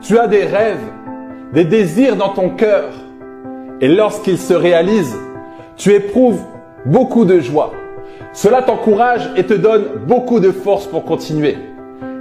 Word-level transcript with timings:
Tu 0.00 0.18
as 0.18 0.28
des 0.28 0.44
rêves, 0.44 0.84
des 1.52 1.64
désirs 1.64 2.16
dans 2.16 2.28
ton 2.28 2.50
cœur. 2.50 2.90
Et 3.80 3.88
lorsqu'ils 3.88 4.38
se 4.38 4.54
réalisent, 4.54 5.18
tu 5.76 5.92
éprouves 5.92 6.40
beaucoup 6.84 7.24
de 7.24 7.40
joie. 7.40 7.72
Cela 8.32 8.62
t'encourage 8.62 9.30
et 9.36 9.44
te 9.44 9.54
donne 9.54 9.84
beaucoup 10.06 10.40
de 10.40 10.52
force 10.52 10.86
pour 10.86 11.04
continuer. 11.04 11.56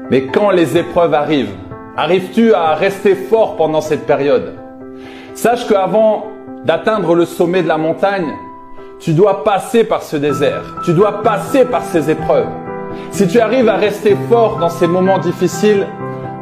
Mais 0.09 0.27
quand 0.27 0.51
les 0.51 0.77
épreuves 0.77 1.13
arrivent, 1.13 1.55
arrives-tu 1.97 2.53
à 2.53 2.75
rester 2.75 3.15
fort 3.15 3.55
pendant 3.57 3.81
cette 3.81 4.05
période? 4.05 4.53
Sache 5.33 5.67
qu'avant 5.67 6.27
d'atteindre 6.63 7.15
le 7.15 7.25
sommet 7.25 7.61
de 7.61 7.67
la 7.67 7.77
montagne, 7.77 8.33
tu 8.99 9.13
dois 9.13 9.43
passer 9.43 9.83
par 9.83 10.01
ce 10.01 10.15
désert. 10.15 10.63
Tu 10.85 10.93
dois 10.93 11.21
passer 11.21 11.65
par 11.65 11.83
ces 11.83 12.09
épreuves. 12.09 12.47
Si 13.11 13.27
tu 13.27 13.39
arrives 13.39 13.67
à 13.67 13.75
rester 13.75 14.15
fort 14.29 14.57
dans 14.57 14.69
ces 14.69 14.87
moments 14.87 15.19
difficiles, 15.19 15.85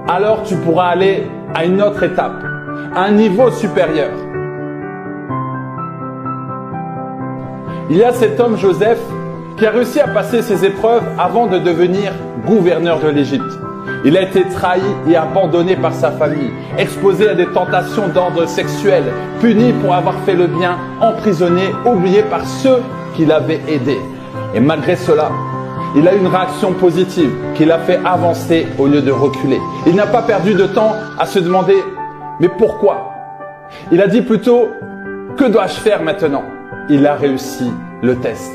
alors 0.08 0.44
tu 0.44 0.56
pourras 0.56 0.88
aller 0.88 1.28
à 1.54 1.66
une 1.66 1.82
autre 1.82 2.04
étape, 2.04 2.44
à 2.96 3.04
un 3.04 3.12
niveau 3.12 3.50
supérieur. 3.52 4.10
Il 7.90 7.98
y 7.98 8.04
a 8.04 8.12
cet 8.12 8.40
homme 8.40 8.58
Joseph 8.58 9.00
qui 9.58 9.66
a 9.66 9.72
réussi 9.72 10.00
à 10.00 10.08
passer 10.08 10.42
ses 10.42 10.66
épreuves 10.66 11.04
avant 11.18 11.48
de 11.48 11.60
devenir 11.60 12.12
gouverneur 12.46 13.00
de 13.00 13.10
l'Égypte. 13.10 13.60
Il 14.06 14.18
a 14.18 14.24
été 14.24 14.44
trahi 14.50 14.82
et 15.08 15.16
abandonné 15.16 15.76
par 15.76 15.94
sa 15.94 16.12
famille, 16.12 16.52
exposé 16.78 17.30
à 17.30 17.36
des 17.36 17.46
tentations 17.48 18.10
d'ordre 18.10 18.46
sexuel, 18.48 19.04
puni 19.40 19.72
pour 19.74 19.94
avoir 19.94 20.16
fait 20.26 20.34
le 20.34 20.48
bien, 20.48 20.78
emprisonné, 21.00 21.64
oublié 21.86 22.24
par 22.24 22.46
ceux 22.46 22.82
qui 23.16 23.26
l'avaient 23.26 23.62
aidé. 23.68 23.98
Et 24.56 24.60
malgré 24.60 24.96
cela, 24.96 25.30
il 25.96 26.08
a 26.08 26.14
eu 26.14 26.18
une 26.18 26.28
réaction 26.28 26.74
positive 26.74 27.32
qui 27.56 27.66
l'a 27.66 27.80
fait 27.80 28.00
avancer 28.04 28.68
au 28.80 28.88
lieu 28.88 29.02
de 29.02 29.12
reculer. 29.12 29.60
Il 29.86 29.96
n'a 29.96 30.08
pas 30.08 30.24
perdu 30.24 30.54
de 30.54 30.66
temps 30.66 30.94
à 31.20 31.26
se 31.26 31.40
demander, 31.40 31.78
mais 32.40 32.50
pourquoi? 32.50 33.12
Il 33.92 34.02
a 34.02 34.08
dit 34.08 34.22
plutôt, 34.22 34.70
que 35.38 35.46
dois-je 35.46 35.76
faire 35.76 36.02
maintenant? 36.02 36.44
Il 36.90 37.06
a 37.06 37.16
réussi 37.16 37.72
le 38.02 38.16
test. 38.18 38.52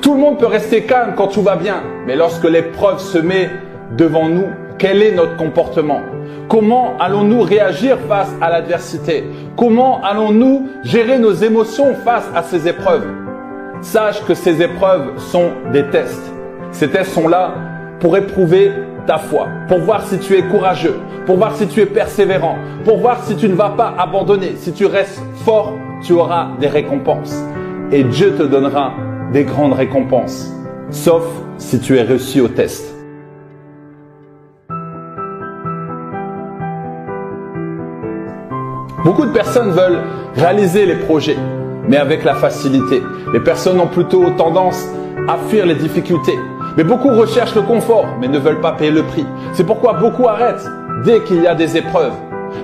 Tout 0.00 0.14
le 0.14 0.20
monde 0.20 0.38
peut 0.38 0.46
rester 0.46 0.82
calme 0.82 1.14
quand 1.16 1.28
tout 1.28 1.42
va 1.42 1.56
bien, 1.56 1.82
mais 2.06 2.16
lorsque 2.16 2.44
l'épreuve 2.44 2.98
se 2.98 3.18
met 3.18 3.50
devant 3.96 4.28
nous, 4.28 4.46
quel 4.78 5.02
est 5.02 5.12
notre 5.12 5.36
comportement? 5.36 6.00
Comment 6.48 6.94
allons-nous 7.00 7.40
réagir 7.40 7.98
face 8.08 8.32
à 8.40 8.50
l'adversité? 8.50 9.24
Comment 9.56 10.00
allons-nous 10.02 10.68
gérer 10.84 11.18
nos 11.18 11.32
émotions 11.32 11.94
face 12.04 12.28
à 12.34 12.42
ces 12.42 12.68
épreuves? 12.68 13.06
Sache 13.80 14.22
que 14.24 14.34
ces 14.34 14.62
épreuves 14.62 15.18
sont 15.18 15.50
des 15.72 15.84
tests. 15.86 16.35
Ces 16.76 16.90
tests 16.90 17.12
sont 17.12 17.26
là 17.26 17.54
pour 18.00 18.18
éprouver 18.18 18.70
ta 19.06 19.16
foi, 19.16 19.48
pour 19.66 19.78
voir 19.78 20.02
si 20.06 20.18
tu 20.18 20.36
es 20.36 20.42
courageux, 20.42 21.00
pour 21.24 21.38
voir 21.38 21.56
si 21.56 21.66
tu 21.68 21.80
es 21.80 21.86
persévérant, 21.86 22.56
pour 22.84 22.98
voir 22.98 23.24
si 23.24 23.34
tu 23.34 23.48
ne 23.48 23.54
vas 23.54 23.70
pas 23.70 23.94
abandonner. 23.96 24.56
Si 24.56 24.72
tu 24.72 24.84
restes 24.84 25.22
fort, 25.36 25.72
tu 26.02 26.12
auras 26.12 26.48
des 26.60 26.68
récompenses. 26.68 27.34
Et 27.92 28.04
Dieu 28.04 28.34
te 28.34 28.42
donnera 28.42 28.92
des 29.32 29.44
grandes 29.44 29.72
récompenses, 29.72 30.52
sauf 30.90 31.24
si 31.56 31.80
tu 31.80 31.96
es 31.96 32.02
réussi 32.02 32.42
au 32.42 32.48
test. 32.48 32.94
Beaucoup 39.02 39.24
de 39.24 39.32
personnes 39.32 39.70
veulent 39.70 40.02
réaliser 40.34 40.84
les 40.84 40.96
projets, 40.96 41.38
mais 41.88 41.96
avec 41.96 42.22
la 42.22 42.34
facilité. 42.34 43.02
Les 43.32 43.40
personnes 43.40 43.80
ont 43.80 43.86
plutôt 43.86 44.28
tendance 44.36 44.84
à 45.26 45.38
fuir 45.48 45.64
les 45.64 45.76
difficultés. 45.76 46.38
Mais 46.76 46.84
beaucoup 46.84 47.08
recherchent 47.08 47.54
le 47.54 47.62
confort, 47.62 48.04
mais 48.20 48.28
ne 48.28 48.38
veulent 48.38 48.60
pas 48.60 48.72
payer 48.72 48.90
le 48.90 49.02
prix. 49.02 49.26
C'est 49.54 49.64
pourquoi 49.64 49.94
beaucoup 49.94 50.28
arrêtent 50.28 50.68
dès 51.04 51.20
qu'il 51.22 51.42
y 51.42 51.46
a 51.46 51.54
des 51.54 51.76
épreuves. 51.76 52.12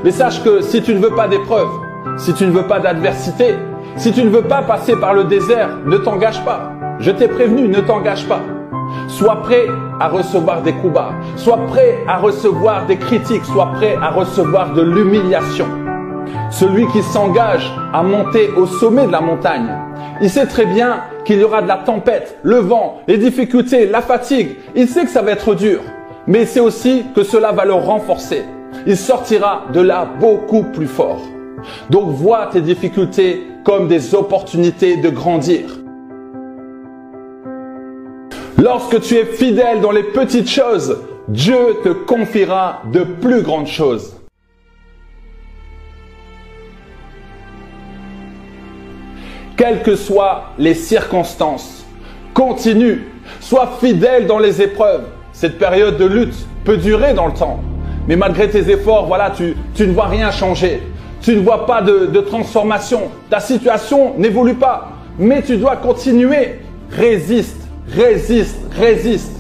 Mais 0.05 0.11
sache 0.11 0.43
que 0.45 0.61
si 0.61 0.83
tu 0.83 0.95
ne 0.95 0.99
veux 0.99 1.15
pas 1.15 1.29
d'épreuves, 1.29 1.71
si 2.19 2.35
tu 2.35 2.45
ne 2.45 2.51
veux 2.51 2.67
pas 2.67 2.79
d'adversité, 2.79 3.55
si 3.97 4.13
tu 4.13 4.23
ne 4.23 4.29
veux 4.29 4.43
pas 4.43 4.63
passer 4.63 4.97
par 4.97 5.15
le 5.15 5.25
désert, 5.25 5.71
ne 5.87 5.97
t'engage 5.97 6.45
pas. 6.45 6.73
Je 6.99 7.11
t'ai 7.11 7.27
prévenu, 7.27 7.69
ne 7.69 7.81
t'engage 7.81 8.29
pas. 8.29 8.41
Sois 9.09 9.37
prêt 9.43 9.67
à 9.99 10.09
recevoir 10.09 10.61
des 10.61 10.73
coups 10.73 10.93
bas. 10.93 11.13
Sois 11.37 11.59
prêt 11.69 12.05
à 12.07 12.19
recevoir 12.19 12.85
des 12.87 12.99
critiques. 12.99 13.45
Sois 13.47 13.73
prêt 13.77 13.97
à 14.03 14.11
recevoir 14.11 14.75
de 14.75 14.83
l'humiliation. 14.83 15.67
Celui 16.51 16.87
qui 16.89 17.03
s'engage 17.03 17.73
à 17.95 18.03
monter 18.03 18.51
au 18.57 18.67
sommet 18.67 19.07
de 19.07 19.13
la 19.13 19.21
montagne, 19.21 19.69
il 20.23 20.31
sait 20.31 20.47
très 20.47 20.67
bien 20.67 21.03
qu'il 21.25 21.41
y 21.41 21.45
aura 21.45 21.63
de 21.63 21.69
la 21.69 21.79
tempête, 21.79 22.39
le 22.45 22.59
vent, 22.59 23.01
les 23.09 23.19
difficultés, 23.19 23.87
la 23.87 24.01
fatigue. 24.01 24.57
Il 24.77 24.87
sait 24.87 25.03
que 25.03 25.11
ça 25.11 25.21
va 25.21 25.33
être 25.33 25.55
dur, 25.57 25.81
mais 26.29 26.43
il 26.43 26.47
sait 26.47 26.61
aussi 26.61 27.05
que 27.15 27.25
cela 27.25 27.51
va 27.51 27.65
le 27.65 27.75
renforcer. 27.75 28.45
Il 28.87 28.97
sortira 28.97 29.65
de 29.75 29.81
là 29.81 30.09
beaucoup 30.21 30.63
plus 30.63 30.87
fort. 30.87 31.21
Donc 31.91 32.11
vois 32.11 32.47
tes 32.53 32.61
difficultés 32.61 33.43
comme 33.65 33.89
des 33.89 34.15
opportunités 34.15 34.97
de 34.97 35.11
grandir. 35.11 35.79
Lorsque 38.59 39.01
tu 39.01 39.17
es 39.17 39.25
fidèle 39.25 39.81
dans 39.81 39.91
les 39.91 40.05
petites 40.05 40.49
choses, 40.49 40.99
Dieu 41.27 41.79
te 41.83 41.89
confiera 41.89 42.83
de 42.93 43.01
plus 43.01 43.43
grandes 43.43 43.67
choses. 43.67 44.22
Quelles 49.57 49.83
que 49.83 49.97
soient 49.97 50.53
les 50.59 50.75
circonstances. 50.75 51.85
Continue, 52.35 53.09
sois 53.41 53.79
fidèle 53.81 54.27
dans 54.27 54.39
les 54.39 54.63
épreuves. 54.63 55.05
Cette 55.33 55.59
période 55.59 55.97
de 55.97 56.05
lutte 56.05 56.35
peut 56.65 56.77
durer 56.77 57.15
dans 57.15 57.27
le 57.27 57.33
temps. 57.33 57.61
Mais 58.09 58.17
malgré 58.17 58.49
tes 58.49 58.71
efforts, 58.71 59.07
voilà, 59.07 59.31
tu, 59.31 59.55
tu 59.75 59.87
ne 59.87 59.93
vois 59.93 60.07
rien 60.07 60.31
changer. 60.31 60.83
Tu 61.21 61.37
ne 61.37 61.41
vois 61.41 61.67
pas 61.67 61.83
de, 61.83 62.07
de 62.07 62.21
transformation. 62.21 63.03
Ta 63.31 63.41
situation 63.41 64.15
n'évolue 64.19 64.55
pas. 64.55 64.93
Mais 65.19 65.43
tu 65.43 65.57
dois 65.57 65.77
continuer. 65.77 66.61
Résiste, 66.91 67.69
résiste, 67.89 68.59
résiste. 68.77 69.33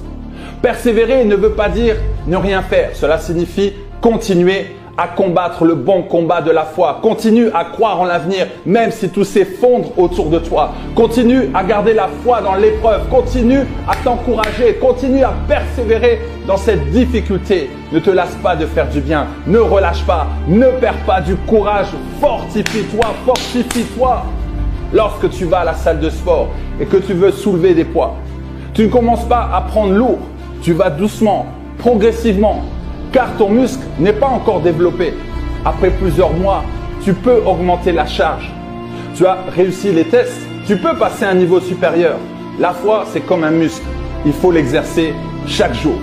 Persévérer 0.62 1.24
ne 1.24 1.34
veut 1.34 1.52
pas 1.52 1.68
dire 1.68 1.96
ne 2.26 2.36
rien 2.36 2.62
faire. 2.62 2.90
Cela 2.94 3.18
signifie 3.18 3.72
continuer 4.00 4.66
à 4.96 5.08
combattre 5.08 5.64
le 5.64 5.74
bon 5.74 6.02
combat 6.02 6.40
de 6.40 6.50
la 6.50 6.64
foi. 6.64 6.98
Continue 7.02 7.48
à 7.54 7.64
croire 7.64 8.00
en 8.00 8.04
l'avenir, 8.04 8.46
même 8.66 8.90
si 8.90 9.08
tout 9.08 9.24
s'effondre 9.24 9.98
autour 9.98 10.28
de 10.28 10.38
toi. 10.38 10.72
Continue 10.94 11.48
à 11.54 11.64
garder 11.64 11.94
la 11.94 12.08
foi 12.22 12.40
dans 12.40 12.54
l'épreuve. 12.54 13.08
Continue 13.08 13.60
à 13.88 13.96
t'encourager. 14.04 14.74
Continue 14.80 15.24
à 15.24 15.32
persévérer 15.48 16.20
dans 16.46 16.56
cette 16.56 16.90
difficulté. 16.90 17.70
Ne 17.92 17.98
te 17.98 18.10
lasse 18.10 18.36
pas 18.42 18.56
de 18.56 18.66
faire 18.66 18.88
du 18.88 19.00
bien. 19.00 19.26
Ne 19.46 19.58
relâche 19.58 20.04
pas. 20.04 20.26
Ne 20.46 20.66
perds 20.80 21.04
pas 21.06 21.20
du 21.20 21.36
courage. 21.36 21.88
Fortifie-toi. 22.20 23.06
Fortifie-toi. 23.24 24.24
Lorsque 24.92 25.30
tu 25.30 25.46
vas 25.46 25.60
à 25.60 25.64
la 25.64 25.74
salle 25.74 26.00
de 26.00 26.10
sport 26.10 26.48
et 26.78 26.84
que 26.84 26.98
tu 26.98 27.14
veux 27.14 27.32
soulever 27.32 27.72
des 27.72 27.84
poids, 27.84 28.14
tu 28.74 28.82
ne 28.82 28.88
commences 28.88 29.24
pas 29.24 29.48
à 29.54 29.62
prendre 29.62 29.92
lourd. 29.94 30.18
Tu 30.62 30.74
vas 30.74 30.90
doucement, 30.90 31.46
progressivement, 31.78 32.62
car 33.12 33.36
ton 33.36 33.50
muscle 33.50 33.82
n'est 33.98 34.12
pas 34.12 34.26
encore 34.26 34.60
développé. 34.60 35.14
Après 35.64 35.90
plusieurs 35.90 36.32
mois, 36.32 36.64
tu 37.04 37.12
peux 37.12 37.42
augmenter 37.44 37.92
la 37.92 38.06
charge. 38.06 38.50
Tu 39.14 39.26
as 39.26 39.38
réussi 39.54 39.92
les 39.92 40.04
tests, 40.04 40.40
tu 40.66 40.76
peux 40.76 40.96
passer 40.96 41.24
à 41.24 41.30
un 41.30 41.34
niveau 41.34 41.60
supérieur. 41.60 42.16
La 42.58 42.70
foi, 42.72 43.04
c'est 43.12 43.20
comme 43.20 43.44
un 43.44 43.50
muscle. 43.50 43.84
Il 44.24 44.32
faut 44.32 44.50
l'exercer 44.50 45.14
chaque 45.46 45.74
jour. 45.74 45.98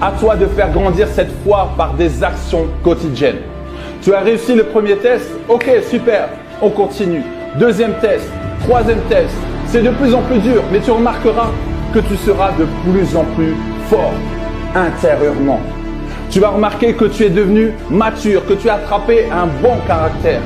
À 0.00 0.12
toi 0.12 0.36
de 0.36 0.46
faire 0.46 0.72
grandir 0.72 1.06
cette 1.08 1.30
foi 1.44 1.70
par 1.76 1.94
des 1.94 2.22
actions 2.22 2.66
quotidiennes. 2.82 3.40
Tu 4.02 4.12
as 4.14 4.20
réussi 4.20 4.54
le 4.54 4.64
premier 4.64 4.96
test 4.96 5.30
Ok, 5.48 5.70
super, 5.88 6.28
on 6.60 6.70
continue. 6.70 7.22
Deuxième 7.58 7.94
test, 8.00 8.28
troisième 8.60 9.00
test. 9.08 9.34
C'est 9.66 9.82
de 9.82 9.90
plus 9.90 10.14
en 10.14 10.22
plus 10.22 10.38
dur, 10.38 10.62
mais 10.72 10.80
tu 10.80 10.90
remarqueras 10.90 11.50
que 11.92 12.00
tu 12.00 12.16
seras 12.16 12.52
de 12.52 12.66
plus 12.90 13.16
en 13.16 13.24
plus 13.36 13.54
fort 13.88 14.12
intérieurement. 14.74 15.60
Tu 16.34 16.40
vas 16.40 16.48
remarquer 16.48 16.94
que 16.94 17.04
tu 17.04 17.22
es 17.22 17.30
devenu 17.30 17.74
mature, 17.88 18.44
que 18.44 18.54
tu 18.54 18.68
as 18.68 18.74
attrapé 18.74 19.26
un 19.30 19.46
bon 19.62 19.76
caractère. 19.86 20.40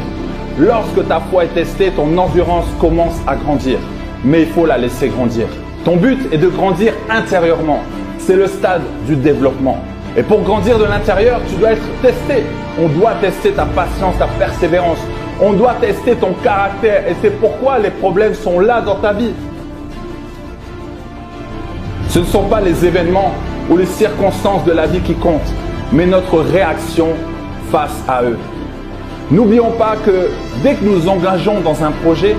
Lorsque 0.58 1.08
ta 1.08 1.19
foi 1.19 1.44
est 1.44 1.55
testée, 1.55 1.90
ton 1.93 2.19
endurance 2.19 2.67
commence 2.79 3.14
à 3.26 3.35
grandir. 3.37 3.79
Mais 4.23 4.43
il 4.43 4.49
faut 4.49 4.67
la 4.67 4.76
laisser 4.76 5.08
grandir. 5.08 5.46
Ton 5.87 5.96
but 5.96 6.31
est 6.31 6.37
de 6.37 6.49
grandir 6.49 6.93
intérieurement. 7.08 7.81
C'est 8.19 8.37
le 8.37 8.46
stade 8.49 8.82
du 9.06 9.17
développement. 9.17 9.79
Et 10.14 10.23
pour 10.23 10.43
grandir 10.43 10.79
de 10.79 10.85
l'intérieur, 10.85 11.40
tu 11.49 11.55
dois 11.55 11.73
être 11.73 12.02
testé. 12.02 12.44
On 12.79 12.88
doit 12.88 13.14
tester 13.23 13.52
ta 13.52 13.64
patience, 13.64 14.19
ta 14.19 14.26
persévérance. 14.26 14.99
On 15.40 15.55
doit 15.55 15.76
tester 15.81 16.17
ton 16.17 16.35
caractère. 16.44 17.08
Et 17.08 17.14
c'est 17.23 17.40
pourquoi 17.40 17.79
les 17.79 17.93
problèmes 17.93 18.35
sont 18.35 18.61
là 18.61 18.82
dans 18.82 18.96
ta 18.96 19.14
vie. 19.14 19.32
Ce 22.11 22.19
ne 22.19 22.26
sont 22.26 22.44
pas 22.44 22.61
les 22.61 22.85
événements 22.85 23.32
ou 23.70 23.79
les 23.79 23.87
circonstances 23.87 24.67
de 24.67 24.73
la 24.73 24.87
vie 24.87 25.00
qui 25.00 25.14
comptent, 25.14 25.40
mais 25.93 26.06
notre 26.06 26.40
réaction 26.40 27.08
face 27.70 28.02
à 28.08 28.23
eux. 28.23 28.38
N'oublions 29.31 29.73
pas 29.73 29.96
que 30.05 30.31
dès 30.62 30.75
que 30.75 30.85
nous 30.85 31.08
engageons 31.08 31.61
dans 31.61 31.82
un 31.85 31.90
projet, 32.02 32.35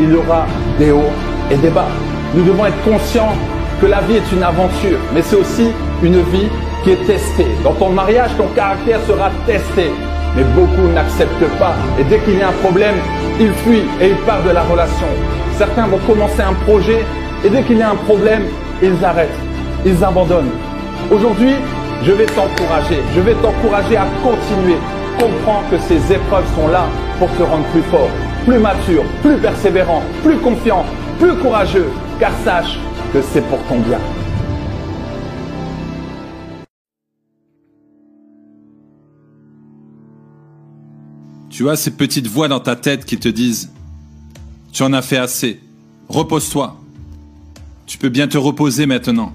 il 0.00 0.10
y 0.10 0.14
aura 0.14 0.46
des 0.78 0.90
hauts 0.90 1.12
et 1.50 1.56
des 1.56 1.70
bas. 1.70 1.88
Nous 2.34 2.44
devons 2.44 2.66
être 2.66 2.82
conscients 2.84 3.32
que 3.80 3.86
la 3.86 4.00
vie 4.02 4.16
est 4.16 4.32
une 4.32 4.42
aventure, 4.42 4.98
mais 5.14 5.22
c'est 5.22 5.36
aussi 5.36 5.68
une 6.02 6.20
vie 6.20 6.48
qui 6.82 6.90
est 6.90 7.06
testée. 7.06 7.46
Dans 7.62 7.72
ton 7.72 7.90
mariage, 7.90 8.30
ton 8.36 8.48
caractère 8.54 9.00
sera 9.06 9.30
testé. 9.46 9.90
Mais 10.36 10.42
beaucoup 10.56 10.88
n'acceptent 10.92 11.58
pas. 11.58 11.74
Et 11.98 12.04
dès 12.04 12.18
qu'il 12.18 12.38
y 12.38 12.42
a 12.42 12.48
un 12.48 12.58
problème, 12.62 12.96
ils 13.40 13.52
fuient 13.52 13.86
et 14.00 14.08
ils 14.08 14.16
partent 14.26 14.46
de 14.46 14.50
la 14.50 14.62
relation. 14.62 15.06
Certains 15.56 15.86
vont 15.86 15.98
commencer 15.98 16.42
un 16.42 16.54
projet 16.64 17.04
et 17.44 17.48
dès 17.48 17.62
qu'il 17.62 17.78
y 17.78 17.82
a 17.82 17.90
un 17.90 17.96
problème, 17.96 18.42
ils 18.82 19.04
arrêtent, 19.04 19.38
ils 19.86 20.02
abandonnent. 20.02 20.50
Aujourd'hui, 21.10 21.54
je 22.04 22.12
vais 22.12 22.26
t'encourager, 22.26 23.02
je 23.14 23.20
vais 23.20 23.34
t'encourager 23.34 23.96
à 23.96 24.06
continuer. 24.22 24.76
Comprends 25.18 25.62
que 25.70 25.78
ces 25.78 26.12
épreuves 26.12 26.44
sont 26.54 26.68
là 26.68 26.86
pour 27.18 27.30
te 27.34 27.42
rendre 27.42 27.64
plus 27.68 27.82
fort, 27.82 28.10
plus 28.44 28.58
mature, 28.58 29.04
plus 29.22 29.38
persévérant, 29.38 30.02
plus 30.22 30.36
confiant, 30.36 30.84
plus 31.18 31.34
courageux, 31.36 31.88
car 32.20 32.32
sache 32.44 32.78
que 33.12 33.22
c'est 33.22 33.40
pour 33.48 33.58
ton 33.68 33.80
bien. 33.80 33.98
Tu 41.48 41.70
as 41.70 41.76
ces 41.76 41.92
petites 41.92 42.26
voix 42.26 42.48
dans 42.48 42.60
ta 42.60 42.76
tête 42.76 43.06
qui 43.06 43.16
te 43.16 43.28
disent⁇ 43.28 43.70
Tu 44.72 44.82
en 44.82 44.92
as 44.92 45.02
fait 45.02 45.16
assez, 45.16 45.60
repose-toi. 46.08 46.76
Tu 47.86 47.96
peux 47.96 48.08
bien 48.08 48.28
te 48.28 48.36
reposer 48.36 48.84
maintenant. 48.86 49.32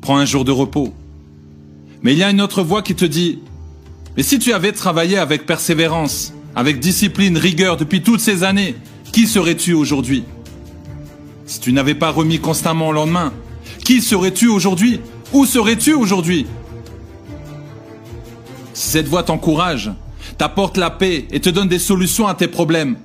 Prends 0.00 0.18
un 0.18 0.26
jour 0.26 0.44
de 0.44 0.52
repos.⁇ 0.52 0.88
Mais 2.04 2.12
il 2.12 2.18
y 2.18 2.22
a 2.22 2.30
une 2.30 2.42
autre 2.42 2.62
voix 2.62 2.82
qui 2.82 2.94
te 2.94 3.06
dit⁇ 3.06 3.40
Mais 4.16 4.22
si 4.22 4.38
tu 4.38 4.52
avais 4.52 4.72
travaillé 4.72 5.16
avec 5.16 5.46
persévérance, 5.46 6.34
avec 6.54 6.78
discipline, 6.78 7.38
rigueur 7.38 7.78
depuis 7.78 8.02
toutes 8.02 8.20
ces 8.20 8.44
années, 8.44 8.76
qui 9.10 9.26
serais-tu 9.26 9.72
aujourd'hui? 9.72 10.24
Si 11.46 11.60
tu 11.60 11.72
n'avais 11.72 11.94
pas 11.94 12.10
remis 12.10 12.38
constamment 12.38 12.88
au 12.88 12.92
lendemain, 12.92 13.32
qui 13.84 14.02
serais-tu 14.02 14.48
aujourd'hui? 14.48 15.00
Où 15.32 15.46
serais-tu 15.46 15.94
aujourd'hui? 15.94 16.46
Si 18.74 18.90
cette 18.90 19.08
voix 19.08 19.22
t'encourage, 19.22 19.90
t'apporte 20.36 20.76
la 20.76 20.90
paix 20.90 21.26
et 21.30 21.40
te 21.40 21.48
donne 21.48 21.68
des 21.68 21.78
solutions 21.78 22.26
à 22.26 22.34
tes 22.34 22.48
problèmes, 22.48 22.96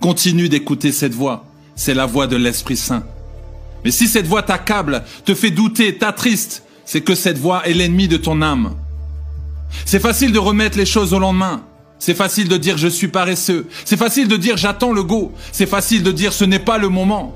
continue 0.00 0.48
d'écouter 0.48 0.92
cette 0.92 1.14
voix. 1.14 1.44
C'est 1.76 1.94
la 1.94 2.06
voix 2.06 2.26
de 2.26 2.36
l'Esprit 2.36 2.76
Saint. 2.76 3.04
Mais 3.84 3.90
si 3.90 4.06
cette 4.06 4.26
voix 4.26 4.42
t'accable, 4.42 5.02
te 5.24 5.34
fait 5.34 5.50
douter, 5.50 5.96
t'attriste, 5.96 6.63
c'est 6.84 7.00
que 7.00 7.14
cette 7.14 7.38
voix 7.38 7.66
est 7.66 7.74
l'ennemi 7.74 8.08
de 8.08 8.16
ton 8.16 8.42
âme. 8.42 8.74
C'est 9.84 10.00
facile 10.00 10.32
de 10.32 10.38
remettre 10.38 10.78
les 10.78 10.86
choses 10.86 11.12
au 11.12 11.18
lendemain. 11.18 11.62
C'est 11.98 12.14
facile 12.14 12.48
de 12.48 12.56
dire 12.56 12.76
je 12.76 12.88
suis 12.88 13.08
paresseux. 13.08 13.66
C'est 13.84 13.96
facile 13.96 14.28
de 14.28 14.36
dire 14.36 14.56
j'attends 14.56 14.92
le 14.92 15.02
go. 15.02 15.32
C'est 15.52 15.66
facile 15.66 16.02
de 16.02 16.12
dire 16.12 16.32
ce 16.32 16.44
n'est 16.44 16.58
pas 16.58 16.78
le 16.78 16.88
moment. 16.88 17.34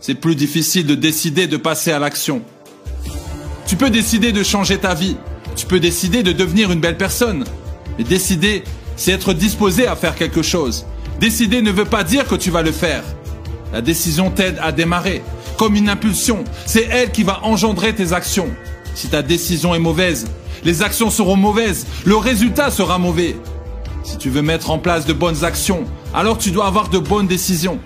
C'est 0.00 0.14
plus 0.14 0.36
difficile 0.36 0.86
de 0.86 0.94
décider 0.94 1.46
de 1.46 1.56
passer 1.56 1.90
à 1.90 1.98
l'action. 1.98 2.42
Tu 3.66 3.76
peux 3.76 3.90
décider 3.90 4.32
de 4.32 4.42
changer 4.42 4.78
ta 4.78 4.94
vie. 4.94 5.16
Tu 5.56 5.66
peux 5.66 5.80
décider 5.80 6.22
de 6.22 6.32
devenir 6.32 6.70
une 6.70 6.80
belle 6.80 6.96
personne. 6.96 7.44
Mais 7.98 8.04
décider, 8.04 8.64
c'est 8.96 9.12
être 9.12 9.32
disposé 9.32 9.86
à 9.86 9.96
faire 9.96 10.14
quelque 10.14 10.42
chose. 10.42 10.84
Décider 11.20 11.62
ne 11.62 11.70
veut 11.70 11.84
pas 11.84 12.04
dire 12.04 12.26
que 12.26 12.34
tu 12.34 12.50
vas 12.50 12.62
le 12.62 12.72
faire. 12.72 13.02
La 13.72 13.80
décision 13.80 14.30
t'aide 14.30 14.58
à 14.60 14.72
démarrer. 14.72 15.22
Comme 15.56 15.76
une 15.76 15.88
impulsion, 15.88 16.44
c'est 16.66 16.86
elle 16.90 17.10
qui 17.10 17.22
va 17.22 17.40
engendrer 17.44 17.94
tes 17.94 18.12
actions. 18.12 18.50
Si 18.94 19.08
ta 19.08 19.22
décision 19.22 19.74
est 19.74 19.80
mauvaise, 19.80 20.26
les 20.64 20.82
actions 20.82 21.10
seront 21.10 21.36
mauvaises, 21.36 21.86
le 22.04 22.16
résultat 22.16 22.70
sera 22.70 22.98
mauvais. 22.98 23.36
Si 24.02 24.16
tu 24.18 24.30
veux 24.30 24.42
mettre 24.42 24.70
en 24.70 24.78
place 24.78 25.06
de 25.06 25.12
bonnes 25.12 25.44
actions, 25.44 25.84
alors 26.14 26.38
tu 26.38 26.50
dois 26.50 26.66
avoir 26.66 26.88
de 26.88 26.98
bonnes 26.98 27.26
décisions. 27.26 27.78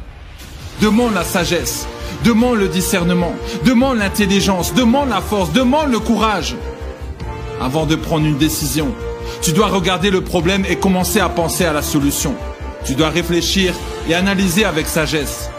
Demande 0.80 1.14
la 1.14 1.24
sagesse, 1.24 1.86
demande 2.24 2.58
le 2.58 2.68
discernement, 2.68 3.32
demande 3.64 3.98
l'intelligence, 3.98 4.74
demande 4.74 5.08
la 5.08 5.20
force, 5.20 5.52
demande 5.52 5.90
le 5.90 5.98
courage. 5.98 6.56
Avant 7.60 7.86
de 7.86 7.96
prendre 7.96 8.26
une 8.26 8.38
décision, 8.38 8.94
tu 9.42 9.52
dois 9.52 9.68
regarder 9.68 10.10
le 10.10 10.20
problème 10.20 10.64
et 10.68 10.76
commencer 10.76 11.20
à 11.20 11.28
penser 11.28 11.64
à 11.64 11.72
la 11.72 11.82
solution. 11.82 12.34
Tu 12.84 12.94
dois 12.94 13.10
réfléchir 13.10 13.74
et 14.08 14.14
analyser 14.14 14.64
avec 14.64 14.86
sagesse. 14.86 15.50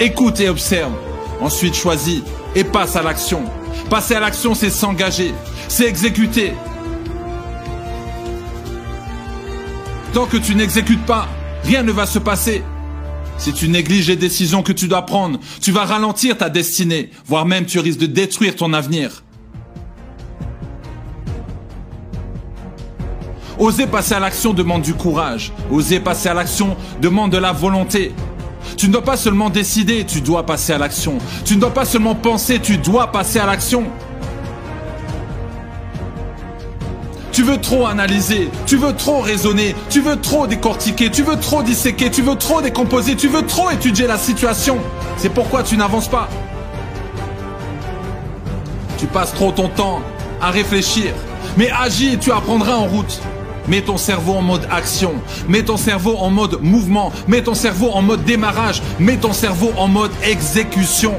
Écoute 0.00 0.40
et 0.40 0.48
observe. 0.48 0.92
Ensuite 1.40 1.74
choisis 1.74 2.22
et 2.54 2.64
passe 2.64 2.96
à 2.96 3.02
l'action. 3.02 3.42
Passer 3.90 4.14
à 4.14 4.20
l'action, 4.20 4.54
c'est 4.54 4.70
s'engager, 4.70 5.34
c'est 5.68 5.86
exécuter. 5.86 6.52
Tant 10.12 10.26
que 10.26 10.36
tu 10.36 10.54
n'exécutes 10.54 11.04
pas, 11.04 11.28
rien 11.64 11.82
ne 11.82 11.92
va 11.92 12.06
se 12.06 12.18
passer. 12.18 12.62
Si 13.36 13.52
tu 13.52 13.68
négliges 13.68 14.08
les 14.08 14.16
décisions 14.16 14.62
que 14.62 14.72
tu 14.72 14.86
dois 14.86 15.02
prendre, 15.02 15.40
tu 15.60 15.72
vas 15.72 15.84
ralentir 15.84 16.38
ta 16.38 16.48
destinée, 16.48 17.10
voire 17.26 17.46
même 17.46 17.66
tu 17.66 17.78
risques 17.80 17.98
de 17.98 18.06
détruire 18.06 18.54
ton 18.54 18.72
avenir. 18.72 19.24
Oser 23.58 23.86
passer 23.86 24.14
à 24.14 24.20
l'action 24.20 24.52
demande 24.52 24.82
du 24.82 24.94
courage. 24.94 25.52
Oser 25.70 26.00
passer 26.00 26.28
à 26.28 26.34
l'action 26.34 26.76
demande 27.00 27.30
de 27.30 27.38
la 27.38 27.52
volonté. 27.52 28.12
Tu 28.76 28.88
ne 28.88 28.92
dois 28.92 29.02
pas 29.02 29.16
seulement 29.16 29.50
décider, 29.50 30.04
tu 30.04 30.20
dois 30.20 30.44
passer 30.46 30.72
à 30.72 30.78
l'action. 30.78 31.18
Tu 31.44 31.56
ne 31.56 31.60
dois 31.60 31.74
pas 31.74 31.84
seulement 31.84 32.14
penser, 32.14 32.60
tu 32.60 32.78
dois 32.78 33.12
passer 33.12 33.38
à 33.38 33.46
l'action. 33.46 33.84
Tu 37.32 37.42
veux 37.42 37.60
trop 37.60 37.86
analyser, 37.86 38.48
tu 38.64 38.76
veux 38.76 38.92
trop 38.92 39.20
raisonner, 39.20 39.74
tu 39.90 40.00
veux 40.00 40.20
trop 40.20 40.46
décortiquer, 40.46 41.10
tu 41.10 41.24
veux 41.24 41.36
trop 41.36 41.64
disséquer, 41.64 42.08
tu 42.08 42.22
veux 42.22 42.36
trop 42.36 42.62
décomposer, 42.62 43.16
tu 43.16 43.26
veux 43.26 43.44
trop 43.44 43.70
étudier 43.70 44.06
la 44.06 44.18
situation. 44.18 44.78
C'est 45.16 45.30
pourquoi 45.30 45.64
tu 45.64 45.76
n'avances 45.76 46.06
pas. 46.06 46.28
Tu 48.98 49.06
passes 49.06 49.34
trop 49.34 49.50
ton 49.50 49.68
temps 49.68 50.00
à 50.40 50.50
réfléchir, 50.50 51.12
mais 51.56 51.70
agis 51.70 52.12
et 52.12 52.18
tu 52.18 52.30
apprendras 52.30 52.76
en 52.76 52.84
route. 52.84 53.20
Mets 53.66 53.82
ton 53.82 53.96
cerveau 53.96 54.34
en 54.34 54.42
mode 54.42 54.66
action. 54.70 55.14
Mets 55.48 55.64
ton 55.64 55.76
cerveau 55.76 56.16
en 56.18 56.30
mode 56.30 56.60
mouvement. 56.62 57.12
Mets 57.28 57.42
ton 57.42 57.54
cerveau 57.54 57.90
en 57.92 58.02
mode 58.02 58.24
démarrage. 58.24 58.82
Mets 58.98 59.16
ton 59.16 59.32
cerveau 59.32 59.72
en 59.76 59.88
mode 59.88 60.10
exécution. 60.22 61.14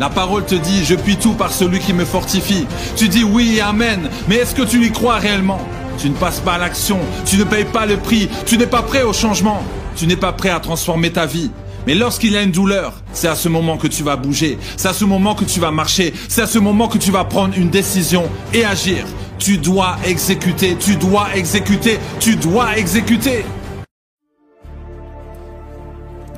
La 0.00 0.08
parole 0.08 0.44
te 0.44 0.54
dit, 0.54 0.84
je 0.84 0.94
puis 0.94 1.16
tout 1.16 1.34
par 1.34 1.52
celui 1.52 1.80
qui 1.80 1.92
me 1.92 2.04
fortifie. 2.04 2.66
Tu 2.96 3.08
dis 3.08 3.24
oui 3.24 3.56
et 3.56 3.60
amen, 3.60 4.08
mais 4.28 4.36
est-ce 4.36 4.54
que 4.54 4.62
tu 4.62 4.84
y 4.84 4.92
crois 4.92 5.16
réellement? 5.16 5.60
Tu 5.98 6.08
ne 6.08 6.14
passes 6.14 6.38
pas 6.38 6.52
à 6.52 6.58
l'action, 6.58 7.00
tu 7.24 7.36
ne 7.36 7.42
payes 7.42 7.64
pas 7.64 7.84
le 7.84 7.96
prix, 7.96 8.28
tu 8.46 8.56
n'es 8.56 8.68
pas 8.68 8.82
prêt 8.82 9.02
au 9.02 9.12
changement, 9.12 9.64
tu 9.96 10.06
n'es 10.06 10.14
pas 10.14 10.32
prêt 10.32 10.50
à 10.50 10.60
transformer 10.60 11.10
ta 11.10 11.26
vie. 11.26 11.50
Mais 11.86 11.94
lorsqu'il 11.94 12.32
y 12.32 12.36
a 12.36 12.42
une 12.42 12.50
douleur, 12.50 13.02
c'est 13.12 13.28
à 13.28 13.34
ce 13.34 13.48
moment 13.48 13.76
que 13.76 13.86
tu 13.86 14.02
vas 14.02 14.16
bouger, 14.16 14.58
c'est 14.76 14.88
à 14.88 14.92
ce 14.92 15.04
moment 15.04 15.34
que 15.34 15.44
tu 15.44 15.60
vas 15.60 15.70
marcher, 15.70 16.12
c'est 16.28 16.42
à 16.42 16.46
ce 16.46 16.58
moment 16.58 16.88
que 16.88 16.98
tu 16.98 17.10
vas 17.10 17.24
prendre 17.24 17.56
une 17.56 17.70
décision 17.70 18.24
et 18.52 18.64
agir. 18.64 19.06
Tu 19.38 19.58
dois 19.58 19.96
exécuter, 20.04 20.76
tu 20.78 20.96
dois 20.96 21.28
exécuter, 21.34 21.98
tu 22.20 22.36
dois 22.36 22.76
exécuter. 22.76 23.44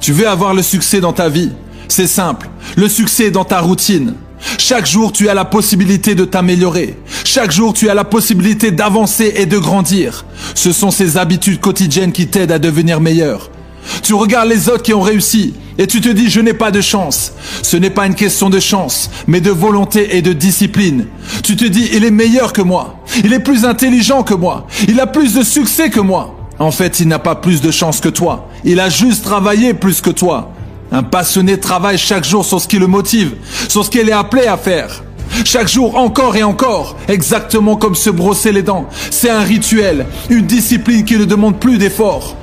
Tu 0.00 0.12
veux 0.12 0.28
avoir 0.28 0.54
le 0.54 0.62
succès 0.62 1.00
dans 1.00 1.12
ta 1.12 1.28
vie? 1.28 1.50
C'est 1.88 2.06
simple. 2.06 2.48
Le 2.76 2.88
succès 2.88 3.26
est 3.26 3.30
dans 3.30 3.44
ta 3.44 3.60
routine. 3.60 4.14
Chaque 4.58 4.86
jour, 4.86 5.12
tu 5.12 5.28
as 5.28 5.34
la 5.34 5.44
possibilité 5.44 6.14
de 6.14 6.24
t'améliorer. 6.24 6.96
Chaque 7.24 7.50
jour, 7.50 7.72
tu 7.72 7.90
as 7.90 7.94
la 7.94 8.04
possibilité 8.04 8.70
d'avancer 8.70 9.32
et 9.36 9.46
de 9.46 9.58
grandir. 9.58 10.24
Ce 10.54 10.72
sont 10.72 10.90
ces 10.90 11.18
habitudes 11.18 11.60
quotidiennes 11.60 12.12
qui 12.12 12.28
t'aident 12.28 12.52
à 12.52 12.58
devenir 12.58 13.00
meilleur. 13.00 13.50
Tu 14.02 14.14
regardes 14.14 14.48
les 14.48 14.68
autres 14.68 14.82
qui 14.82 14.94
ont 14.94 15.00
réussi 15.00 15.54
et 15.78 15.86
tu 15.86 16.00
te 16.00 16.08
dis 16.08 16.28
je 16.28 16.40
n'ai 16.40 16.54
pas 16.54 16.70
de 16.70 16.80
chance. 16.80 17.32
Ce 17.62 17.76
n'est 17.76 17.90
pas 17.90 18.06
une 18.06 18.14
question 18.14 18.50
de 18.50 18.60
chance, 18.60 19.10
mais 19.26 19.40
de 19.40 19.50
volonté 19.50 20.16
et 20.16 20.22
de 20.22 20.32
discipline. 20.32 21.06
Tu 21.42 21.56
te 21.56 21.64
dis 21.64 21.88
il 21.92 22.04
est 22.04 22.10
meilleur 22.10 22.52
que 22.52 22.62
moi, 22.62 23.00
il 23.24 23.32
est 23.32 23.40
plus 23.40 23.64
intelligent 23.64 24.22
que 24.22 24.34
moi, 24.34 24.66
il 24.88 25.00
a 25.00 25.06
plus 25.06 25.34
de 25.34 25.42
succès 25.42 25.90
que 25.90 26.00
moi. 26.00 26.36
En 26.58 26.70
fait, 26.70 27.00
il 27.00 27.08
n'a 27.08 27.18
pas 27.18 27.36
plus 27.36 27.62
de 27.62 27.70
chance 27.70 28.00
que 28.00 28.10
toi. 28.10 28.48
Il 28.64 28.80
a 28.80 28.90
juste 28.90 29.24
travaillé 29.24 29.72
plus 29.72 30.02
que 30.02 30.10
toi. 30.10 30.52
Un 30.92 31.02
passionné 31.02 31.58
travaille 31.58 31.96
chaque 31.96 32.24
jour 32.24 32.44
sur 32.44 32.60
ce 32.60 32.68
qui 32.68 32.78
le 32.78 32.86
motive, 32.86 33.34
sur 33.68 33.84
ce 33.84 33.90
qu'il 33.90 34.08
est 34.08 34.12
appelé 34.12 34.46
à 34.46 34.58
faire. 34.58 35.02
Chaque 35.44 35.68
jour, 35.68 35.96
encore 35.96 36.36
et 36.36 36.42
encore, 36.42 36.96
exactement 37.08 37.76
comme 37.76 37.94
se 37.94 38.10
brosser 38.10 38.52
les 38.52 38.62
dents. 38.62 38.88
C'est 39.10 39.30
un 39.30 39.40
rituel, 39.40 40.06
une 40.28 40.46
discipline 40.46 41.04
qui 41.04 41.16
ne 41.16 41.24
demande 41.24 41.58
plus 41.58 41.78
d'efforts. 41.78 42.36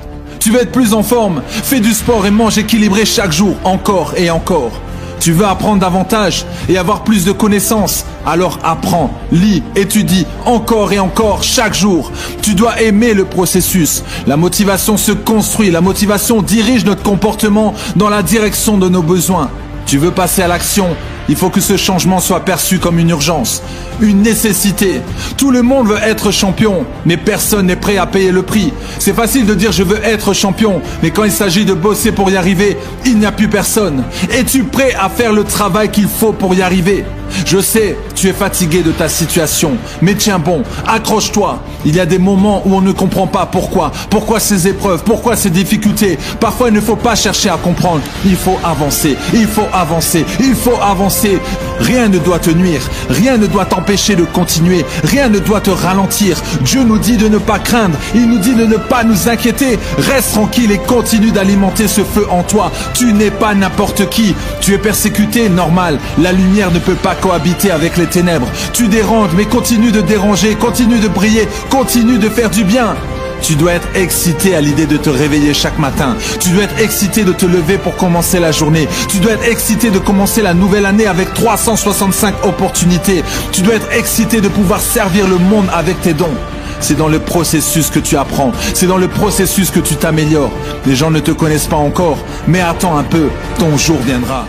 Tu 0.48 0.54
veux 0.54 0.62
être 0.62 0.72
plus 0.72 0.94
en 0.94 1.02
forme 1.02 1.42
Fais 1.46 1.78
du 1.78 1.92
sport 1.92 2.24
et 2.24 2.30
mange 2.30 2.56
équilibré 2.56 3.04
chaque 3.04 3.32
jour, 3.32 3.54
encore 3.64 4.14
et 4.16 4.30
encore. 4.30 4.72
Tu 5.20 5.30
veux 5.32 5.44
apprendre 5.44 5.80
davantage 5.80 6.46
et 6.70 6.78
avoir 6.78 7.04
plus 7.04 7.26
de 7.26 7.32
connaissances 7.32 8.06
Alors 8.24 8.58
apprends, 8.64 9.12
lis, 9.30 9.62
étudie 9.76 10.26
encore 10.46 10.94
et 10.94 10.98
encore 10.98 11.42
chaque 11.42 11.74
jour. 11.74 12.10
Tu 12.40 12.54
dois 12.54 12.80
aimer 12.80 13.12
le 13.12 13.26
processus. 13.26 14.02
La 14.26 14.38
motivation 14.38 14.96
se 14.96 15.12
construit, 15.12 15.70
la 15.70 15.82
motivation 15.82 16.40
dirige 16.40 16.86
notre 16.86 17.02
comportement 17.02 17.74
dans 17.96 18.08
la 18.08 18.22
direction 18.22 18.78
de 18.78 18.88
nos 18.88 19.02
besoins. 19.02 19.50
Tu 19.84 19.98
veux 19.98 20.12
passer 20.12 20.40
à 20.40 20.48
l'action, 20.48 20.96
il 21.28 21.36
faut 21.36 21.50
que 21.50 21.60
ce 21.60 21.76
changement 21.76 22.20
soit 22.20 22.44
perçu 22.44 22.78
comme 22.78 22.98
une 22.98 23.10
urgence, 23.10 23.62
une 24.00 24.22
nécessité. 24.22 25.00
Tout 25.36 25.50
le 25.50 25.62
monde 25.62 25.88
veut 25.88 25.98
être 26.02 26.30
champion, 26.30 26.86
mais 27.04 27.16
personne 27.16 27.66
n'est 27.66 27.76
prêt 27.76 27.98
à 27.98 28.06
payer 28.06 28.32
le 28.32 28.42
prix. 28.42 28.72
C'est 28.98 29.14
facile 29.14 29.46
de 29.46 29.54
dire 29.54 29.72
je 29.72 29.82
veux 29.82 30.02
être 30.04 30.32
champion, 30.32 30.80
mais 31.02 31.10
quand 31.10 31.24
il 31.24 31.32
s'agit 31.32 31.64
de 31.64 31.74
bosser 31.74 32.12
pour 32.12 32.30
y 32.30 32.36
arriver, 32.36 32.76
il 33.04 33.18
n'y 33.18 33.26
a 33.26 33.32
plus 33.32 33.48
personne. 33.48 34.04
Es-tu 34.30 34.64
prêt 34.64 34.94
à 34.98 35.08
faire 35.08 35.32
le 35.32 35.44
travail 35.44 35.90
qu'il 35.90 36.08
faut 36.08 36.32
pour 36.32 36.54
y 36.54 36.62
arriver? 36.62 37.04
Je 37.46 37.58
sais, 37.60 37.96
tu 38.14 38.28
es 38.28 38.32
fatigué 38.32 38.82
de 38.82 38.92
ta 38.92 39.08
situation, 39.08 39.72
mais 40.02 40.14
tiens 40.14 40.38
bon, 40.38 40.62
accroche-toi. 40.86 41.62
Il 41.84 41.94
y 41.94 42.00
a 42.00 42.06
des 42.06 42.18
moments 42.18 42.62
où 42.66 42.74
on 42.74 42.80
ne 42.80 42.92
comprend 42.92 43.26
pas 43.26 43.46
pourquoi, 43.46 43.92
pourquoi 44.10 44.40
ces 44.40 44.68
épreuves, 44.68 45.02
pourquoi 45.04 45.36
ces 45.36 45.50
difficultés. 45.50 46.18
Parfois, 46.40 46.68
il 46.68 46.74
ne 46.74 46.80
faut 46.80 46.96
pas 46.96 47.14
chercher 47.14 47.48
à 47.50 47.56
comprendre, 47.56 48.02
il 48.24 48.36
faut 48.36 48.58
avancer, 48.64 49.16
il 49.32 49.46
faut 49.46 49.68
avancer, 49.72 50.24
il 50.40 50.54
faut 50.54 50.78
avancer. 50.82 51.38
Rien 51.80 52.08
ne 52.08 52.18
doit 52.18 52.40
te 52.40 52.50
nuire, 52.50 52.82
rien 53.08 53.36
ne 53.36 53.46
doit 53.46 53.64
t'empêcher 53.64 54.16
de 54.16 54.24
continuer, 54.24 54.84
rien 55.04 55.28
ne 55.28 55.38
doit 55.38 55.60
te 55.60 55.70
ralentir. 55.70 56.36
Dieu 56.62 56.82
nous 56.82 56.98
dit 56.98 57.16
de 57.16 57.28
ne 57.28 57.38
pas 57.38 57.58
craindre, 57.58 57.96
il 58.14 58.28
nous 58.28 58.38
dit 58.38 58.54
de 58.54 58.66
ne 58.66 58.76
pas 58.76 59.04
nous 59.04 59.28
inquiéter. 59.28 59.78
Reste 59.98 60.32
tranquille 60.32 60.72
et 60.72 60.78
continue 60.78 61.30
d'alimenter 61.30 61.86
ce 61.88 62.02
feu 62.02 62.26
en 62.30 62.42
toi. 62.42 62.72
Tu 62.94 63.12
n'es 63.12 63.30
pas 63.30 63.54
n'importe 63.54 64.08
qui, 64.10 64.34
tu 64.60 64.74
es 64.74 64.78
persécuté, 64.78 65.48
normal. 65.48 65.98
La 66.18 66.32
lumière 66.32 66.72
ne 66.72 66.78
peut 66.78 66.94
pas 66.94 67.14
cohabiter 67.20 67.70
avec 67.70 67.96
les 67.96 68.06
ténèbres. 68.06 68.48
Tu 68.72 68.88
déranges, 68.88 69.30
mais 69.36 69.44
continue 69.44 69.92
de 69.92 70.00
déranger, 70.00 70.54
continue 70.54 70.98
de 70.98 71.08
briller, 71.08 71.48
continue 71.70 72.18
de 72.18 72.28
faire 72.28 72.50
du 72.50 72.64
bien. 72.64 72.94
Tu 73.42 73.54
dois 73.54 73.72
être 73.72 73.88
excité 73.94 74.54
à 74.54 74.60
l'idée 74.60 74.86
de 74.86 74.96
te 74.96 75.10
réveiller 75.10 75.54
chaque 75.54 75.78
matin. 75.78 76.16
Tu 76.40 76.50
dois 76.50 76.64
être 76.64 76.80
excité 76.80 77.24
de 77.24 77.32
te 77.32 77.46
lever 77.46 77.78
pour 77.78 77.96
commencer 77.96 78.40
la 78.40 78.52
journée. 78.52 78.88
Tu 79.08 79.18
dois 79.18 79.32
être 79.32 79.48
excité 79.48 79.90
de 79.90 79.98
commencer 79.98 80.42
la 80.42 80.54
nouvelle 80.54 80.86
année 80.86 81.06
avec 81.06 81.32
365 81.34 82.44
opportunités. 82.44 83.22
Tu 83.52 83.62
dois 83.62 83.74
être 83.74 83.92
excité 83.92 84.40
de 84.40 84.48
pouvoir 84.48 84.80
servir 84.80 85.28
le 85.28 85.38
monde 85.38 85.66
avec 85.72 86.00
tes 86.00 86.14
dons. 86.14 86.36
C'est 86.80 86.96
dans 86.96 87.08
le 87.08 87.18
processus 87.18 87.90
que 87.90 87.98
tu 87.98 88.16
apprends. 88.16 88.52
C'est 88.74 88.86
dans 88.86 88.98
le 88.98 89.08
processus 89.08 89.70
que 89.70 89.80
tu 89.80 89.96
t'améliores. 89.96 90.52
Les 90.86 90.96
gens 90.96 91.10
ne 91.10 91.20
te 91.20 91.30
connaissent 91.30 91.66
pas 91.66 91.76
encore, 91.76 92.18
mais 92.46 92.60
attends 92.60 92.96
un 92.96 93.04
peu, 93.04 93.28
ton 93.58 93.76
jour 93.76 93.98
viendra. 94.04 94.46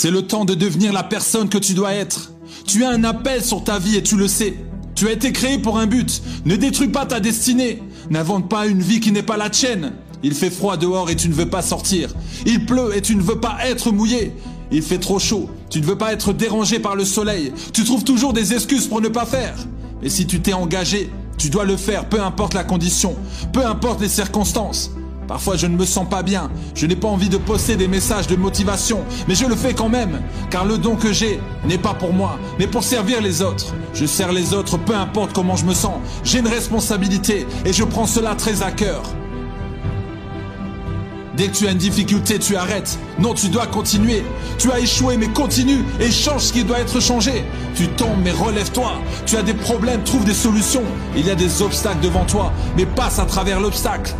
C'est 0.00 0.12
le 0.12 0.22
temps 0.22 0.44
de 0.44 0.54
devenir 0.54 0.92
la 0.92 1.02
personne 1.02 1.48
que 1.48 1.58
tu 1.58 1.74
dois 1.74 1.92
être. 1.92 2.30
Tu 2.64 2.84
as 2.84 2.90
un 2.90 3.02
appel 3.02 3.42
sur 3.42 3.64
ta 3.64 3.80
vie 3.80 3.96
et 3.96 4.02
tu 4.04 4.16
le 4.16 4.28
sais. 4.28 4.54
Tu 4.94 5.08
as 5.08 5.10
été 5.10 5.32
créé 5.32 5.58
pour 5.58 5.76
un 5.76 5.86
but. 5.86 6.22
Ne 6.44 6.54
détruis 6.54 6.86
pas 6.86 7.04
ta 7.04 7.18
destinée. 7.18 7.82
N'invente 8.08 8.48
pas 8.48 8.68
une 8.68 8.80
vie 8.80 9.00
qui 9.00 9.10
n'est 9.10 9.24
pas 9.24 9.36
la 9.36 9.50
tienne. 9.50 9.94
Il 10.22 10.34
fait 10.34 10.50
froid 10.50 10.76
dehors 10.76 11.10
et 11.10 11.16
tu 11.16 11.28
ne 11.28 11.34
veux 11.34 11.50
pas 11.50 11.62
sortir. 11.62 12.14
Il 12.46 12.64
pleut 12.64 12.96
et 12.96 13.02
tu 13.02 13.16
ne 13.16 13.22
veux 13.22 13.40
pas 13.40 13.58
être 13.64 13.90
mouillé. 13.90 14.30
Il 14.70 14.82
fait 14.82 14.98
trop 14.98 15.18
chaud. 15.18 15.50
Tu 15.68 15.80
ne 15.80 15.84
veux 15.84 15.98
pas 15.98 16.12
être 16.12 16.32
dérangé 16.32 16.78
par 16.78 16.94
le 16.94 17.04
soleil. 17.04 17.52
Tu 17.72 17.82
trouves 17.82 18.04
toujours 18.04 18.32
des 18.32 18.52
excuses 18.54 18.86
pour 18.86 19.00
ne 19.00 19.08
pas 19.08 19.26
faire. 19.26 19.56
Et 20.04 20.10
si 20.10 20.28
tu 20.28 20.40
t'es 20.40 20.52
engagé, 20.52 21.10
tu 21.38 21.50
dois 21.50 21.64
le 21.64 21.76
faire, 21.76 22.08
peu 22.08 22.22
importe 22.22 22.54
la 22.54 22.62
condition, 22.62 23.16
peu 23.52 23.66
importe 23.66 24.00
les 24.00 24.08
circonstances. 24.08 24.92
Parfois 25.28 25.56
je 25.56 25.66
ne 25.66 25.76
me 25.76 25.84
sens 25.84 26.08
pas 26.08 26.22
bien, 26.22 26.50
je 26.74 26.86
n'ai 26.86 26.96
pas 26.96 27.06
envie 27.06 27.28
de 27.28 27.36
poster 27.36 27.76
des 27.76 27.86
messages 27.86 28.26
de 28.26 28.34
motivation, 28.34 29.04
mais 29.28 29.34
je 29.34 29.44
le 29.44 29.54
fais 29.54 29.74
quand 29.74 29.90
même, 29.90 30.22
car 30.50 30.64
le 30.64 30.78
don 30.78 30.96
que 30.96 31.12
j'ai 31.12 31.38
n'est 31.66 31.76
pas 31.76 31.92
pour 31.92 32.14
moi, 32.14 32.38
mais 32.58 32.66
pour 32.66 32.82
servir 32.82 33.20
les 33.20 33.42
autres. 33.42 33.74
Je 33.92 34.06
sers 34.06 34.32
les 34.32 34.54
autres, 34.54 34.78
peu 34.78 34.94
importe 34.94 35.34
comment 35.34 35.54
je 35.54 35.66
me 35.66 35.74
sens. 35.74 35.96
J'ai 36.24 36.38
une 36.38 36.48
responsabilité 36.48 37.46
et 37.66 37.74
je 37.74 37.84
prends 37.84 38.06
cela 38.06 38.34
très 38.34 38.62
à 38.62 38.72
cœur. 38.72 39.02
Dès 41.36 41.48
que 41.48 41.56
tu 41.56 41.68
as 41.68 41.70
une 41.70 41.78
difficulté, 41.78 42.38
tu 42.40 42.56
arrêtes. 42.56 42.98
Non, 43.20 43.32
tu 43.32 43.48
dois 43.48 43.68
continuer. 43.68 44.24
Tu 44.58 44.72
as 44.72 44.80
échoué, 44.80 45.16
mais 45.16 45.28
continue 45.28 45.84
et 46.00 46.10
change 46.10 46.40
ce 46.40 46.52
qui 46.52 46.64
doit 46.64 46.80
être 46.80 46.98
changé. 46.98 47.44
Tu 47.76 47.86
tombes, 47.86 48.18
mais 48.24 48.32
relève-toi. 48.32 48.90
Tu 49.24 49.36
as 49.36 49.42
des 49.42 49.54
problèmes, 49.54 50.02
trouve 50.02 50.24
des 50.24 50.34
solutions. 50.34 50.82
Il 51.14 51.24
y 51.24 51.30
a 51.30 51.36
des 51.36 51.62
obstacles 51.62 52.00
devant 52.00 52.24
toi, 52.24 52.52
mais 52.76 52.86
passe 52.86 53.20
à 53.20 53.24
travers 53.24 53.60
l'obstacle. 53.60 54.16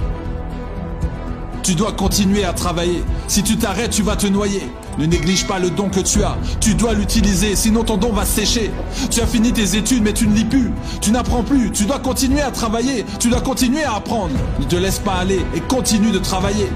Tu 1.68 1.74
dois 1.74 1.92
continuer 1.92 2.44
à 2.44 2.54
travailler. 2.54 3.04
Si 3.26 3.42
tu 3.42 3.58
t'arrêtes, 3.58 3.90
tu 3.90 4.02
vas 4.02 4.16
te 4.16 4.26
noyer. 4.26 4.62
Ne 4.96 5.04
néglige 5.04 5.46
pas 5.46 5.58
le 5.58 5.68
don 5.68 5.90
que 5.90 6.00
tu 6.00 6.24
as. 6.24 6.34
Tu 6.60 6.74
dois 6.74 6.94
l'utiliser, 6.94 7.56
sinon 7.56 7.84
ton 7.84 7.98
don 7.98 8.10
va 8.10 8.24
sécher. 8.24 8.70
Tu 9.10 9.20
as 9.20 9.26
fini 9.26 9.52
tes 9.52 9.76
études, 9.76 10.02
mais 10.02 10.14
tu 10.14 10.26
ne 10.26 10.34
lis 10.34 10.46
plus. 10.46 10.72
Tu 11.02 11.10
n'apprends 11.10 11.42
plus. 11.42 11.70
Tu 11.70 11.84
dois 11.84 11.98
continuer 11.98 12.40
à 12.40 12.50
travailler. 12.50 13.04
Tu 13.20 13.28
dois 13.28 13.42
continuer 13.42 13.84
à 13.84 13.96
apprendre. 13.96 14.32
Ne 14.58 14.64
te 14.64 14.76
laisse 14.76 14.98
pas 14.98 15.16
aller 15.16 15.44
et 15.54 15.60
continue 15.60 16.10
de 16.10 16.18
travailler. 16.18 16.70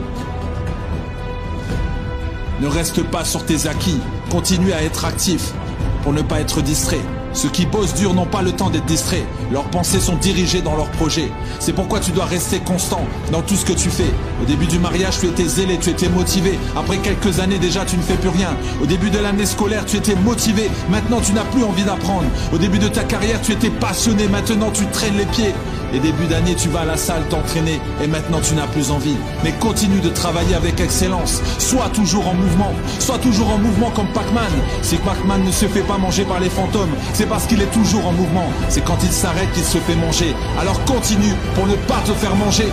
Ne 2.60 2.66
reste 2.66 3.02
pas 3.02 3.24
sur 3.24 3.46
tes 3.46 3.66
acquis. 3.66 3.98
Continue 4.28 4.74
à 4.74 4.82
être 4.82 5.06
actif 5.06 5.54
pour 6.02 6.12
ne 6.12 6.20
pas 6.20 6.38
être 6.38 6.60
distrait. 6.60 7.00
Ceux 7.34 7.48
qui 7.48 7.66
bossent 7.66 7.94
dur 7.94 8.14
n'ont 8.14 8.26
pas 8.26 8.42
le 8.42 8.52
temps 8.52 8.70
d'être 8.70 8.84
distraits. 8.84 9.24
Leurs 9.50 9.64
pensées 9.64 10.00
sont 10.00 10.16
dirigées 10.16 10.60
dans 10.60 10.76
leurs 10.76 10.90
projets. 10.90 11.30
C'est 11.60 11.72
pourquoi 11.72 12.00
tu 12.00 12.10
dois 12.10 12.26
rester 12.26 12.58
constant 12.60 13.04
dans 13.30 13.42
tout 13.42 13.56
ce 13.56 13.64
que 13.64 13.72
tu 13.72 13.88
fais. 13.88 14.10
Au 14.42 14.44
début 14.44 14.66
du 14.66 14.78
mariage, 14.78 15.18
tu 15.20 15.26
étais 15.26 15.46
zélé, 15.46 15.78
tu 15.78 15.90
étais 15.90 16.08
motivé. 16.08 16.58
Après 16.76 16.98
quelques 16.98 17.40
années 17.40 17.58
déjà, 17.58 17.84
tu 17.84 17.96
ne 17.96 18.02
fais 18.02 18.16
plus 18.16 18.28
rien. 18.28 18.50
Au 18.82 18.86
début 18.86 19.10
de 19.10 19.18
l'année 19.18 19.46
scolaire, 19.46 19.84
tu 19.86 19.96
étais 19.96 20.14
motivé. 20.14 20.70
Maintenant, 20.90 21.20
tu 21.20 21.32
n'as 21.32 21.44
plus 21.44 21.64
envie 21.64 21.84
d'apprendre. 21.84 22.26
Au 22.52 22.58
début 22.58 22.78
de 22.78 22.88
ta 22.88 23.04
carrière, 23.04 23.40
tu 23.40 23.52
étais 23.52 23.70
passionné. 23.70 24.28
Maintenant, 24.28 24.70
tu 24.70 24.86
traînes 24.86 25.16
les 25.16 25.26
pieds. 25.26 25.54
Et 25.94 25.98
début 25.98 26.24
d'année, 26.26 26.54
tu 26.54 26.68
vas 26.70 26.80
à 26.80 26.84
la 26.86 26.96
salle 26.96 27.22
t'entraîner 27.28 27.78
et 28.02 28.06
maintenant 28.06 28.40
tu 28.40 28.54
n'as 28.54 28.66
plus 28.66 28.90
envie. 28.90 29.16
Mais 29.44 29.52
continue 29.52 30.00
de 30.00 30.08
travailler 30.08 30.54
avec 30.54 30.80
excellence. 30.80 31.42
Sois 31.58 31.90
toujours 31.92 32.28
en 32.28 32.34
mouvement. 32.34 32.72
Sois 32.98 33.18
toujours 33.18 33.50
en 33.50 33.58
mouvement 33.58 33.90
comme 33.90 34.06
Pac-Man. 34.08 34.50
Si 34.80 34.96
Pac-Man 34.96 35.44
ne 35.44 35.52
se 35.52 35.66
fait 35.66 35.82
pas 35.82 35.98
manger 35.98 36.24
par 36.24 36.40
les 36.40 36.48
fantômes, 36.48 36.92
c'est 37.22 37.28
parce 37.28 37.46
qu'il 37.46 37.62
est 37.62 37.70
toujours 37.70 38.04
en 38.04 38.12
mouvement. 38.12 38.48
C'est 38.68 38.84
quand 38.84 38.98
il 39.04 39.12
s'arrête 39.12 39.48
qu'il 39.52 39.62
se 39.62 39.78
fait 39.78 39.94
manger. 39.94 40.34
Alors 40.58 40.84
continue 40.84 41.32
pour 41.54 41.68
ne 41.68 41.76
pas 41.76 42.02
te 42.04 42.10
faire 42.10 42.34
manger. 42.34 42.66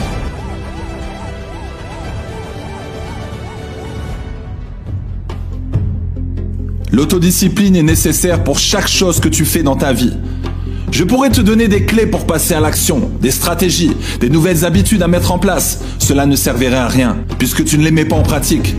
L'autodiscipline 6.92 7.76
est 7.76 7.84
nécessaire 7.84 8.44
pour 8.44 8.58
chaque 8.58 8.88
chose 8.88 9.20
que 9.20 9.30
tu 9.30 9.46
fais 9.46 9.62
dans 9.62 9.76
ta 9.76 9.94
vie. 9.94 10.18
Je 10.90 11.04
pourrais 11.04 11.30
te 11.30 11.42
donner 11.42 11.68
des 11.68 11.86
clés 11.86 12.08
pour 12.08 12.26
passer 12.26 12.56
à 12.56 12.60
l'action, 12.60 13.12
des 13.22 13.30
stratégies, 13.30 13.96
des 14.20 14.32
nouvelles 14.32 14.66
habitudes 14.66 15.04
à 15.04 15.08
mettre 15.08 15.32
en 15.32 15.38
place. 15.38 15.82
Cela 16.00 16.26
ne 16.26 16.36
servirait 16.36 16.76
à 16.76 16.88
rien, 16.88 17.18
puisque 17.38 17.64
tu 17.66 17.78
ne 17.78 17.84
les 17.84 17.92
mets 17.92 18.06
pas 18.06 18.16
en 18.16 18.24
pratique. 18.24 18.76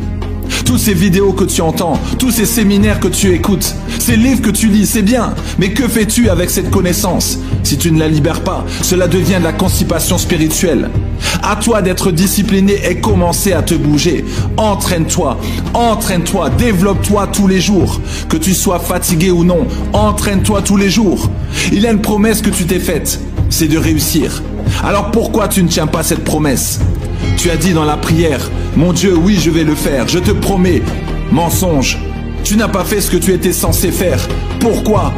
Tous 0.65 0.79
ces 0.79 0.95
vidéos 0.95 1.33
que 1.33 1.45
tu 1.45 1.61
entends, 1.61 1.99
tous 2.19 2.31
ces 2.31 2.47
séminaires 2.47 3.01
que 3.01 3.09
tu 3.09 3.33
écoutes, 3.33 3.75
ces 3.99 4.17
livres 4.17 4.43
que 4.43 4.51
tu 4.51 4.69
lis, 4.69 4.87
c'est 4.87 5.03
bien. 5.03 5.35
Mais 5.59 5.73
que 5.73 5.89
fais-tu 5.89 6.29
avec 6.29 6.51
cette 6.51 6.71
connaissance 6.71 7.39
Si 7.63 7.77
tu 7.77 7.91
ne 7.93 7.99
la 7.99 8.09
libères 8.09 8.43
pas, 8.43 8.65
cela 8.83 9.09
devient 9.09 9.39
de 9.39 9.45
la 9.45 9.53
constipation 9.53 10.19
spirituelle. 10.19 10.91
À 11.43 11.57
toi 11.57 11.83
d'être 11.83 12.11
discipliné 12.13 12.75
et 12.89 13.01
commencer 13.01 13.53
à 13.53 13.63
te 13.63 13.75
bouger. 13.75 14.25
Entraîne-toi, 14.57 15.39
entraîne-toi, 15.75 16.51
développe-toi 16.51 17.29
tous 17.29 17.49
les 17.49 17.61
jours. 17.61 18.01
Que 18.29 18.37
tu 18.37 18.55
sois 18.55 18.79
fatigué 18.79 19.31
ou 19.31 19.45
non, 19.45 19.67
entraîne-toi 19.93 20.63
tous 20.63 20.77
les 20.77 20.91
jours. 20.91 21.31
Il 21.73 21.81
y 21.81 21.87
a 21.87 21.91
une 21.91 22.01
promesse 22.01 22.43
que 22.43 22.51
tu 22.51 22.65
t'es 22.67 22.79
faite, 22.79 23.21
c'est 23.49 23.69
de 23.69 23.79
réussir. 23.79 24.43
Alors 24.85 25.11
pourquoi 25.11 25.49
tu 25.49 25.63
ne 25.63 25.69
tiens 25.69 25.87
pas 25.87 26.03
cette 26.03 26.25
promesse 26.25 26.81
Tu 27.37 27.51
as 27.51 27.57
dit 27.57 27.73
dans 27.73 27.85
la 27.85 27.97
prière, 27.97 28.51
mon 28.77 28.93
Dieu, 28.93 29.17
oui, 29.17 29.39
je 29.41 29.51
vais 29.51 29.65
le 29.65 29.75
faire, 29.75 30.09
je 30.09 30.19
te 30.19 30.31
promets. 30.31 30.83
Mensonge. 31.33 31.99
Tu 32.45 32.57
n'as 32.57 32.69
pas 32.69 32.85
fait 32.85 33.01
ce 33.01 33.11
que 33.11 33.17
tu 33.17 33.33
étais 33.33 33.53
censé 33.53 33.91
faire. 33.93 34.27
Pourquoi? 34.59 35.13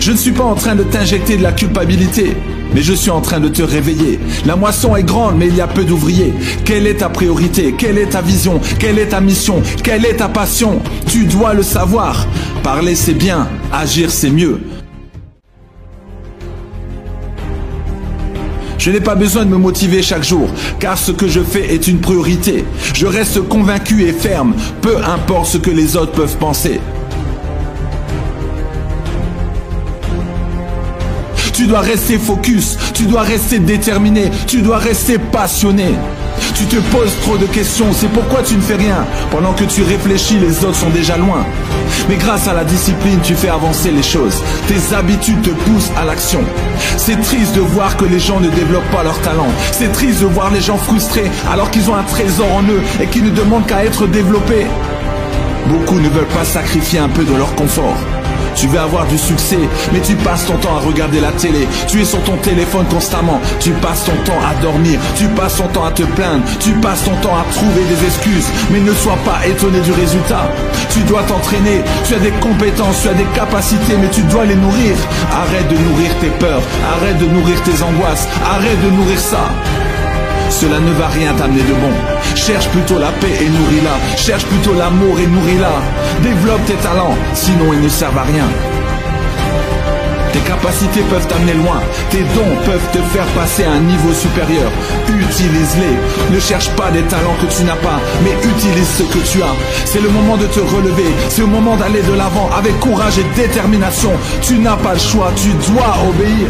Je 0.00 0.12
ne 0.12 0.16
suis 0.16 0.32
pas 0.32 0.44
en 0.44 0.54
train 0.54 0.74
de 0.74 0.82
t'injecter 0.82 1.36
de 1.36 1.42
la 1.42 1.52
culpabilité, 1.52 2.36
mais 2.74 2.82
je 2.82 2.92
suis 2.92 3.10
en 3.10 3.20
train 3.20 3.40
de 3.40 3.48
te 3.48 3.62
réveiller. 3.62 4.18
La 4.46 4.56
moisson 4.56 4.96
est 4.96 5.02
grande, 5.02 5.36
mais 5.38 5.48
il 5.48 5.56
y 5.56 5.60
a 5.60 5.66
peu 5.66 5.84
d'ouvriers. 5.84 6.32
Quelle 6.64 6.86
est 6.86 6.96
ta 6.96 7.08
priorité? 7.08 7.74
Quelle 7.76 7.98
est 7.98 8.10
ta 8.10 8.20
vision? 8.20 8.60
Quelle 8.78 8.98
est 8.98 9.08
ta 9.08 9.20
mission? 9.20 9.62
Quelle 9.82 10.04
est 10.04 10.16
ta 10.16 10.28
passion? 10.28 10.80
Tu 11.06 11.24
dois 11.24 11.54
le 11.54 11.62
savoir. 11.62 12.26
Parler, 12.62 12.94
c'est 12.94 13.14
bien. 13.14 13.48
Agir, 13.72 14.10
c'est 14.10 14.30
mieux. 14.30 14.60
Je 18.84 18.90
n'ai 18.90 19.00
pas 19.00 19.14
besoin 19.14 19.46
de 19.46 19.50
me 19.50 19.56
motiver 19.56 20.02
chaque 20.02 20.24
jour, 20.24 20.46
car 20.78 20.98
ce 20.98 21.10
que 21.10 21.26
je 21.26 21.40
fais 21.40 21.72
est 21.72 21.88
une 21.88 22.00
priorité. 22.00 22.66
Je 22.92 23.06
reste 23.06 23.40
convaincu 23.40 24.02
et 24.02 24.12
ferme, 24.12 24.52
peu 24.82 24.98
importe 24.98 25.46
ce 25.46 25.56
que 25.56 25.70
les 25.70 25.96
autres 25.96 26.12
peuvent 26.12 26.36
penser. 26.36 26.80
Tu 31.54 31.66
dois 31.66 31.80
rester 31.80 32.18
focus, 32.18 32.76
tu 32.92 33.04
dois 33.04 33.22
rester 33.22 33.58
déterminé, 33.58 34.30
tu 34.46 34.60
dois 34.60 34.76
rester 34.76 35.16
passionné. 35.16 35.94
Tu 36.54 36.64
te 36.66 36.76
poses 36.76 37.14
trop 37.22 37.36
de 37.36 37.46
questions, 37.46 37.92
c'est 37.92 38.08
pourquoi 38.08 38.42
tu 38.42 38.54
ne 38.56 38.60
fais 38.60 38.76
rien. 38.76 39.06
Pendant 39.30 39.52
que 39.52 39.64
tu 39.64 39.82
réfléchis, 39.82 40.38
les 40.38 40.64
autres 40.64 40.76
sont 40.76 40.90
déjà 40.90 41.16
loin. 41.16 41.44
Mais 42.08 42.16
grâce 42.16 42.46
à 42.48 42.54
la 42.54 42.64
discipline, 42.64 43.18
tu 43.22 43.34
fais 43.34 43.48
avancer 43.48 43.90
les 43.90 44.02
choses. 44.02 44.42
Tes 44.68 44.94
habitudes 44.94 45.42
te 45.42 45.50
poussent 45.50 45.90
à 45.96 46.04
l'action. 46.04 46.40
C'est 46.96 47.20
triste 47.20 47.54
de 47.54 47.60
voir 47.60 47.96
que 47.96 48.04
les 48.04 48.20
gens 48.20 48.40
ne 48.40 48.48
développent 48.48 48.90
pas 48.90 49.02
leur 49.02 49.18
talent. 49.20 49.48
C'est 49.72 49.92
triste 49.92 50.20
de 50.20 50.26
voir 50.26 50.50
les 50.50 50.60
gens 50.60 50.76
frustrés 50.76 51.30
alors 51.50 51.70
qu'ils 51.70 51.90
ont 51.90 51.96
un 51.96 52.02
trésor 52.02 52.52
en 52.52 52.62
eux 52.62 52.82
et 53.00 53.06
qui 53.06 53.22
ne 53.22 53.30
demandent 53.30 53.66
qu'à 53.66 53.84
être 53.84 54.06
développés. 54.06 54.66
Beaucoup 55.66 55.98
ne 55.98 56.08
veulent 56.08 56.26
pas 56.26 56.44
sacrifier 56.44 56.98
un 56.98 57.08
peu 57.08 57.24
de 57.24 57.34
leur 57.34 57.54
confort. 57.54 57.96
Tu 58.56 58.66
veux 58.68 58.78
avoir 58.78 59.06
du 59.06 59.18
succès, 59.18 59.58
mais 59.92 60.00
tu 60.00 60.14
passes 60.16 60.46
ton 60.46 60.56
temps 60.56 60.76
à 60.76 60.80
regarder 60.80 61.20
la 61.20 61.32
télé. 61.32 61.66
Tu 61.88 62.00
es 62.00 62.04
sur 62.04 62.22
ton 62.22 62.36
téléphone 62.36 62.86
constamment. 62.86 63.40
Tu 63.60 63.70
passes 63.72 64.04
ton 64.04 64.16
temps 64.24 64.38
à 64.48 64.54
dormir. 64.62 64.98
Tu 65.16 65.26
passes 65.28 65.56
ton 65.56 65.68
temps 65.68 65.84
à 65.84 65.90
te 65.90 66.02
plaindre. 66.02 66.44
Tu 66.60 66.70
passes 66.74 67.04
ton 67.04 67.14
temps 67.16 67.36
à 67.36 67.44
trouver 67.52 67.82
des 67.84 68.04
excuses. 68.04 68.48
Mais 68.70 68.80
ne 68.80 68.92
sois 68.92 69.18
pas 69.24 69.46
étonné 69.46 69.80
du 69.80 69.92
résultat. 69.92 70.50
Tu 70.90 71.00
dois 71.00 71.22
t'entraîner. 71.24 71.82
Tu 72.06 72.14
as 72.14 72.18
des 72.18 72.32
compétences, 72.32 73.02
tu 73.02 73.08
as 73.08 73.14
des 73.14 73.26
capacités, 73.34 73.96
mais 74.00 74.08
tu 74.08 74.22
dois 74.22 74.44
les 74.44 74.56
nourrir. 74.56 74.94
Arrête 75.32 75.68
de 75.68 75.76
nourrir 75.76 76.10
tes 76.20 76.30
peurs. 76.38 76.62
Arrête 76.96 77.18
de 77.18 77.26
nourrir 77.26 77.60
tes 77.62 77.82
angoisses. 77.82 78.28
Arrête 78.44 78.80
de 78.84 78.90
nourrir 78.90 79.18
ça. 79.18 79.50
Cela 80.60 80.78
ne 80.78 80.92
va 80.92 81.08
rien 81.08 81.34
t'amener 81.34 81.62
de 81.62 81.74
bon. 81.74 81.92
Cherche 82.36 82.68
plutôt 82.68 82.96
la 82.96 83.10
paix 83.20 83.34
et 83.40 83.48
nourris-la. 83.48 84.16
Cherche 84.16 84.44
plutôt 84.44 84.72
l'amour 84.72 85.18
et 85.18 85.26
nourris-la. 85.26 85.72
Développe 86.22 86.64
tes 86.66 86.74
talents, 86.74 87.16
sinon 87.34 87.72
ils 87.72 87.80
ne 87.80 87.88
servent 87.88 88.16
à 88.16 88.22
rien. 88.22 88.46
Tes 90.32 90.38
capacités 90.38 91.02
peuvent 91.10 91.26
t'amener 91.26 91.54
loin. 91.54 91.80
Tes 92.10 92.22
dons 92.22 92.54
peuvent 92.64 92.88
te 92.92 92.98
faire 92.98 93.26
passer 93.34 93.64
à 93.64 93.72
un 93.72 93.80
niveau 93.80 94.12
supérieur. 94.12 94.70
Utilise-les. 95.08 96.34
Ne 96.34 96.40
cherche 96.40 96.70
pas 96.70 96.92
des 96.92 97.02
talents 97.02 97.36
que 97.40 97.46
tu 97.46 97.64
n'as 97.64 97.76
pas, 97.76 98.00
mais 98.22 98.32
utilise 98.32 98.88
ce 98.98 99.02
que 99.02 99.18
tu 99.26 99.42
as. 99.42 99.56
C'est 99.84 100.00
le 100.00 100.08
moment 100.08 100.36
de 100.36 100.46
te 100.46 100.60
relever. 100.60 101.10
C'est 101.30 101.42
le 101.42 101.48
moment 101.48 101.76
d'aller 101.76 102.02
de 102.02 102.14
l'avant 102.14 102.48
avec 102.56 102.78
courage 102.78 103.18
et 103.18 103.26
détermination. 103.36 104.12
Tu 104.40 104.58
n'as 104.58 104.76
pas 104.76 104.94
le 104.94 105.00
choix. 105.00 105.32
Tu 105.34 105.48
dois 105.72 105.96
obéir. 106.08 106.48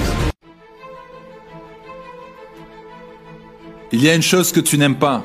Il 3.95 4.03
y 4.03 4.11
a 4.11 4.15
une 4.17 4.23
chose 4.23 4.51
que 4.51 4.59
tu 4.59 4.77
n'aimes 4.77 4.97
pas, 4.97 5.23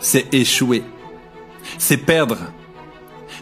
c'est 0.00 0.34
échouer, 0.34 0.82
c'est 1.78 1.96
perdre. 1.96 2.36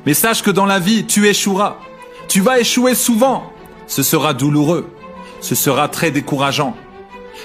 Mais 0.06 0.14
sache 0.14 0.42
que 0.42 0.52
dans 0.52 0.64
la 0.64 0.78
vie, 0.78 1.06
tu 1.06 1.26
échoueras. 1.26 1.78
Tu 2.28 2.40
vas 2.40 2.60
échouer 2.60 2.94
souvent. 2.94 3.52
Ce 3.88 4.04
sera 4.04 4.34
douloureux. 4.34 4.94
Ce 5.40 5.56
sera 5.56 5.88
très 5.88 6.12
décourageant. 6.12 6.76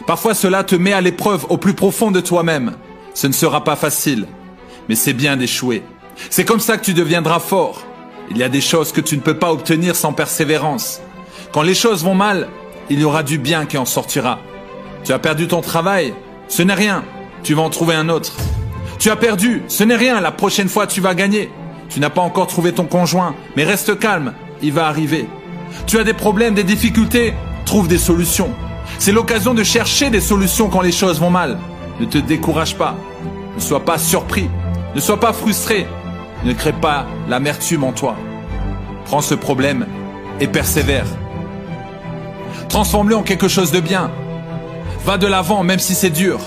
Parfois 0.06 0.36
cela 0.36 0.64
te 0.64 0.76
met 0.76 0.94
à 0.94 1.02
l'épreuve 1.02 1.48
au 1.50 1.58
plus 1.58 1.74
profond 1.74 2.12
de 2.12 2.20
toi-même. 2.20 2.76
Ce 3.16 3.26
ne 3.26 3.34
sera 3.34 3.64
pas 3.64 3.76
facile, 3.76 4.28
mais 4.88 4.94
c'est 4.94 5.14
bien 5.14 5.36
d'échouer. 5.36 5.82
C'est 6.30 6.46
comme 6.46 6.60
ça 6.60 6.78
que 6.78 6.86
tu 6.86 6.94
deviendras 6.94 7.40
fort. 7.40 7.88
Il 8.30 8.38
y 8.38 8.44
a 8.44 8.50
des 8.50 8.62
choses 8.62 8.92
que 8.92 9.02
tu 9.02 9.16
ne 9.16 9.22
peux 9.22 9.40
pas 9.40 9.52
obtenir 9.52 9.96
sans 9.96 10.14
persévérance. 10.14 11.02
Quand 11.54 11.64
les 11.64 11.74
choses 11.74 12.04
vont 12.04 12.14
mal, 12.14 12.50
il 12.92 13.00
y 13.00 13.04
aura 13.04 13.24
du 13.24 13.40
bien 13.40 13.66
qui 13.66 13.80
en 13.80 13.86
sortira. 13.86 14.38
Tu 15.04 15.12
as 15.12 15.18
perdu 15.18 15.48
ton 15.48 15.62
travail, 15.62 16.14
ce 16.48 16.62
n'est 16.62 16.74
rien, 16.74 17.04
tu 17.44 17.54
vas 17.54 17.62
en 17.62 17.70
trouver 17.70 17.96
un 17.96 18.10
autre. 18.10 18.34
Tu 19.00 19.10
as 19.10 19.16
perdu, 19.16 19.64
ce 19.68 19.84
n'est 19.84 19.96
rien, 19.96 20.22
la 20.22 20.32
prochaine 20.32 20.70
fois 20.70 20.88
tu 20.88 21.02
vas 21.02 21.16
gagner. 21.16 21.52
Tu 21.90 22.00
n'as 22.00 22.10
pas 22.10 22.22
encore 22.22 22.48
trouvé 22.48 22.72
ton 22.72 22.86
conjoint, 22.86 23.36
mais 23.56 23.64
reste 23.64 24.00
calme, 24.00 24.34
il 24.62 24.72
va 24.72 24.88
arriver. 24.88 25.28
Tu 25.88 26.00
as 26.00 26.04
des 26.04 26.14
problèmes, 26.14 26.54
des 26.54 26.64
difficultés, 26.64 27.34
trouve 27.66 27.88
des 27.88 27.98
solutions. 27.98 28.52
C'est 29.00 29.12
l'occasion 29.12 29.54
de 29.54 29.64
chercher 29.64 30.10
des 30.10 30.22
solutions 30.22 30.70
quand 30.70 30.82
les 30.82 30.92
choses 30.92 31.20
vont 31.20 31.30
mal. 31.30 31.60
Ne 32.00 32.06
te 32.06 32.18
décourage 32.18 32.76
pas, 32.76 32.96
ne 33.56 33.62
sois 33.62 33.84
pas 33.84 33.98
surpris, 33.98 34.50
ne 34.96 35.00
sois 35.00 35.20
pas 35.20 35.34
frustré, 35.34 35.86
ne 36.44 36.54
crée 36.54 36.74
pas 36.74 37.06
l'amertume 37.28 37.84
en 37.84 37.92
toi. 37.92 38.16
Prends 39.06 39.22
ce 39.22 39.36
problème 39.36 39.86
et 40.40 40.48
persévère. 40.48 41.06
Transforme-le 42.70 43.16
en 43.16 43.24
quelque 43.24 43.48
chose 43.48 43.72
de 43.72 43.80
bien. 43.80 44.12
Va 45.06 45.18
de 45.18 45.28
l'avant 45.28 45.64
même 45.64 45.80
si 45.80 45.96
c'est 45.96 46.10
dur. 46.10 46.40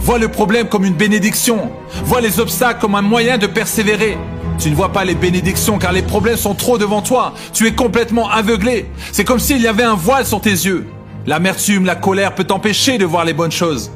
Vois 0.00 0.18
le 0.18 0.28
problème 0.28 0.68
comme 0.68 0.84
une 0.84 0.94
bénédiction. 0.94 1.70
Vois 2.04 2.20
les 2.20 2.38
obstacles 2.38 2.80
comme 2.80 2.94
un 2.94 3.02
moyen 3.02 3.38
de 3.38 3.46
persévérer. 3.46 4.16
Tu 4.58 4.70
ne 4.70 4.74
vois 4.74 4.92
pas 4.92 5.04
les 5.04 5.14
bénédictions 5.14 5.78
car 5.78 5.92
les 5.92 6.02
problèmes 6.02 6.36
sont 6.36 6.54
trop 6.54 6.78
devant 6.78 7.02
toi. 7.02 7.34
Tu 7.52 7.66
es 7.66 7.72
complètement 7.72 8.28
aveuglé. 8.28 8.90
C'est 9.12 9.24
comme 9.24 9.38
s'il 9.38 9.60
y 9.60 9.66
avait 9.66 9.82
un 9.82 9.94
voile 9.94 10.26
sur 10.26 10.40
tes 10.40 10.50
yeux. 10.50 10.86
L'amertume, 11.26 11.84
la 11.84 11.96
colère 11.96 12.34
peut 12.34 12.44
t'empêcher 12.44 12.98
de 12.98 13.04
voir 13.04 13.24
les 13.24 13.32
bonnes 13.32 13.52
choses. 13.52 13.90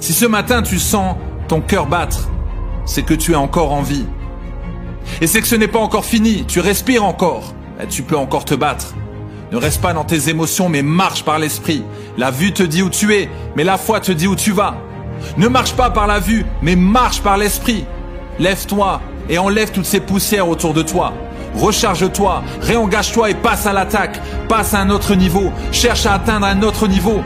Si 0.00 0.12
ce 0.12 0.26
matin 0.26 0.62
tu 0.62 0.78
sens 0.78 1.16
ton 1.48 1.60
cœur 1.60 1.86
battre, 1.86 2.28
c'est 2.86 3.02
que 3.02 3.14
tu 3.14 3.32
es 3.32 3.36
encore 3.36 3.72
en 3.72 3.82
vie. 3.82 4.06
Et 5.20 5.26
c'est 5.26 5.40
que 5.40 5.48
ce 5.48 5.56
n'est 5.56 5.68
pas 5.68 5.78
encore 5.78 6.04
fini, 6.04 6.44
tu 6.46 6.60
respires 6.60 7.04
encore. 7.04 7.54
Et 7.82 7.86
tu 7.86 8.02
peux 8.02 8.16
encore 8.16 8.44
te 8.44 8.54
battre. 8.54 8.94
Ne 9.50 9.56
reste 9.56 9.80
pas 9.80 9.94
dans 9.94 10.04
tes 10.04 10.28
émotions, 10.28 10.68
mais 10.68 10.82
marche 10.82 11.24
par 11.24 11.38
l'esprit. 11.38 11.82
La 12.18 12.30
vue 12.30 12.52
te 12.52 12.62
dit 12.62 12.82
où 12.82 12.90
tu 12.90 13.14
es, 13.14 13.30
mais 13.56 13.64
la 13.64 13.78
foi 13.78 14.00
te 14.00 14.12
dit 14.12 14.26
où 14.26 14.36
tu 14.36 14.52
vas. 14.52 14.76
Ne 15.36 15.48
marche 15.48 15.72
pas 15.72 15.90
par 15.90 16.06
la 16.06 16.20
vue, 16.20 16.44
mais 16.60 16.76
marche 16.76 17.22
par 17.22 17.38
l'esprit. 17.38 17.86
Lève-toi 18.38 19.00
et 19.30 19.38
enlève 19.38 19.70
toutes 19.70 19.86
ces 19.86 20.00
poussières 20.00 20.48
autour 20.48 20.74
de 20.74 20.82
toi. 20.82 21.14
Recharge-toi, 21.56 22.42
réengage-toi 22.60 23.30
et 23.30 23.34
passe 23.34 23.66
à 23.66 23.72
l'attaque. 23.72 24.20
Passe 24.48 24.74
à 24.74 24.80
un 24.80 24.90
autre 24.90 25.14
niveau. 25.14 25.50
Cherche 25.72 26.04
à 26.04 26.14
atteindre 26.14 26.46
un 26.46 26.62
autre 26.62 26.86
niveau. 26.86 27.22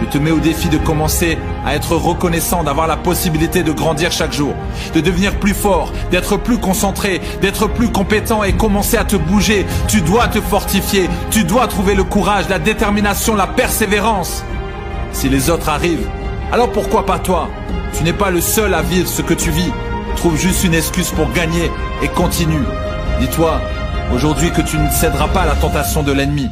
Je 0.00 0.06
te 0.06 0.18
mets 0.18 0.30
au 0.30 0.40
défi 0.40 0.68
de 0.68 0.78
commencer 0.78 1.38
à 1.64 1.74
être 1.74 1.96
reconnaissant, 1.96 2.64
d'avoir 2.64 2.86
la 2.86 2.96
possibilité 2.96 3.62
de 3.62 3.72
grandir 3.72 4.12
chaque 4.12 4.32
jour, 4.32 4.54
de 4.94 5.00
devenir 5.00 5.38
plus 5.38 5.54
fort, 5.54 5.92
d'être 6.10 6.36
plus 6.36 6.58
concentré, 6.58 7.20
d'être 7.40 7.68
plus 7.68 7.90
compétent 7.90 8.44
et 8.44 8.52
commencer 8.52 8.96
à 8.96 9.04
te 9.04 9.16
bouger. 9.16 9.64
Tu 9.88 10.00
dois 10.00 10.28
te 10.28 10.40
fortifier, 10.40 11.08
tu 11.30 11.44
dois 11.44 11.66
trouver 11.68 11.94
le 11.94 12.04
courage, 12.04 12.48
la 12.48 12.58
détermination, 12.58 13.34
la 13.34 13.46
persévérance. 13.46 14.44
Si 15.12 15.28
les 15.28 15.48
autres 15.48 15.68
arrivent, 15.68 16.08
alors 16.52 16.70
pourquoi 16.70 17.06
pas 17.06 17.18
toi? 17.18 17.48
Tu 17.96 18.02
n'es 18.02 18.12
pas 18.12 18.30
le 18.30 18.40
seul 18.40 18.74
à 18.74 18.82
vivre 18.82 19.08
ce 19.08 19.22
que 19.22 19.34
tu 19.34 19.50
vis. 19.50 19.72
Trouve 20.16 20.36
juste 20.36 20.64
une 20.64 20.74
excuse 20.74 21.10
pour 21.10 21.30
gagner 21.32 21.70
et 22.02 22.08
continue. 22.08 22.64
Dis-toi 23.20 23.60
aujourd'hui 24.12 24.50
que 24.50 24.62
tu 24.62 24.76
ne 24.76 24.90
céderas 24.90 25.28
pas 25.28 25.42
à 25.42 25.46
la 25.46 25.54
tentation 25.54 26.02
de 26.02 26.12
l'ennemi. 26.12 26.48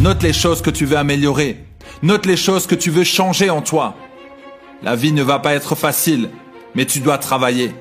Note 0.00 0.22
les 0.22 0.32
choses 0.32 0.62
que 0.62 0.70
tu 0.70 0.86
veux 0.86 0.96
améliorer 0.96 1.69
Note 2.02 2.24
les 2.24 2.38
choses 2.38 2.66
que 2.66 2.74
tu 2.74 2.90
veux 2.90 3.04
changer 3.04 3.50
en 3.50 3.60
toi. 3.60 3.94
La 4.82 4.96
vie 4.96 5.12
ne 5.12 5.22
va 5.22 5.38
pas 5.38 5.52
être 5.52 5.74
facile, 5.74 6.30
mais 6.74 6.86
tu 6.86 7.00
dois 7.00 7.18
travailler. 7.18 7.74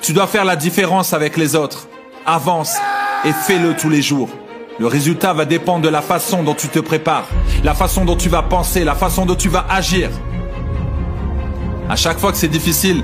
Tu 0.00 0.12
dois 0.12 0.28
faire 0.28 0.44
la 0.44 0.54
différence 0.54 1.12
avec 1.12 1.36
les 1.36 1.56
autres. 1.56 1.88
Avance 2.24 2.76
et 3.24 3.32
fais-le 3.32 3.74
tous 3.74 3.88
les 3.88 4.00
jours. 4.00 4.28
Le 4.78 4.86
résultat 4.86 5.32
va 5.32 5.44
dépendre 5.44 5.82
de 5.82 5.88
la 5.88 6.02
façon 6.02 6.44
dont 6.44 6.54
tu 6.54 6.68
te 6.68 6.78
prépares, 6.78 7.26
la 7.64 7.74
façon 7.74 8.04
dont 8.04 8.14
tu 8.14 8.28
vas 8.28 8.42
penser, 8.42 8.84
la 8.84 8.94
façon 8.94 9.26
dont 9.26 9.34
tu 9.34 9.48
vas 9.48 9.66
agir. 9.68 10.08
À 11.88 11.96
chaque 11.96 12.20
fois 12.20 12.30
que 12.30 12.38
c'est 12.38 12.46
difficile, 12.46 13.02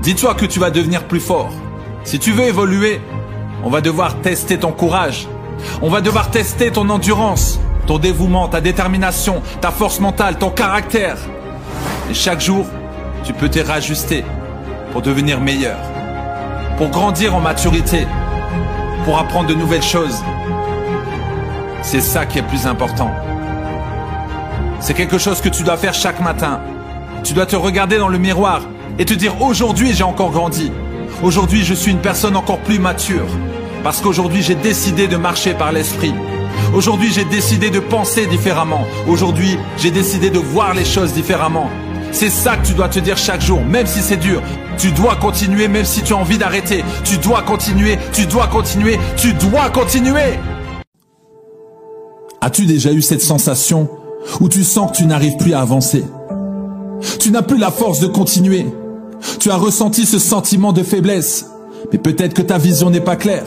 dis-toi 0.00 0.34
que 0.34 0.46
tu 0.46 0.58
vas 0.58 0.70
devenir 0.70 1.04
plus 1.04 1.20
fort. 1.20 1.52
Si 2.04 2.18
tu 2.18 2.32
veux 2.32 2.44
évoluer, 2.44 3.02
on 3.62 3.68
va 3.68 3.82
devoir 3.82 4.22
tester 4.22 4.58
ton 4.58 4.72
courage. 4.72 5.28
On 5.82 5.90
va 5.90 6.00
devoir 6.00 6.30
tester 6.30 6.70
ton 6.70 6.88
endurance 6.88 7.60
ton 7.88 7.98
dévouement, 7.98 8.48
ta 8.48 8.60
détermination, 8.60 9.42
ta 9.62 9.70
force 9.70 9.98
mentale, 9.98 10.36
ton 10.36 10.50
caractère. 10.50 11.16
Et 12.10 12.14
chaque 12.14 12.40
jour, 12.40 12.66
tu 13.24 13.32
peux 13.32 13.48
te 13.48 13.58
réajuster 13.58 14.24
pour 14.92 15.00
devenir 15.00 15.40
meilleur, 15.40 15.78
pour 16.76 16.90
grandir 16.90 17.34
en 17.34 17.40
maturité, 17.40 18.06
pour 19.06 19.18
apprendre 19.18 19.48
de 19.48 19.54
nouvelles 19.54 19.82
choses. 19.82 20.22
C'est 21.80 22.02
ça 22.02 22.26
qui 22.26 22.38
est 22.38 22.42
plus 22.42 22.66
important. 22.66 23.10
C'est 24.80 24.94
quelque 24.94 25.16
chose 25.16 25.40
que 25.40 25.48
tu 25.48 25.62
dois 25.62 25.78
faire 25.78 25.94
chaque 25.94 26.20
matin. 26.20 26.60
Tu 27.24 27.32
dois 27.32 27.46
te 27.46 27.56
regarder 27.56 27.96
dans 27.96 28.08
le 28.08 28.18
miroir 28.18 28.60
et 28.98 29.06
te 29.06 29.14
dire 29.14 29.40
aujourd'hui 29.40 29.94
j'ai 29.94 30.04
encore 30.04 30.30
grandi. 30.30 30.70
Aujourd'hui 31.22 31.64
je 31.64 31.72
suis 31.72 31.90
une 31.90 32.02
personne 32.02 32.36
encore 32.36 32.58
plus 32.58 32.78
mature. 32.78 33.26
Parce 33.82 34.02
qu'aujourd'hui 34.02 34.42
j'ai 34.42 34.56
décidé 34.56 35.08
de 35.08 35.16
marcher 35.16 35.54
par 35.54 35.72
l'esprit. 35.72 36.12
Aujourd'hui, 36.74 37.10
j'ai 37.12 37.24
décidé 37.24 37.70
de 37.70 37.80
penser 37.80 38.26
différemment. 38.26 38.84
Aujourd'hui, 39.08 39.58
j'ai 39.78 39.90
décidé 39.90 40.30
de 40.30 40.38
voir 40.38 40.74
les 40.74 40.84
choses 40.84 41.12
différemment. 41.12 41.68
C'est 42.12 42.30
ça 42.30 42.56
que 42.56 42.66
tu 42.66 42.72
dois 42.72 42.88
te 42.88 42.98
dire 42.98 43.16
chaque 43.16 43.40
jour, 43.40 43.60
même 43.64 43.86
si 43.86 44.00
c'est 44.00 44.16
dur. 44.16 44.42
Tu 44.78 44.92
dois 44.92 45.16
continuer, 45.16 45.68
même 45.68 45.84
si 45.84 46.02
tu 46.02 46.12
as 46.12 46.16
envie 46.16 46.38
d'arrêter. 46.38 46.84
Tu 47.04 47.18
dois 47.18 47.42
continuer, 47.42 47.98
tu 48.12 48.26
dois 48.26 48.46
continuer, 48.46 48.98
tu 49.16 49.32
dois 49.34 49.70
continuer. 49.70 50.38
As-tu 52.40 52.66
déjà 52.66 52.92
eu 52.92 53.02
cette 53.02 53.20
sensation 53.20 53.88
où 54.40 54.48
tu 54.48 54.64
sens 54.64 54.92
que 54.92 54.96
tu 54.96 55.06
n'arrives 55.06 55.36
plus 55.36 55.54
à 55.54 55.60
avancer? 55.60 56.04
Tu 57.20 57.30
n'as 57.30 57.42
plus 57.42 57.58
la 57.58 57.70
force 57.70 58.00
de 58.00 58.06
continuer. 58.06 58.66
Tu 59.40 59.50
as 59.50 59.56
ressenti 59.56 60.06
ce 60.06 60.18
sentiment 60.18 60.72
de 60.72 60.82
faiblesse. 60.82 61.46
Mais 61.92 61.98
peut-être 61.98 62.34
que 62.34 62.42
ta 62.42 62.58
vision 62.58 62.90
n'est 62.90 63.00
pas 63.00 63.16
claire. 63.16 63.46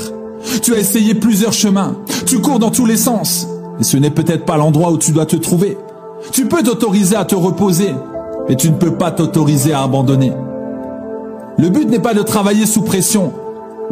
Tu 0.62 0.74
as 0.74 0.80
essayé 0.80 1.16
plusieurs 1.16 1.54
chemins. 1.54 1.96
Tu 2.26 2.40
cours 2.40 2.60
dans 2.60 2.72
tous 2.72 2.86
les 2.86 2.98
sens. 2.98 3.48
Et 3.80 3.84
ce 3.84 3.98
n'est 3.98 4.12
peut-être 4.12 4.46
pas 4.46 4.58
l'endroit 4.58 4.92
où 4.92 4.98
tu 4.98 5.12
dois 5.12 5.26
te 5.26 5.36
trouver. 5.36 5.78
Tu 6.32 6.46
peux 6.46 6.62
t'autoriser 6.62 7.16
à 7.16 7.26
te 7.26 7.36
reposer, 7.36 7.94
mais 8.48 8.56
tu 8.56 8.70
ne 8.70 8.76
peux 8.76 8.96
pas 8.96 9.12
t'autoriser 9.12 9.74
à 9.74 9.82
abandonner. 9.82 10.32
Le 11.58 11.70
but 11.70 11.90
n'est 11.90 12.00
pas 12.00 12.14
de 12.14 12.22
travailler 12.22 12.66
sous 12.66 12.84
pression, 12.84 13.34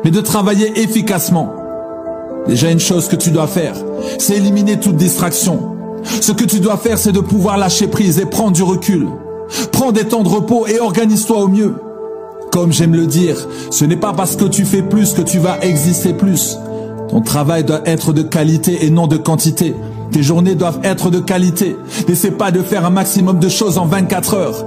mais 0.03 0.11
de 0.11 0.21
travailler 0.21 0.79
efficacement. 0.79 1.53
Déjà 2.47 2.71
une 2.71 2.79
chose 2.79 3.07
que 3.07 3.15
tu 3.15 3.31
dois 3.31 3.47
faire, 3.47 3.75
c'est 4.17 4.37
éliminer 4.37 4.79
toute 4.79 4.95
distraction. 4.95 5.75
Ce 6.21 6.31
que 6.31 6.45
tu 6.45 6.59
dois 6.59 6.77
faire, 6.77 6.97
c'est 6.97 7.11
de 7.11 7.19
pouvoir 7.19 7.57
lâcher 7.57 7.87
prise 7.87 8.19
et 8.19 8.25
prendre 8.25 8.51
du 8.51 8.63
recul. 8.63 9.07
Prends 9.71 9.91
des 9.91 10.05
temps 10.05 10.23
de 10.23 10.29
repos 10.29 10.67
et 10.67 10.79
organise-toi 10.79 11.39
au 11.39 11.47
mieux. 11.47 11.75
Comme 12.51 12.71
j'aime 12.71 12.95
le 12.95 13.05
dire, 13.05 13.35
ce 13.69 13.85
n'est 13.85 13.95
pas 13.95 14.13
parce 14.13 14.35
que 14.35 14.45
tu 14.45 14.65
fais 14.65 14.81
plus 14.81 15.13
que 15.13 15.21
tu 15.21 15.37
vas 15.37 15.59
exister 15.61 16.13
plus. 16.13 16.57
Ton 17.09 17.21
travail 17.21 17.63
doit 17.63 17.81
être 17.85 18.11
de 18.11 18.21
qualité 18.21 18.85
et 18.85 18.89
non 18.89 19.07
de 19.07 19.17
quantité. 19.17 19.75
Tes 20.11 20.23
journées 20.23 20.55
doivent 20.55 20.79
être 20.83 21.11
de 21.11 21.19
qualité. 21.19 21.75
N'essaie 22.07 22.31
pas 22.31 22.51
de 22.51 22.61
faire 22.61 22.85
un 22.85 22.89
maximum 22.89 23.39
de 23.39 23.49
choses 23.49 23.77
en 23.77 23.85
24 23.85 24.33
heures. 24.33 24.65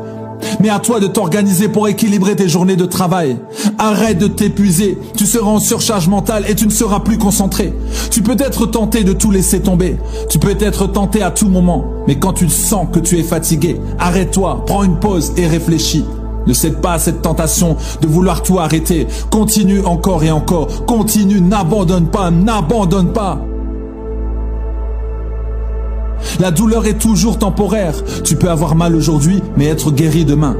Mais 0.61 0.69
à 0.69 0.79
toi 0.79 1.01
de 1.01 1.07
t'organiser 1.07 1.69
pour 1.69 1.89
équilibrer 1.89 2.37
tes 2.37 2.49
journées 2.49 2.77
de 2.77 2.85
travail. 2.85 3.37
Arrête 3.79 4.19
de 4.19 4.27
t'épuiser. 4.27 4.99
Tu 5.17 5.27
seras 5.27 5.51
en 5.51 5.59
surcharge 5.59 6.09
mentale 6.09 6.45
et 6.49 6.55
tu 6.55 6.67
ne 6.67 6.73
seras 6.73 7.01
plus 7.01 7.19
concentré. 7.19 7.73
Tu 8.11 8.23
peux 8.23 8.37
être 8.39 8.67
tenté 8.67 9.05
de 9.05 9.13
tout 9.13 9.31
laisser 9.31 9.61
tomber. 9.61 9.97
Tu 10.29 10.39
peux 10.39 10.57
être 10.61 10.87
tenté 10.87 11.23
à 11.23 11.31
tout 11.31 11.49
moment. 11.49 11.85
Mais 12.07 12.19
quand 12.19 12.33
tu 12.33 12.49
sens 12.49 12.87
que 12.93 12.99
tu 13.01 13.19
es 13.19 13.23
fatigué, 13.23 13.81
arrête-toi, 13.99 14.65
prends 14.67 14.85
une 14.85 14.99
pause 14.99 15.33
et 15.37 15.47
réfléchis. 15.47 16.05
Ne 16.47 16.53
cède 16.53 16.81
pas 16.81 16.95
à 16.95 16.99
cette 16.99 17.23
tentation 17.23 17.77
de 18.01 18.07
vouloir 18.07 18.43
tout 18.43 18.59
arrêter. 18.59 19.07
Continue 19.31 19.85
encore 19.85 20.25
et 20.25 20.31
encore. 20.31 20.87
Continue, 20.87 21.41
n'abandonne 21.41 22.07
pas, 22.07 22.31
n'abandonne 22.31 23.13
pas. 23.13 23.39
La 26.41 26.51
douleur 26.51 26.87
est 26.87 26.99
toujours 26.99 27.39
temporaire. 27.39 27.95
Tu 28.25 28.37
peux 28.37 28.51
avoir 28.51 28.75
mal 28.75 28.95
aujourd'hui, 28.95 29.43
mais 29.57 29.67
être 29.67 29.91
guéri 29.91 30.25
demain. 30.25 30.57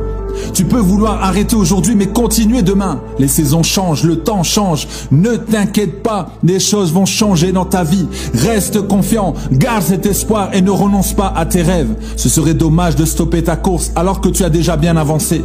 Tu 0.55 0.65
peux 0.65 0.79
vouloir 0.79 1.23
arrêter 1.23 1.57
aujourd'hui, 1.57 1.95
mais 1.95 2.07
continuer 2.07 2.63
demain. 2.63 3.01
Les 3.19 3.29
saisons 3.29 3.63
changent, 3.63 4.05
le 4.05 4.17
temps 4.17 4.43
change. 4.43 4.87
Ne 5.11 5.37
t'inquiète 5.37 6.03
pas, 6.03 6.31
des 6.43 6.61
choses 6.61 6.93
vont 6.93 7.07
changer 7.07 7.53
dans 7.53 7.65
ta 7.65 7.85
vie. 7.85 8.07
Reste 8.35 8.87
confiant, 8.87 9.35
garde 9.51 9.83
cet 9.83 10.07
espoir 10.07 10.51
et 10.53 10.63
ne 10.63 10.71
renonce 10.71 11.13
pas 11.13 11.33
à 11.35 11.47
tes 11.47 11.63
rêves. 11.63 11.95
Ce 12.17 12.29
serait 12.29 12.55
dommage 12.55 12.97
de 12.97 13.05
stopper 13.05 13.45
ta 13.45 13.57
course 13.57 13.93
alors 13.95 14.21
que 14.21 14.29
tu 14.29 14.45
as 14.45 14.51
déjà 14.51 14.77
bien 14.77 14.97
avancé. 14.97 15.43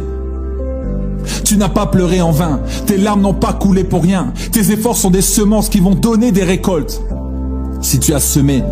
Tu 1.44 1.56
n'as 1.56 1.68
pas 1.68 1.86
pleuré 1.86 2.20
en 2.20 2.30
vain, 2.30 2.60
tes 2.86 2.96
larmes 2.96 3.22
n'ont 3.22 3.34
pas 3.34 3.52
coulé 3.52 3.84
pour 3.84 4.02
rien. 4.02 4.32
Tes 4.52 4.72
efforts 4.72 4.96
sont 4.96 5.10
des 5.10 5.22
semences 5.22 5.68
qui 5.68 5.80
vont 5.80 5.94
donner 5.94 6.32
des 6.32 6.44
récoltes. 6.44 7.02
Si 7.80 7.98
tu 7.98 8.12
as 8.14 8.20
semé, 8.20 8.62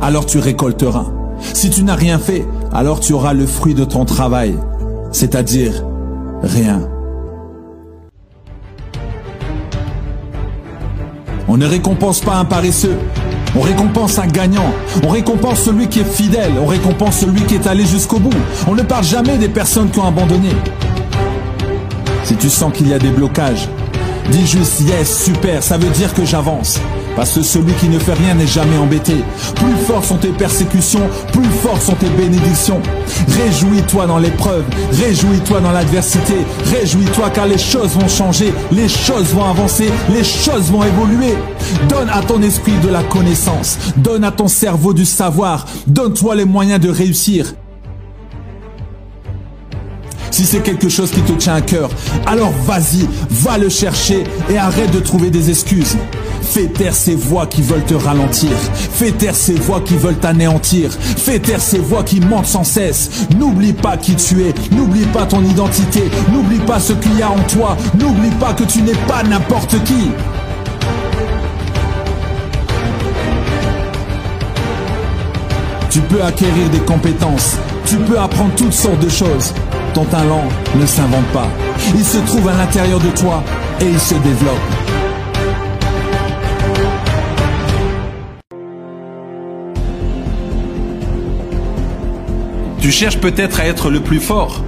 alors 0.00 0.26
tu 0.26 0.38
récolteras. 0.38 1.06
Si 1.54 1.70
tu 1.70 1.84
n'as 1.84 1.94
rien 1.94 2.18
fait, 2.18 2.46
alors 2.72 3.00
tu 3.00 3.12
auras 3.12 3.32
le 3.32 3.46
fruit 3.46 3.74
de 3.74 3.84
ton 3.84 4.04
travail, 4.04 4.54
c'est-à-dire 5.12 5.84
rien. 6.42 6.88
On 11.50 11.56
ne 11.56 11.66
récompense 11.66 12.20
pas 12.20 12.36
un 12.36 12.44
paresseux, 12.44 12.98
on 13.56 13.60
récompense 13.60 14.18
un 14.18 14.26
gagnant, 14.26 14.70
on 15.02 15.08
récompense 15.08 15.60
celui 15.60 15.88
qui 15.88 16.00
est 16.00 16.04
fidèle, 16.04 16.52
on 16.60 16.66
récompense 16.66 17.18
celui 17.18 17.42
qui 17.42 17.54
est 17.54 17.66
allé 17.66 17.86
jusqu'au 17.86 18.18
bout. 18.18 18.36
On 18.66 18.74
ne 18.74 18.82
parle 18.82 19.04
jamais 19.04 19.38
des 19.38 19.48
personnes 19.48 19.90
qui 19.90 19.98
ont 19.98 20.06
abandonné. 20.06 20.50
Si 22.28 22.36
tu 22.36 22.50
sens 22.50 22.70
qu'il 22.74 22.86
y 22.86 22.92
a 22.92 22.98
des 22.98 23.08
blocages, 23.08 23.70
dis 24.30 24.46
juste 24.46 24.80
yes, 24.80 25.24
super, 25.24 25.62
ça 25.62 25.78
veut 25.78 25.88
dire 25.88 26.12
que 26.12 26.26
j'avance. 26.26 26.78
Parce 27.16 27.32
que 27.32 27.40
celui 27.40 27.72
qui 27.72 27.88
ne 27.88 27.98
fait 27.98 28.12
rien 28.12 28.34
n'est 28.34 28.46
jamais 28.46 28.76
embêté. 28.76 29.24
Plus 29.54 29.74
fortes 29.86 30.04
sont 30.04 30.18
tes 30.18 30.28
persécutions, 30.28 31.08
plus 31.32 31.48
fortes 31.62 31.80
sont 31.80 31.94
tes 31.94 32.10
bénédictions. 32.10 32.82
Réjouis-toi 33.28 34.06
dans 34.06 34.18
l'épreuve, 34.18 34.64
réjouis-toi 34.92 35.62
dans 35.62 35.72
l'adversité, 35.72 36.34
réjouis-toi 36.66 37.30
car 37.30 37.46
les 37.46 37.56
choses 37.56 37.92
vont 37.92 38.08
changer, 38.08 38.52
les 38.72 38.90
choses 38.90 39.28
vont 39.28 39.44
avancer, 39.44 39.90
les 40.14 40.22
choses 40.22 40.70
vont 40.70 40.84
évoluer. 40.84 41.32
Donne 41.88 42.10
à 42.10 42.20
ton 42.20 42.42
esprit 42.42 42.76
de 42.84 42.90
la 42.90 43.04
connaissance, 43.04 43.78
donne 43.96 44.24
à 44.24 44.32
ton 44.32 44.48
cerveau 44.48 44.92
du 44.92 45.06
savoir, 45.06 45.64
donne-toi 45.86 46.34
les 46.34 46.44
moyens 46.44 46.78
de 46.78 46.90
réussir. 46.90 47.54
Si 50.38 50.46
c'est 50.46 50.60
quelque 50.60 50.88
chose 50.88 51.10
qui 51.10 51.20
te 51.22 51.32
tient 51.32 51.56
à 51.56 51.60
cœur, 51.60 51.90
alors 52.24 52.52
vas-y, 52.64 53.08
va 53.28 53.58
le 53.58 53.68
chercher 53.68 54.22
et 54.48 54.56
arrête 54.56 54.92
de 54.92 55.00
trouver 55.00 55.30
des 55.30 55.50
excuses. 55.50 55.96
Fais 56.42 56.66
taire 56.66 56.94
ces 56.94 57.16
voix 57.16 57.48
qui 57.48 57.60
veulent 57.60 57.84
te 57.84 57.94
ralentir. 57.94 58.52
Fais 58.72 59.10
taire 59.10 59.34
ces 59.34 59.54
voix 59.54 59.80
qui 59.80 59.96
veulent 59.96 60.20
t'anéantir. 60.20 60.92
Fais 60.92 61.40
taire 61.40 61.60
ces 61.60 61.80
voix 61.80 62.04
qui 62.04 62.20
mentent 62.20 62.46
sans 62.46 62.62
cesse. 62.62 63.26
N'oublie 63.36 63.72
pas 63.72 63.96
qui 63.96 64.14
tu 64.14 64.42
es. 64.42 64.54
N'oublie 64.70 65.06
pas 65.06 65.26
ton 65.26 65.42
identité. 65.42 66.04
N'oublie 66.32 66.60
pas 66.60 66.78
ce 66.78 66.92
qu'il 66.92 67.18
y 67.18 67.22
a 67.22 67.32
en 67.32 67.42
toi. 67.48 67.76
N'oublie 67.98 68.30
pas 68.38 68.52
que 68.52 68.62
tu 68.62 68.82
n'es 68.82 68.94
pas 69.08 69.24
n'importe 69.24 69.82
qui. 69.82 70.12
Tu 75.90 75.98
peux 75.98 76.22
acquérir 76.22 76.70
des 76.70 76.78
compétences. 76.78 77.56
Tu 77.86 77.96
peux 77.96 78.20
apprendre 78.20 78.52
toutes 78.54 78.72
sortes 78.72 79.00
de 79.00 79.08
choses. 79.08 79.52
Ton 79.94 80.04
talent 80.04 80.44
ne 80.76 80.86
s'invente 80.86 81.26
pas. 81.32 81.48
Il 81.94 82.04
se 82.04 82.18
trouve 82.18 82.48
à 82.48 82.54
l'intérieur 82.54 83.00
de 83.00 83.10
toi 83.10 83.42
et 83.80 83.86
il 83.86 83.98
se 83.98 84.14
développe. 84.14 84.54
Tu 92.80 92.92
cherches 92.92 93.18
peut-être 93.18 93.60
à 93.60 93.66
être 93.66 93.90
le 93.90 94.00
plus 94.00 94.20
fort, 94.20 94.62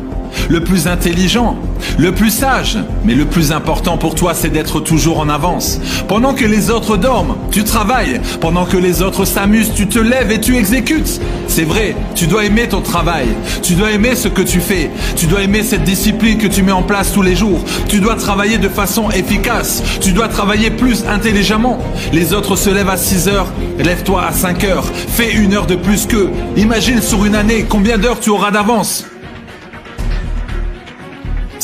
le 0.48 0.62
plus 0.62 0.86
intelligent, 0.86 1.56
le 1.98 2.12
plus 2.12 2.30
sage. 2.30 2.78
Mais 3.04 3.14
le 3.14 3.24
plus 3.24 3.52
important 3.52 3.98
pour 3.98 4.14
toi, 4.14 4.34
c'est 4.34 4.50
d'être 4.50 4.80
toujours 4.80 5.20
en 5.20 5.28
avance. 5.28 5.80
Pendant 6.08 6.34
que 6.34 6.44
les 6.44 6.70
autres 6.70 6.96
dorment, 6.96 7.36
tu 7.50 7.64
travailles. 7.64 8.20
Pendant 8.40 8.64
que 8.64 8.76
les 8.76 9.02
autres 9.02 9.24
s'amusent, 9.24 9.72
tu 9.74 9.86
te 9.86 9.98
lèves 9.98 10.30
et 10.30 10.40
tu 10.40 10.56
exécutes. 10.56 11.20
C'est 11.48 11.64
vrai, 11.64 11.94
tu 12.14 12.26
dois 12.26 12.44
aimer 12.44 12.68
ton 12.68 12.80
travail. 12.80 13.28
Tu 13.62 13.74
dois 13.74 13.90
aimer 13.90 14.14
ce 14.14 14.28
que 14.28 14.42
tu 14.42 14.60
fais. 14.60 14.90
Tu 15.16 15.26
dois 15.26 15.42
aimer 15.42 15.62
cette 15.62 15.84
discipline 15.84 16.38
que 16.38 16.46
tu 16.46 16.62
mets 16.62 16.72
en 16.72 16.82
place 16.82 17.12
tous 17.12 17.22
les 17.22 17.36
jours. 17.36 17.64
Tu 17.88 18.00
dois 18.00 18.14
travailler 18.16 18.58
de 18.58 18.68
façon 18.68 19.10
efficace. 19.10 19.82
Tu 20.00 20.12
dois 20.12 20.28
travailler 20.28 20.70
plus 20.70 21.04
intelligemment. 21.06 21.78
Les 22.12 22.32
autres 22.32 22.56
se 22.56 22.70
lèvent 22.70 22.88
à 22.88 22.96
6 22.96 23.28
heures. 23.28 23.48
Lève-toi 23.78 24.24
à 24.24 24.32
5 24.32 24.64
heures. 24.64 24.84
Fais 24.84 25.32
une 25.32 25.54
heure 25.54 25.66
de 25.66 25.74
plus 25.74 26.06
qu'eux. 26.06 26.30
Imagine 26.56 27.00
sur 27.02 27.24
une 27.24 27.34
année 27.34 27.66
combien 27.68 27.98
d'heures 27.98 28.20
tu 28.20 28.30
auras 28.30 28.50
d'avance. 28.50 29.04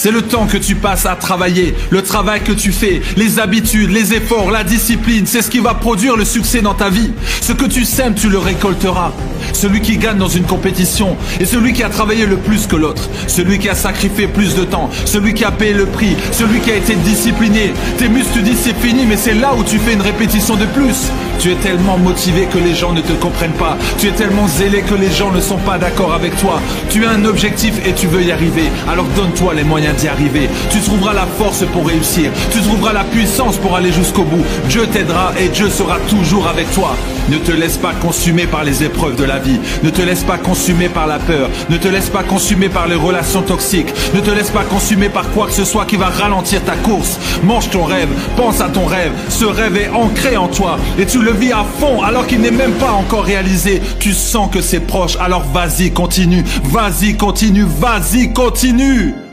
C'est 0.06 0.12
le 0.12 0.22
temps 0.22 0.46
que 0.46 0.56
tu 0.56 0.76
passes 0.76 1.04
à 1.04 1.16
travailler, 1.16 1.74
le 1.90 2.00
travail 2.00 2.40
que 2.40 2.52
tu 2.52 2.70
fais, 2.70 3.02
les 3.16 3.40
habitudes, 3.40 3.90
les 3.90 4.14
efforts, 4.14 4.52
la 4.52 4.62
discipline, 4.62 5.26
c'est 5.26 5.42
ce 5.42 5.50
qui 5.50 5.58
va 5.58 5.74
produire 5.74 6.16
le 6.16 6.24
succès 6.24 6.60
dans 6.60 6.74
ta 6.74 6.90
vie. 6.90 7.10
Ce 7.40 7.52
que 7.52 7.64
tu 7.64 7.84
sèmes, 7.84 8.14
tu 8.14 8.28
le 8.28 8.38
récolteras. 8.38 9.10
Celui 9.52 9.80
qui 9.80 9.96
gagne 9.96 10.18
dans 10.18 10.28
une 10.28 10.44
compétition 10.44 11.16
est 11.40 11.44
celui 11.44 11.72
qui 11.72 11.82
a 11.82 11.88
travaillé 11.88 12.24
le 12.24 12.36
plus 12.36 12.68
que 12.68 12.76
l'autre, 12.76 13.10
celui 13.26 13.58
qui 13.58 13.68
a 13.68 13.74
sacrifié 13.74 14.28
plus 14.28 14.54
de 14.54 14.62
temps, 14.62 14.90
celui 15.06 15.34
qui 15.34 15.42
a 15.42 15.50
payé 15.50 15.72
le 15.72 15.86
prix, 15.86 16.16
celui 16.30 16.60
qui 16.60 16.70
a 16.70 16.76
été 16.76 16.94
discipliné. 16.94 17.72
Tes 17.98 18.08
muscles 18.08 18.34
te 18.34 18.44
disent 18.44 18.60
c'est 18.62 18.78
fini, 18.78 19.06
mais 19.06 19.16
c'est 19.16 19.34
là 19.34 19.56
où 19.58 19.64
tu 19.64 19.76
fais 19.80 19.94
une 19.94 20.02
répétition 20.02 20.54
de 20.54 20.66
plus. 20.66 21.10
Tu 21.38 21.52
es 21.52 21.56
tellement 21.56 21.98
motivé 21.98 22.46
que 22.46 22.58
les 22.58 22.74
gens 22.74 22.92
ne 22.92 23.00
te 23.00 23.12
comprennent 23.12 23.52
pas. 23.52 23.76
Tu 23.98 24.08
es 24.08 24.12
tellement 24.12 24.48
zélé 24.48 24.82
que 24.82 24.94
les 24.94 25.10
gens 25.10 25.30
ne 25.30 25.40
sont 25.40 25.58
pas 25.58 25.78
d'accord 25.78 26.14
avec 26.14 26.36
toi. 26.40 26.60
Tu 26.90 27.04
as 27.04 27.10
un 27.10 27.24
objectif 27.24 27.74
et 27.86 27.92
tu 27.92 28.06
veux 28.06 28.22
y 28.22 28.32
arriver. 28.32 28.70
Alors 28.88 29.06
donne-toi 29.16 29.54
les 29.54 29.64
moyens 29.64 29.96
d'y 29.96 30.08
arriver. 30.08 30.48
Tu 30.70 30.80
trouveras 30.80 31.14
la 31.14 31.26
force 31.38 31.64
pour 31.72 31.86
réussir. 31.86 32.30
Tu 32.52 32.60
trouveras 32.60 32.92
la 32.92 33.04
puissance 33.04 33.56
pour 33.58 33.76
aller 33.76 33.92
jusqu'au 33.92 34.24
bout. 34.24 34.44
Dieu 34.68 34.86
t'aidera 34.86 35.32
et 35.38 35.48
Dieu 35.48 35.68
sera 35.68 35.98
toujours 36.08 36.46
avec 36.46 36.70
toi. 36.72 36.96
Ne 37.28 37.38
te 37.38 37.52
laisse 37.52 37.76
pas 37.76 37.92
consumer 37.92 38.46
par 38.46 38.64
les 38.64 38.84
épreuves 38.84 39.16
de 39.16 39.24
la 39.24 39.38
vie. 39.38 39.60
Ne 39.82 39.90
te 39.90 40.02
laisse 40.02 40.22
pas 40.22 40.38
consumer 40.38 40.88
par 40.88 41.06
la 41.06 41.18
peur. 41.18 41.50
Ne 41.68 41.76
te 41.76 41.88
laisse 41.88 42.08
pas 42.08 42.22
consumer 42.22 42.68
par 42.68 42.86
les 42.86 42.94
relations 42.94 43.42
toxiques. 43.42 43.92
Ne 44.14 44.20
te 44.20 44.30
laisse 44.30 44.50
pas 44.50 44.64
consumer 44.64 45.08
par 45.08 45.28
quoi 45.30 45.46
que 45.46 45.52
ce 45.52 45.64
soit 45.64 45.86
qui 45.86 45.96
va 45.96 46.06
ralentir 46.06 46.62
ta 46.64 46.76
course. 46.76 47.18
Mange 47.42 47.68
ton 47.70 47.84
rêve. 47.84 48.08
Pense 48.36 48.60
à 48.60 48.68
ton 48.68 48.86
rêve. 48.86 49.12
Ce 49.28 49.44
rêve 49.44 49.76
est 49.76 49.90
ancré 49.90 50.36
en 50.36 50.48
toi 50.48 50.78
et 50.98 51.04
tu 51.04 51.20
le 51.26 51.32
vis 51.32 51.52
à 51.52 51.64
fond 51.64 52.02
alors 52.02 52.24
qu'il 52.24 52.40
n'est 52.40 52.52
même 52.52 52.74
pas 52.74 52.92
encore 52.92 53.24
réalisé. 53.24 53.82
Tu 53.98 54.12
sens 54.12 54.48
que 54.50 54.60
c'est 54.60 54.80
proche. 54.80 55.16
Alors 55.18 55.42
vas-y, 55.42 55.90
continue. 55.90 56.44
Vas-y, 56.64 57.16
continue. 57.16 57.66
Vas-y, 57.66 58.32
continue. 58.32 59.25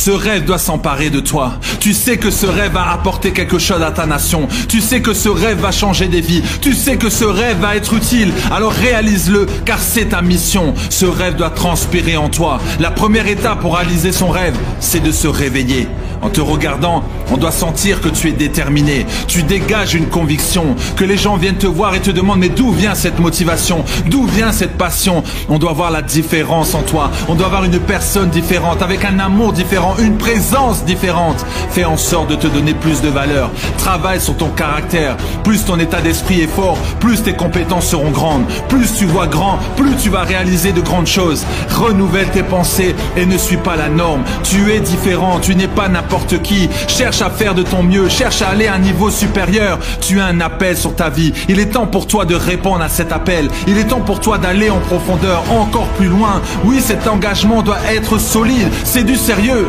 Ce 0.00 0.10
rêve 0.10 0.46
doit 0.46 0.56
s'emparer 0.56 1.10
de 1.10 1.20
toi. 1.20 1.52
Tu 1.78 1.92
sais 1.92 2.16
que 2.16 2.30
ce 2.30 2.46
rêve 2.46 2.72
va 2.72 2.90
apporter 2.90 3.32
quelque 3.32 3.58
chose 3.58 3.82
à 3.82 3.90
ta 3.90 4.06
nation. 4.06 4.48
Tu 4.66 4.80
sais 4.80 5.02
que 5.02 5.12
ce 5.12 5.28
rêve 5.28 5.60
va 5.60 5.72
changer 5.72 6.08
des 6.08 6.22
vies. 6.22 6.42
Tu 6.62 6.72
sais 6.72 6.96
que 6.96 7.10
ce 7.10 7.26
rêve 7.26 7.58
va 7.58 7.76
être 7.76 7.92
utile. 7.92 8.32
Alors 8.50 8.72
réalise-le 8.72 9.44
car 9.66 9.78
c'est 9.78 10.06
ta 10.06 10.22
mission. 10.22 10.72
Ce 10.88 11.04
rêve 11.04 11.36
doit 11.36 11.50
transpirer 11.50 12.16
en 12.16 12.30
toi. 12.30 12.60
La 12.78 12.90
première 12.90 13.26
étape 13.26 13.60
pour 13.60 13.76
réaliser 13.76 14.10
son 14.10 14.30
rêve, 14.30 14.56
c'est 14.78 15.02
de 15.02 15.12
se 15.12 15.28
réveiller. 15.28 15.86
En 16.22 16.28
te 16.28 16.40
regardant, 16.42 17.02
on 17.30 17.38
doit 17.38 17.50
sentir 17.50 18.02
que 18.02 18.08
tu 18.08 18.28
es 18.28 18.32
déterminé. 18.32 19.06
Tu 19.26 19.42
dégages 19.42 19.94
une 19.94 20.08
conviction. 20.08 20.76
Que 20.96 21.04
les 21.04 21.16
gens 21.16 21.36
viennent 21.36 21.56
te 21.56 21.66
voir 21.66 21.94
et 21.94 22.00
te 22.00 22.10
demandent 22.10 22.40
mais 22.40 22.50
d'où 22.50 22.72
vient 22.72 22.94
cette 22.94 23.18
motivation? 23.18 23.84
D'où 24.06 24.26
vient 24.26 24.52
cette 24.52 24.76
passion? 24.76 25.22
On 25.48 25.58
doit 25.58 25.72
voir 25.72 25.90
la 25.90 26.02
différence 26.02 26.74
en 26.74 26.82
toi. 26.82 27.10
On 27.28 27.34
doit 27.34 27.46
avoir 27.46 27.64
une 27.64 27.78
personne 27.78 28.28
différente, 28.28 28.82
avec 28.82 29.04
un 29.06 29.18
amour 29.18 29.54
différent 29.54 29.89
une 29.98 30.16
présence 30.16 30.84
différente. 30.84 31.44
Fais 31.70 31.84
en 31.84 31.96
sorte 31.96 32.28
de 32.30 32.34
te 32.34 32.46
donner 32.46 32.74
plus 32.74 33.00
de 33.02 33.08
valeur. 33.08 33.50
Travaille 33.78 34.20
sur 34.20 34.36
ton 34.36 34.48
caractère. 34.48 35.16
Plus 35.44 35.64
ton 35.64 35.78
état 35.78 36.00
d'esprit 36.00 36.40
est 36.40 36.46
fort, 36.46 36.78
plus 37.00 37.22
tes 37.22 37.34
compétences 37.34 37.86
seront 37.86 38.10
grandes. 38.10 38.44
Plus 38.68 38.94
tu 38.94 39.04
vois 39.04 39.26
grand, 39.26 39.58
plus 39.76 39.96
tu 39.96 40.10
vas 40.10 40.22
réaliser 40.22 40.72
de 40.72 40.80
grandes 40.80 41.06
choses. 41.06 41.44
Renouvelle 41.70 42.28
tes 42.28 42.42
pensées 42.42 42.94
et 43.16 43.26
ne 43.26 43.38
suis 43.38 43.56
pas 43.56 43.76
la 43.76 43.88
norme. 43.88 44.22
Tu 44.42 44.72
es 44.72 44.80
différent, 44.80 45.38
tu 45.40 45.54
n'es 45.54 45.68
pas 45.68 45.88
n'importe 45.88 46.42
qui. 46.42 46.68
Cherche 46.88 47.22
à 47.22 47.30
faire 47.30 47.54
de 47.54 47.62
ton 47.62 47.82
mieux, 47.82 48.08
cherche 48.08 48.42
à 48.42 48.48
aller 48.48 48.66
à 48.66 48.74
un 48.74 48.78
niveau 48.78 49.10
supérieur. 49.10 49.78
Tu 50.00 50.20
as 50.20 50.26
un 50.26 50.40
appel 50.40 50.76
sur 50.76 50.94
ta 50.94 51.10
vie. 51.10 51.32
Il 51.48 51.58
est 51.58 51.72
temps 51.72 51.86
pour 51.86 52.06
toi 52.06 52.24
de 52.24 52.34
répondre 52.34 52.82
à 52.82 52.88
cet 52.88 53.12
appel. 53.12 53.48
Il 53.66 53.78
est 53.78 53.84
temps 53.84 54.00
pour 54.00 54.20
toi 54.20 54.38
d'aller 54.38 54.70
en 54.70 54.80
profondeur, 54.80 55.42
encore 55.50 55.88
plus 55.98 56.08
loin. 56.08 56.40
Oui, 56.64 56.80
cet 56.80 57.06
engagement 57.06 57.62
doit 57.62 57.78
être 57.90 58.18
solide. 58.18 58.68
C'est 58.84 59.04
du 59.04 59.16
sérieux. 59.16 59.66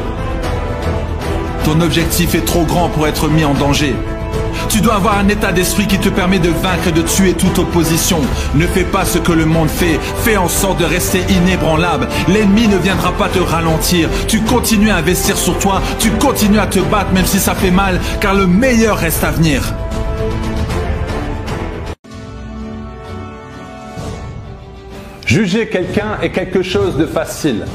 Ton 1.64 1.80
objectif 1.82 2.34
est 2.34 2.46
trop 2.46 2.64
grand 2.64 2.90
pour 2.90 3.08
être 3.08 3.28
mis 3.28 3.46
en 3.46 3.54
danger. 3.54 3.96
Tu 4.70 4.82
dois 4.82 4.96
avoir 4.96 5.18
un 5.18 5.28
état 5.28 5.52
d'esprit 5.52 5.86
qui 5.86 6.00
te 6.00 6.10
permet 6.10 6.40
de 6.40 6.50
vaincre 6.50 6.88
et 6.88 6.92
de 6.92 7.02
tuer 7.02 7.34
toute 7.34 7.60
opposition. 7.60 8.20
Ne 8.56 8.66
fais 8.66 8.84
pas 8.84 9.06
ce 9.06 9.20
que 9.20 9.32
le 9.32 9.46
monde 9.46 9.70
fait. 9.70 10.00
Fais 10.24 10.38
en 10.38 10.48
sorte 10.48 10.80
de 10.80 10.86
rester 10.86 11.20
inébranlable. 11.30 12.08
L'ennemi 12.28 12.68
ne 12.68 12.78
viendra 12.78 13.12
pas 13.12 13.30
te 13.30 13.40
ralentir. 13.40 14.10
Tu 14.28 14.42
continues 14.42 14.90
à 14.90 14.98
investir 14.98 15.38
sur 15.38 15.60
toi. 15.60 15.82
Tu 16.00 16.10
continues 16.12 16.60
à 16.60 16.68
te 16.68 16.80
battre 16.80 17.12
même 17.12 17.26
si 17.26 17.40
ça 17.40 17.54
fait 17.54 17.72
mal, 17.72 18.00
car 18.22 18.34
le 18.34 18.48
meilleur 18.48 18.98
reste 18.98 19.24
à 19.24 19.32
venir. 19.32 19.62
Juger 25.26 25.68
quelqu'un 25.68 26.18
est 26.22 26.32
quelque 26.32 26.64
chose 26.64 26.98
de 26.98 27.06
facile. 27.06 27.66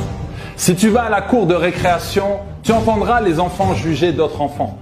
Si 0.57 0.75
tu 0.75 0.89
vas 0.89 1.05
à 1.05 1.11
la 1.11 1.21
cour 1.21 1.47
de 1.47 1.55
récréation, 1.55 2.39
tu 2.67 2.73
entendras 2.73 3.21
les 3.21 3.39
enfants 3.39 3.75
juger 3.75 4.11
d'autres 4.11 4.41
enfants. 4.41 4.77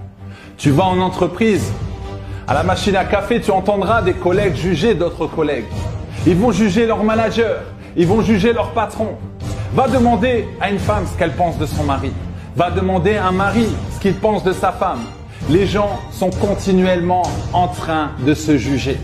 Tu 0.57 0.71
vas 0.71 0.85
en 0.85 0.99
entreprise, 0.99 1.71
à 2.47 2.55
la 2.55 2.63
machine 2.63 2.95
à 2.95 3.05
café, 3.05 3.39
tu 3.39 3.51
entendras 3.51 4.01
des 4.01 4.13
collègues 4.13 4.55
juger 4.55 4.95
d'autres 4.95 5.27
collègues. 5.27 5.65
Ils 6.25 6.35
vont 6.35 6.51
juger 6.51 6.87
leur 6.87 7.03
manager, 7.03 7.61
ils 7.95 8.07
vont 8.07 8.21
juger 8.21 8.53
leur 8.53 8.71
patron. 8.71 9.09
Va 9.75 9.87
demander 9.87 10.47
à 10.59 10.71
une 10.71 10.79
femme 10.79 11.05
ce 11.05 11.15
qu'elle 11.15 11.33
pense 11.33 11.59
de 11.59 11.67
son 11.67 11.83
mari. 11.83 12.11
Va 12.55 12.71
demander 12.71 13.17
à 13.17 13.27
un 13.27 13.31
mari 13.31 13.67
ce 13.93 13.99
qu'il 13.99 14.15
pense 14.15 14.43
de 14.43 14.51
sa 14.51 14.71
femme. 14.71 15.01
Les 15.51 15.67
gens 15.67 15.99
sont 16.11 16.31
continuellement 16.31 17.21
en 17.53 17.67
train 17.67 18.13
de 18.25 18.33
se 18.33 18.57
juger. 18.57 18.97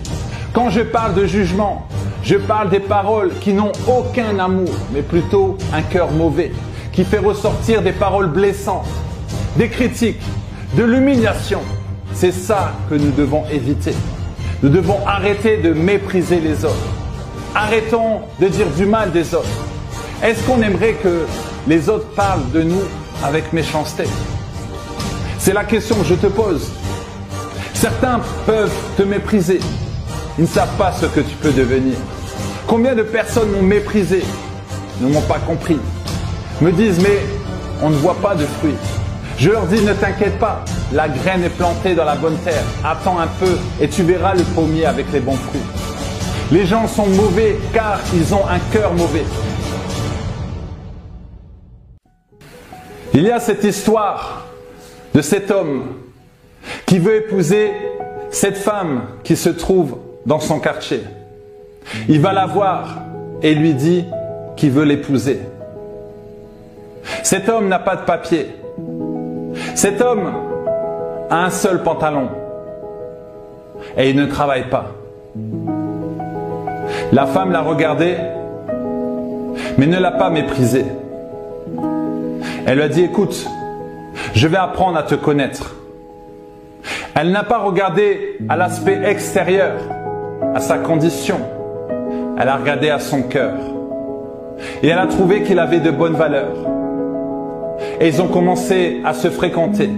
Quand 0.53 0.71
je 0.71 0.81
parle 0.81 1.13
de 1.13 1.27
jugement, 1.27 1.87
je 2.23 2.35
parle 2.35 2.71
des 2.71 2.79
paroles 2.79 3.31
qui 3.41 3.53
n'ont 3.53 3.73
aucun 3.87 4.39
amour, 4.39 4.71
mais 4.91 5.03
plutôt 5.03 5.55
un 5.71 5.83
cœur 5.83 6.11
mauvais, 6.11 6.51
qui 6.91 7.03
fait 7.03 7.19
ressortir 7.19 7.81
des 7.81 7.91
paroles 7.91 8.27
blessantes, 8.27 8.87
des 9.57 9.69
critiques, 9.69 10.21
de 10.75 10.83
l'humiliation. 10.83 11.61
C'est 12.13 12.31
ça 12.31 12.73
que 12.89 12.95
nous 12.95 13.11
devons 13.11 13.43
éviter. 13.51 13.93
Nous 14.61 14.69
devons 14.69 15.05
arrêter 15.07 15.57
de 15.57 15.73
mépriser 15.73 16.39
les 16.39 16.65
autres. 16.65 16.75
Arrêtons 17.55 18.21
de 18.39 18.47
dire 18.47 18.67
du 18.77 18.85
mal 18.85 19.11
des 19.11 19.33
autres. 19.33 19.47
Est-ce 20.23 20.43
qu'on 20.43 20.61
aimerait 20.61 20.93
que 20.93 21.25
les 21.67 21.89
autres 21.89 22.07
parlent 22.15 22.49
de 22.53 22.61
nous 22.61 22.81
avec 23.23 23.51
méchanceté? 23.53 24.03
C'est 25.39 25.53
la 25.53 25.63
question 25.63 25.95
que 25.95 26.05
je 26.05 26.15
te 26.15 26.27
pose. 26.27 26.71
Certains 27.73 28.21
peuvent 28.45 28.71
te 28.95 29.03
mépriser. 29.03 29.59
Ils 30.37 30.43
ne 30.43 30.47
savent 30.47 30.77
pas 30.77 30.91
ce 30.91 31.07
que 31.07 31.21
tu 31.21 31.35
peux 31.35 31.51
devenir. 31.51 31.95
Combien 32.67 32.93
de 32.93 33.01
personnes 33.01 33.51
m'ont 33.51 33.63
méprisé, 33.63 34.23
ne 35.01 35.11
m'ont 35.11 35.21
pas 35.21 35.39
compris, 35.39 35.79
me 36.61 36.71
disent 36.71 37.01
mais 37.01 37.19
on 37.81 37.89
ne 37.89 37.95
voit 37.95 38.17
pas 38.21 38.35
de 38.35 38.45
fruits. 38.45 38.75
Je 39.37 39.49
leur 39.49 39.65
dis 39.65 39.81
ne 39.81 39.93
t'inquiète 39.93 40.37
pas, 40.37 40.63
la 40.93 41.09
graine 41.09 41.43
est 41.43 41.49
plantée 41.49 41.95
dans 41.95 42.05
la 42.05 42.15
bonne 42.15 42.37
terre. 42.37 42.63
Attends 42.83 43.19
un 43.19 43.27
peu 43.27 43.57
et 43.79 43.87
tu 43.87 44.03
verras 44.03 44.35
le 44.35 44.43
pommier 44.43 44.85
avec 44.85 45.11
les 45.11 45.19
bons 45.19 45.35
fruits. 45.35 45.61
Les 46.51 46.65
gens 46.65 46.87
sont 46.87 47.07
mauvais 47.07 47.57
car 47.73 47.99
ils 48.13 48.33
ont 48.35 48.47
un 48.47 48.59
cœur 48.71 48.93
mauvais. 48.93 49.25
Il 53.13 53.23
y 53.23 53.31
a 53.31 53.39
cette 53.39 53.63
histoire 53.63 54.45
de 55.13 55.21
cet 55.21 55.49
homme 55.49 55.83
qui 56.85 56.99
veut 56.99 57.15
épouser 57.15 57.71
cette 58.29 58.57
femme 58.57 59.03
qui 59.23 59.35
se 59.35 59.49
trouve 59.49 59.97
dans 60.25 60.39
son 60.39 60.59
quartier. 60.59 61.01
Il 62.07 62.21
va 62.21 62.31
la 62.31 62.45
voir 62.45 62.99
et 63.41 63.53
lui 63.53 63.73
dit 63.73 64.05
qu'il 64.55 64.71
veut 64.71 64.85
l'épouser. 64.85 65.39
Cet 67.23 67.49
homme 67.49 67.67
n'a 67.67 67.79
pas 67.79 67.95
de 67.95 68.01
papier. 68.01 68.55
Cet 69.75 70.01
homme 70.01 70.31
a 71.29 71.45
un 71.45 71.49
seul 71.49 71.83
pantalon 71.83 72.29
et 73.97 74.09
il 74.09 74.15
ne 74.15 74.25
travaille 74.25 74.69
pas. 74.69 74.91
La 77.11 77.25
femme 77.25 77.51
l'a 77.51 77.61
regardé, 77.61 78.15
mais 79.77 79.85
ne 79.85 79.99
l'a 79.99 80.11
pas 80.11 80.29
méprisé. 80.29 80.85
Elle 82.65 82.75
lui 82.75 82.83
a 82.83 82.89
dit, 82.89 83.03
écoute, 83.03 83.45
je 84.33 84.47
vais 84.47 84.57
apprendre 84.57 84.97
à 84.97 85.03
te 85.03 85.15
connaître. 85.15 85.75
Elle 87.15 87.31
n'a 87.31 87.43
pas 87.43 87.57
regardé 87.57 88.37
à 88.47 88.55
l'aspect 88.55 89.01
extérieur, 89.03 89.73
à 90.55 90.59
sa 90.59 90.77
condition. 90.77 91.39
Elle 92.39 92.47
a 92.47 92.55
regardé 92.55 92.89
à 92.89 92.99
son 92.99 93.23
cœur. 93.23 93.53
Et 94.81 94.87
elle 94.87 94.99
a 94.99 95.07
trouvé 95.07 95.43
qu'il 95.43 95.59
avait 95.59 95.79
de 95.79 95.91
bonnes 95.91 96.15
valeurs. 96.15 96.55
Et 98.01 98.07
ils 98.07 98.19
ont 98.19 98.27
commencé 98.27 98.99
à 99.05 99.13
se 99.13 99.29
fréquenter. 99.29 99.91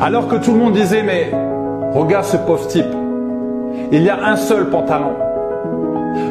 Alors 0.00 0.28
que 0.28 0.36
tout 0.36 0.52
le 0.52 0.58
monde 0.58 0.72
disait, 0.72 1.02
mais 1.02 1.30
regarde 1.92 2.24
ce 2.24 2.38
pauvre 2.38 2.66
type. 2.68 2.86
Il 3.92 4.02
y 4.02 4.08
a 4.08 4.24
un 4.24 4.36
seul 4.36 4.70
pantalon. 4.70 5.12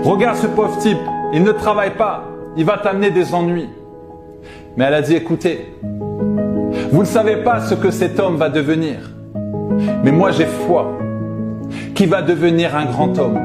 Regarde 0.04 0.38
ce 0.38 0.48
pauvre 0.48 0.76
type. 0.80 0.98
Il 1.34 1.44
ne 1.44 1.52
travaille 1.52 1.92
pas. 1.92 2.24
Il 2.58 2.66
va 2.66 2.80
t'amener 2.80 3.12
des 3.12 3.36
ennuis. 3.36 3.70
Mais 4.76 4.86
elle 4.86 4.96
a 4.96 5.02
dit, 5.04 5.16
écoutez, 5.16 5.78
vous 6.92 7.02
ne 7.02 7.06
savez 7.06 7.38
pas 7.38 7.62
ce 7.62 7.76
que 7.76 7.92
cet 7.92 8.20
homme 8.20 8.38
va 8.38 8.50
devenir. 8.50 8.98
Mais 10.04 10.12
moi 10.12 10.32
j'ai 10.32 10.48
foi 10.48 10.98
qu'il 11.94 12.10
va 12.10 12.24
devenir 12.24 12.76
un 12.76 12.86
grand 12.86 13.20
homme. 13.20 13.40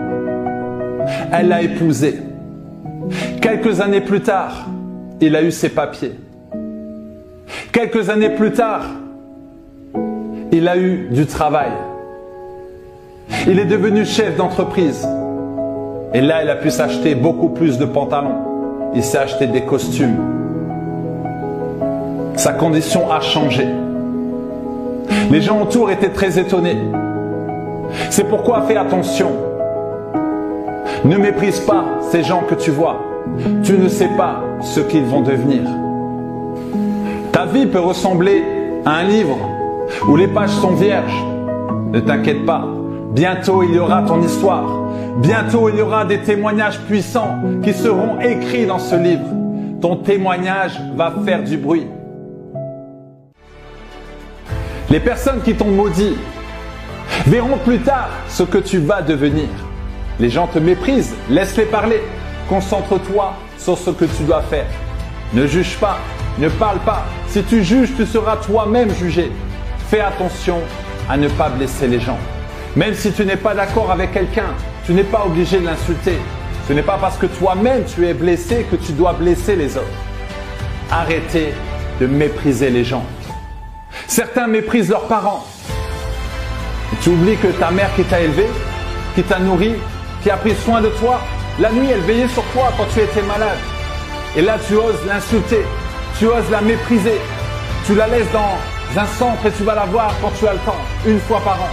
Elle 1.33 1.49
l'a 1.49 1.61
épousé. 1.61 2.19
Quelques 3.43 3.81
années 3.83 4.01
plus 4.01 4.23
tard, 4.23 4.67
il 5.21 5.37
a 5.37 5.43
eu 5.43 5.51
ses 5.51 5.69
papiers. 5.69 6.15
Quelques 7.73 8.11
années 8.11 8.31
plus 8.31 8.53
tard, 8.53 8.83
il 10.53 10.69
a 10.69 10.77
eu 10.77 11.09
du 11.11 11.27
travail. 11.27 11.71
Il 13.47 13.59
est 13.59 13.65
devenu 13.65 14.05
chef 14.05 14.37
d'entreprise. 14.37 15.07
Et 16.15 16.21
là, 16.21 16.43
il 16.43 16.51
a 16.51 16.57
pu 16.57 16.71
s'acheter 16.71 17.15
beaucoup 17.15 17.49
plus 17.49 17.79
de 17.79 17.85
pantalons. 17.85 18.91
Il 18.95 19.03
s'est 19.03 19.19
acheté 19.19 19.47
des 19.47 19.63
costumes. 19.63 20.17
Sa 22.37 22.53
condition 22.53 23.11
a 23.11 23.21
changé. 23.21 23.67
Les 25.31 25.41
gens 25.41 25.63
autour 25.63 25.91
étaient 25.91 26.11
très 26.11 26.39
étonnés. 26.39 26.79
C'est 28.11 28.29
pourquoi 28.29 28.63
fais 28.63 28.77
attention. 28.77 29.33
Ne 31.05 31.17
méprise 31.19 31.61
pas 31.61 31.85
ces 32.11 32.23
gens 32.23 32.43
que 32.49 32.55
tu 32.55 32.71
vois. 32.71 33.01
Tu 33.63 33.73
ne 33.75 33.89
sais 33.89 34.11
pas 34.17 34.43
ce 34.61 34.81
qu'ils 34.81 35.05
vont 35.05 35.21
devenir. 35.21 35.63
Vie 37.53 37.67
peut 37.67 37.81
ressembler 37.81 38.43
à 38.85 38.97
un 38.97 39.03
livre 39.05 39.39
où 40.09 40.17
les 40.17 40.29
pages 40.29 40.51
sont 40.51 40.73
vierges. 40.73 41.25
Ne 41.93 42.01
t'inquiète 42.01 42.45
pas. 42.45 42.67
Bientôt 43.13 43.63
il 43.63 43.75
y 43.75 43.79
aura 43.79 44.03
ton 44.03 44.21
histoire. 44.21 44.65
Bientôt 45.19 45.69
il 45.69 45.77
y 45.77 45.81
aura 45.81 46.05
des 46.05 46.19
témoignages 46.19 46.81
puissants 46.81 47.39
qui 47.63 47.73
seront 47.73 48.21
écrits 48.21 48.67
dans 48.67 48.79
ce 48.79 48.97
livre. 48.97 49.27
Ton 49.81 49.97
témoignage 49.97 50.81
va 50.97 51.13
faire 51.25 51.43
du 51.45 51.57
bruit. 51.57 51.87
Les 54.91 55.01
personnes 55.01 55.41
qui 55.43 55.55
t'ont 55.55 55.71
maudit 55.71 56.17
verront 57.27 57.59
plus 57.65 57.79
tard 57.79 58.09
ce 58.29 58.43
que 58.43 58.59
tu 58.59 58.79
vas 58.79 59.03
devenir. 59.03 59.49
Les 60.19 60.31
gens 60.31 60.47
te 60.47 60.59
méprisent, 60.59 61.15
laisse-les 61.31 61.67
parler. 61.67 62.03
Concentre-toi 62.49 63.35
sur 63.59 63.77
ce 63.77 63.91
que 63.91 64.05
tu 64.05 64.23
dois 64.25 64.43
faire. 64.43 64.67
Ne 65.35 65.47
juge 65.47 65.77
pas, 65.79 65.99
ne 66.39 66.49
parle 66.49 66.79
pas. 66.81 67.05
Si 67.29 67.43
tu 67.43 67.65
juges, 67.65 67.95
tu 67.97 68.07
seras 68.07 68.37
toi-même 68.37 68.93
jugé. 68.95 69.33
Fais 69.89 70.01
attention 70.01 70.61
à 71.09 71.17
ne 71.17 71.29
pas 71.29 71.49
blesser 71.49 71.87
les 71.87 72.01
gens. 72.01 72.19
Même 72.75 72.95
si 72.95 73.13
tu 73.13 73.25
n'es 73.25 73.37
pas 73.37 73.55
d'accord 73.55 73.91
avec 73.91 74.13
quelqu'un, 74.13 74.55
tu 74.85 74.93
n'es 74.93 75.05
pas 75.05 75.25
obligé 75.25 75.59
de 75.61 75.65
l'insulter. 75.65 76.19
Ce 76.69 76.73
n'est 76.73 76.83
pas 76.83 76.99
parce 77.01 77.17
que 77.17 77.27
toi-même 77.27 77.85
tu 77.85 78.07
es 78.07 78.13
blessé 78.13 78.67
que 78.71 78.77
tu 78.77 78.93
dois 78.93 79.13
blesser 79.13 79.57
les 79.57 79.77
autres. 79.77 79.87
Arrêtez 80.91 81.55
de 82.01 82.07
mépriser 82.07 82.71
les 82.71 82.85
gens. 82.85 83.05
Certains 84.07 84.47
méprisent 84.47 84.91
leurs 84.91 85.07
parents. 85.07 85.47
tu 87.03 87.11
oublies 87.11 87.37
que 87.37 87.49
ta 87.49 87.71
mère 87.71 87.95
qui 87.95 88.05
t'a 88.05 88.21
élevé, 88.21 88.47
qui 89.15 89.23
t'a 89.23 89.39
nourri, 89.39 89.75
qui 90.23 90.31
a 90.31 90.37
pris 90.37 90.55
soin 90.65 90.81
de 90.81 90.89
toi, 90.89 91.21
la 91.59 91.71
nuit 91.73 91.89
elle 91.91 92.01
veillait 92.01 92.29
sur 92.29 92.45
toi 92.53 92.73
quand 92.77 92.87
tu 92.93 93.01
étais 93.01 93.23
malade. 93.23 93.59
Et 94.37 94.43
là 94.43 94.59
tu 94.67 94.75
oses 94.75 95.05
l'insulter, 95.07 95.65
Tu 96.19 96.27
oses 96.27 96.51
la 96.51 96.63
mépriser. 96.63 97.21
Tu 97.85 97.95
la 97.95 98.07
laisses 98.09 98.33
dans 98.33 98.57
un 98.99 99.07
centre 99.07 99.45
et 99.45 99.51
tu 99.51 99.65
vas 99.65 99.75
la 99.75 99.85
voir 99.85 100.15
quand 100.23 100.33
tu 100.39 100.49
as 100.49 100.55
le 100.55 100.59
temps, 100.61 100.81
une 101.05 101.21
fois 101.21 101.41
par 101.41 101.61
an. 101.61 101.69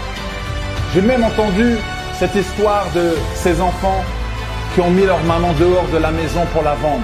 J'ai 0.93 1.01
même 1.01 1.23
entendu 1.23 1.77
cette 2.19 2.35
histoire 2.35 2.85
de 2.93 3.15
ces 3.35 3.61
enfants 3.61 4.03
qui 4.73 4.81
ont 4.81 4.89
mis 4.89 5.05
leur 5.05 5.23
maman 5.23 5.53
dehors 5.53 5.87
de 5.93 5.97
la 5.97 6.11
maison 6.11 6.41
pour 6.51 6.61
la 6.61 6.73
vendre. 6.73 7.03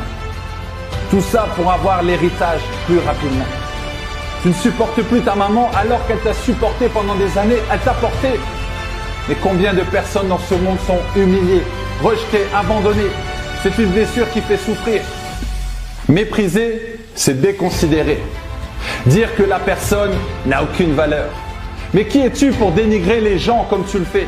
Tout 1.09 1.21
ça 1.21 1.47
pour 1.55 1.71
avoir 1.71 2.03
l'héritage 2.03 2.59
plus 2.85 2.99
rapidement. 2.99 3.45
Tu 4.41 4.49
ne 4.49 4.53
supportes 4.53 5.01
plus 5.03 5.21
ta 5.21 5.35
maman 5.35 5.71
alors 5.77 6.05
qu'elle 6.07 6.19
t'a 6.19 6.33
supporté 6.33 6.89
pendant 6.89 7.15
des 7.15 7.37
années, 7.37 7.59
elle 7.71 7.79
t'a 7.79 7.93
porté. 7.93 8.37
Mais 9.29 9.35
combien 9.41 9.73
de 9.73 9.81
personnes 9.83 10.27
dans 10.27 10.39
ce 10.39 10.55
monde 10.55 10.77
sont 10.85 10.99
humiliées, 11.15 11.63
rejetées, 12.03 12.47
abandonnées? 12.53 13.11
C'est 13.63 13.77
une 13.77 13.91
blessure 13.91 14.29
qui 14.31 14.41
fait 14.41 14.57
souffrir. 14.57 15.01
Mépriser, 16.09 16.98
c'est 17.15 17.39
déconsidérer. 17.39 18.21
Dire 19.05 19.35
que 19.35 19.43
la 19.43 19.59
personne 19.59 20.11
n'a 20.45 20.63
aucune 20.63 20.93
valeur. 20.93 21.29
Mais 21.93 22.05
qui 22.05 22.19
es-tu 22.19 22.51
pour 22.51 22.71
dénigrer 22.71 23.19
les 23.19 23.39
gens 23.39 23.65
comme 23.69 23.83
tu 23.85 23.99
le 23.99 24.05
fais? 24.05 24.27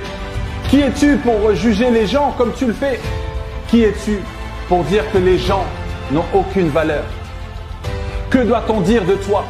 Qui 0.69 0.81
es-tu 0.81 1.17
pour 1.17 1.53
juger 1.53 1.91
les 1.91 2.07
gens 2.07 2.33
comme 2.37 2.53
tu 2.53 2.65
le 2.65 2.73
fais? 2.73 2.99
Qui 3.69 3.83
es-tu 3.83 4.19
pour 4.67 4.83
dire 4.85 5.03
que 5.11 5.17
les 5.17 5.37
gens 5.37 5.65
n'ont 6.11 6.25
aucune 6.33 6.69
valeur? 6.69 7.03
Que 8.29 8.39
doit-on 8.39 8.81
dire 8.81 9.03
de 9.05 9.15
toi? 9.15 9.45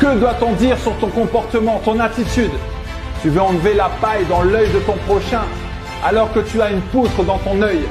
Que 0.00 0.18
doit-on 0.18 0.52
dire 0.52 0.78
sur 0.78 0.96
ton 0.96 1.08
comportement, 1.08 1.80
ton 1.84 2.00
attitude? 2.00 2.50
Tu 3.20 3.28
veux 3.28 3.40
enlever 3.40 3.74
la 3.74 3.90
paille 4.00 4.24
dans 4.28 4.42
l'œil 4.42 4.68
de 4.70 4.80
ton 4.80 4.96
prochain 5.06 5.42
alors 6.04 6.32
que 6.32 6.40
tu 6.40 6.60
as 6.60 6.70
une 6.70 6.80
poutre 6.80 7.22
dans 7.22 7.38
ton 7.38 7.62
œil. 7.62 7.82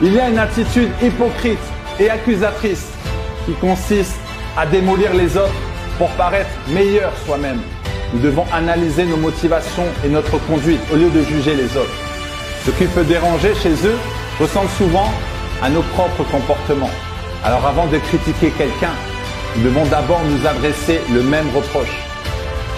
Il 0.00 0.12
y 0.14 0.18
a 0.18 0.28
une 0.28 0.38
attitude 0.38 0.90
hypocrite 1.00 1.60
et 2.00 2.10
accusatrice 2.10 2.90
qui 3.46 3.52
consiste 3.54 4.16
à 4.56 4.66
démolir 4.66 5.12
les 5.14 5.36
autres 5.36 5.52
pour 5.98 6.08
paraître 6.10 6.50
meilleur 6.68 7.12
soi-même. 7.24 7.60
Nous 8.12 8.20
devons 8.20 8.44
analyser 8.52 9.04
nos 9.04 9.16
motivations 9.16 9.86
et 10.04 10.08
notre 10.08 10.38
conduite 10.46 10.80
au 10.92 10.96
lieu 10.96 11.10
de 11.10 11.22
juger 11.22 11.54
les 11.54 11.76
autres. 11.76 11.98
Ce 12.66 12.70
qui 12.70 12.84
peut 12.84 13.04
déranger 13.04 13.54
chez 13.54 13.72
eux 13.86 13.98
ressemble 14.38 14.68
souvent 14.76 15.10
à 15.62 15.70
nos 15.70 15.82
propres 15.82 16.24
comportements. 16.30 16.90
Alors 17.44 17.66
avant 17.66 17.86
de 17.86 17.98
critiquer 17.98 18.50
quelqu'un, 18.50 18.94
nous 19.56 19.64
devons 19.64 19.84
d'abord 19.86 20.20
nous 20.24 20.46
adresser 20.46 21.00
le 21.12 21.22
même 21.22 21.48
reproche. 21.54 21.96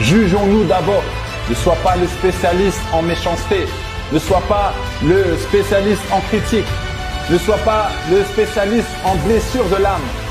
Jugeons-nous 0.01 0.65
d'abord. 0.65 1.05
Ne 1.51 1.55
sois 1.55 1.77
pas 1.85 1.97
le 1.97 2.07
spécialiste 2.07 2.81
en 2.93 3.03
méchanceté. 3.03 3.67
Ne 4.13 4.19
sois 4.19 4.43
pas 4.49 4.73
le 5.05 5.37
spécialiste 5.37 6.03
en 6.11 6.21
critique. 6.21 6.67
Ne 7.31 7.39
sois 7.39 7.59
pas 7.59 7.91
le 8.11 8.25
spécialiste 8.25 8.89
en 9.05 9.15
blessure 9.27 9.65
de 9.69 9.83
l'âme. 9.83 10.24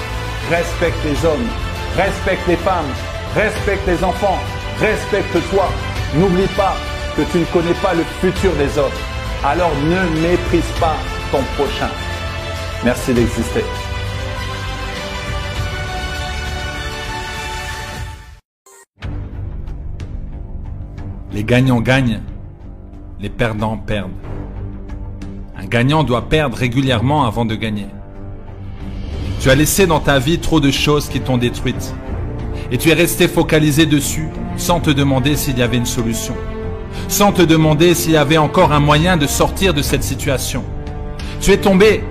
Respecte 0.53 1.03
les 1.03 1.25
hommes, 1.25 1.47
respecte 1.95 2.47
les 2.47 2.57
femmes, 2.57 2.93
respecte 3.33 3.87
les 3.87 4.03
enfants, 4.03 4.37
respecte-toi. 4.79 5.67
N'oublie 6.15 6.45
pas 6.55 6.75
que 7.17 7.23
tu 7.31 7.39
ne 7.39 7.45
connais 7.45 7.73
pas 7.81 7.95
le 7.95 8.03
futur 8.21 8.51
des 8.53 8.77
autres. 8.77 9.01
Alors 9.43 9.71
ne 9.89 10.21
méprise 10.21 10.71
pas 10.79 10.95
ton 11.31 11.41
prochain. 11.57 11.89
Merci 12.85 13.15
d'exister. 13.15 13.63
Les 21.31 21.43
gagnants 21.43 21.81
gagnent, 21.81 22.21
les 23.19 23.29
perdants 23.29 23.77
perdent. 23.77 24.11
Un 25.57 25.65
gagnant 25.65 26.03
doit 26.03 26.29
perdre 26.29 26.55
régulièrement 26.55 27.25
avant 27.25 27.43
de 27.43 27.55
gagner. 27.55 27.87
Tu 29.43 29.49
as 29.49 29.55
laissé 29.55 29.87
dans 29.87 29.99
ta 29.99 30.19
vie 30.19 30.39
trop 30.39 30.61
de 30.61 30.71
choses 30.71 31.09
qui 31.09 31.19
t'ont 31.19 31.37
détruite. 31.37 31.93
Et 32.71 32.77
tu 32.77 32.91
es 32.91 32.93
resté 32.93 33.27
focalisé 33.27 33.85
dessus 33.85 34.29
sans 34.55 34.79
te 34.79 34.89
demander 34.89 35.35
s'il 35.35 35.59
y 35.59 35.61
avait 35.61 35.75
une 35.75 35.85
solution. 35.85 36.33
Sans 37.09 37.33
te 37.33 37.41
demander 37.41 37.93
s'il 37.93 38.13
y 38.13 38.17
avait 38.17 38.37
encore 38.37 38.71
un 38.71 38.79
moyen 38.79 39.17
de 39.17 39.27
sortir 39.27 39.73
de 39.73 39.81
cette 39.81 40.05
situation. 40.05 40.63
Tu 41.41 41.51
es 41.51 41.57
tombé 41.57 42.05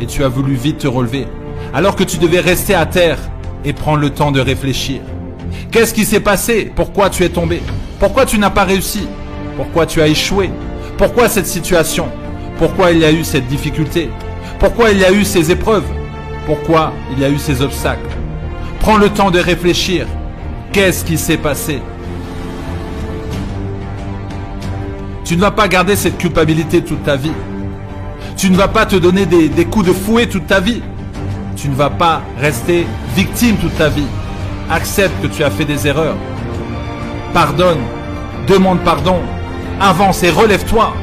et 0.00 0.06
tu 0.06 0.22
as 0.22 0.28
voulu 0.28 0.54
vite 0.54 0.78
te 0.78 0.86
relever. 0.86 1.26
Alors 1.74 1.96
que 1.96 2.04
tu 2.04 2.18
devais 2.18 2.38
rester 2.38 2.76
à 2.76 2.86
terre 2.86 3.18
et 3.64 3.72
prendre 3.72 3.98
le 3.98 4.10
temps 4.10 4.30
de 4.30 4.38
réfléchir. 4.38 5.00
Qu'est-ce 5.72 5.92
qui 5.92 6.04
s'est 6.04 6.20
passé? 6.20 6.70
Pourquoi 6.76 7.10
tu 7.10 7.24
es 7.24 7.28
tombé? 7.28 7.60
Pourquoi 7.98 8.24
tu 8.24 8.38
n'as 8.38 8.50
pas 8.50 8.62
réussi? 8.62 9.08
Pourquoi 9.56 9.84
tu 9.84 10.00
as 10.00 10.06
échoué? 10.06 10.48
Pourquoi 10.96 11.28
cette 11.28 11.48
situation? 11.48 12.06
Pourquoi 12.56 12.92
il 12.92 13.00
y 13.00 13.04
a 13.04 13.10
eu 13.10 13.24
cette 13.24 13.48
difficulté? 13.48 14.10
Pourquoi 14.60 14.92
il 14.92 14.98
y 15.00 15.04
a 15.04 15.10
eu 15.10 15.24
ces 15.24 15.50
épreuves? 15.50 15.97
Pourquoi 16.48 16.94
il 17.12 17.18
y 17.18 17.26
a 17.26 17.28
eu 17.28 17.36
ces 17.36 17.60
obstacles 17.60 18.08
Prends 18.80 18.96
le 18.96 19.10
temps 19.10 19.30
de 19.30 19.38
réfléchir. 19.38 20.06
Qu'est-ce 20.72 21.04
qui 21.04 21.18
s'est 21.18 21.36
passé? 21.36 21.82
Tu 25.26 25.36
ne 25.36 25.42
vas 25.42 25.50
pas 25.50 25.68
garder 25.68 25.94
cette 25.94 26.16
culpabilité 26.16 26.80
toute 26.80 27.04
ta 27.04 27.16
vie. 27.16 27.34
Tu 28.34 28.48
ne 28.48 28.56
vas 28.56 28.68
pas 28.68 28.86
te 28.86 28.96
donner 28.96 29.26
des, 29.26 29.64
coups 29.66 29.88
de 29.88 29.92
fouet 29.92 30.24
toute 30.24 30.46
ta 30.46 30.58
vie. 30.58 30.80
Tu 31.54 31.68
ne 31.68 31.74
vas 31.74 31.90
pas 31.90 32.22
rester 32.40 32.86
victime 33.14 33.56
toute 33.58 33.76
ta 33.76 33.90
vie. 33.90 34.08
Accepte 34.70 35.20
que 35.20 35.26
tu 35.26 35.44
as 35.44 35.50
fait 35.50 35.66
des 35.66 35.86
erreurs. 35.86 36.16
Pardonne. 37.34 37.82
Demande 38.46 38.80
pardon. 38.80 39.18
Avance 39.82 40.22
et 40.22 40.30
relève-toi. 40.30 40.94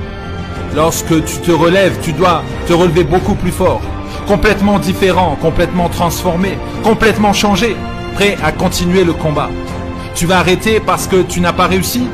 Lorsque 0.76 1.24
tu 1.24 1.38
te 1.38 1.52
relèves, 1.52 2.00
tu 2.02 2.14
dois 2.14 2.42
te 2.66 2.74
relever 2.74 3.04
beaucoup 3.04 3.36
plus 3.36 3.52
fort. 3.52 3.82
Complètement 4.28 4.80
différent, 4.80 5.38
complètement 5.42 5.90
transformé, 5.90 6.58
complètement 6.84 7.34
changé. 7.34 7.76
Prêt 8.16 8.38
à 8.44 8.52
continuer 8.52 9.04
le 9.04 9.14
combat. 9.14 9.50
Tu 10.16 10.26
vas 10.26 10.40
arrêter 10.40 10.80
parce 10.80 11.08
que 11.08 11.22
tu 11.22 11.42
n'as 11.42 11.52
pas 11.52 11.68
réussi 11.68 12.08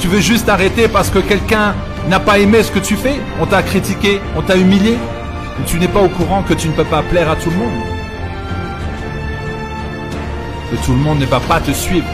Tu 0.00 0.08
veux 0.08 0.18
juste 0.18 0.48
arrêter 0.48 0.88
parce 0.88 1.08
que 1.10 1.20
quelqu'un 1.20 1.74
n'a 2.08 2.18
pas 2.18 2.40
aimé 2.40 2.64
ce 2.64 2.72
que 2.72 2.80
tu 2.80 2.96
fais 2.96 3.20
On 3.40 3.46
t'a 3.46 3.62
critiqué 3.62 4.20
On 4.36 4.42
t'a 4.42 4.56
humilié 4.56 4.98
Tu 5.64 5.78
n'es 5.78 5.86
pas 5.86 6.00
au 6.00 6.08
courant 6.08 6.42
que 6.42 6.52
tu 6.52 6.68
ne 6.68 6.72
peux 6.72 6.82
pas 6.84 7.02
plaire 7.02 7.30
à 7.30 7.36
tout 7.36 7.50
le 7.50 7.56
monde 7.56 7.94
que 10.70 10.84
tout 10.84 10.92
le 10.92 10.98
monde 10.98 11.20
ne 11.20 11.26
va 11.26 11.40
pas 11.40 11.60
te 11.60 11.70
suivre, 11.72 12.06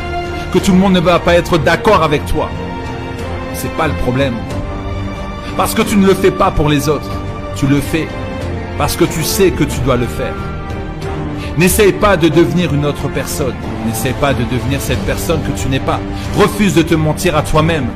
que 0.53 0.59
tout 0.59 0.73
le 0.73 0.79
monde 0.79 0.93
ne 0.93 1.01
va 1.01 1.19
pas 1.19 1.35
être 1.35 1.59
d'accord 1.59 2.03
avec 2.03 2.25
toi. 2.27 2.51
C'est 3.55 3.75
pas 3.77 3.89
le 3.89 3.95
problème. 3.95 4.35
Parce 5.57 5.75
que 5.75 5.83
tu 5.83 5.97
ne 5.97 6.07
le 6.07 6.15
fais 6.15 6.31
pas 6.31 6.51
pour 6.51 6.69
les 6.69 6.89
autres, 6.89 7.11
tu 7.57 7.67
le 7.67 7.81
fais 7.81 8.09
parce 8.81 8.97
que 8.97 9.05
tu 9.05 9.23
sais 9.23 9.51
que 9.51 9.62
tu 9.62 9.79
dois 9.81 9.99
le 9.99 10.07
faire. 10.07 10.33
N'essaye 11.59 11.93
pas 11.93 12.16
de 12.16 12.29
devenir 12.29 12.73
une 12.73 12.87
autre 12.87 13.11
personne. 13.11 13.53
N'essaye 13.87 14.14
pas 14.14 14.33
de 14.33 14.43
devenir 14.45 14.81
cette 14.81 15.01
personne 15.01 15.43
que 15.43 15.53
tu 15.61 15.69
n'es 15.69 15.81
pas. 15.81 16.01
Refuse 16.35 16.73
de 16.73 16.81
te 16.81 16.95
mentir 16.95 17.37
à 17.37 17.43
toi-même, 17.43 17.88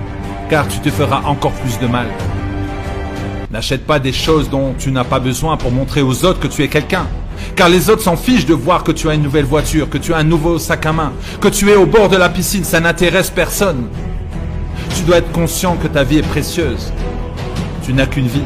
car 0.50 0.68
tu 0.68 0.80
te 0.80 0.90
feras 0.90 1.22
encore 1.24 1.52
plus 1.52 1.78
de 1.78 1.86
mal. 1.86 2.08
N'achète 3.50 3.86
pas 3.86 3.98
des 3.98 4.12
choses 4.12 4.50
dont 4.50 4.74
tu 4.78 4.92
n'as 4.92 5.04
pas 5.04 5.20
besoin 5.20 5.56
pour 5.56 5.72
montrer 5.72 6.02
aux 6.02 6.26
autres 6.26 6.40
que 6.40 6.48
tu 6.48 6.62
es 6.62 6.68
quelqu'un. 6.68 7.06
Car 7.56 7.70
les 7.70 7.88
autres 7.88 8.02
s'en 8.02 8.18
fichent 8.18 8.44
de 8.44 8.52
voir 8.52 8.84
que 8.84 8.92
tu 8.92 9.08
as 9.08 9.14
une 9.14 9.22
nouvelle 9.22 9.46
voiture, 9.46 9.88
que 9.88 9.96
tu 9.96 10.12
as 10.12 10.18
un 10.18 10.24
nouveau 10.24 10.58
sac 10.58 10.84
à 10.84 10.92
main, 10.92 11.14
que 11.40 11.48
tu 11.48 11.70
es 11.70 11.76
au 11.76 11.86
bord 11.86 12.10
de 12.10 12.18
la 12.18 12.28
piscine, 12.28 12.62
ça 12.62 12.80
n'intéresse 12.80 13.30
personne. 13.30 13.86
Tu 14.94 15.04
dois 15.04 15.16
être 15.16 15.32
conscient 15.32 15.76
que 15.76 15.88
ta 15.88 16.04
vie 16.04 16.18
est 16.18 16.28
précieuse. 16.28 16.92
Tu 17.82 17.94
n'as 17.94 18.04
qu'une 18.04 18.28
vie. 18.28 18.42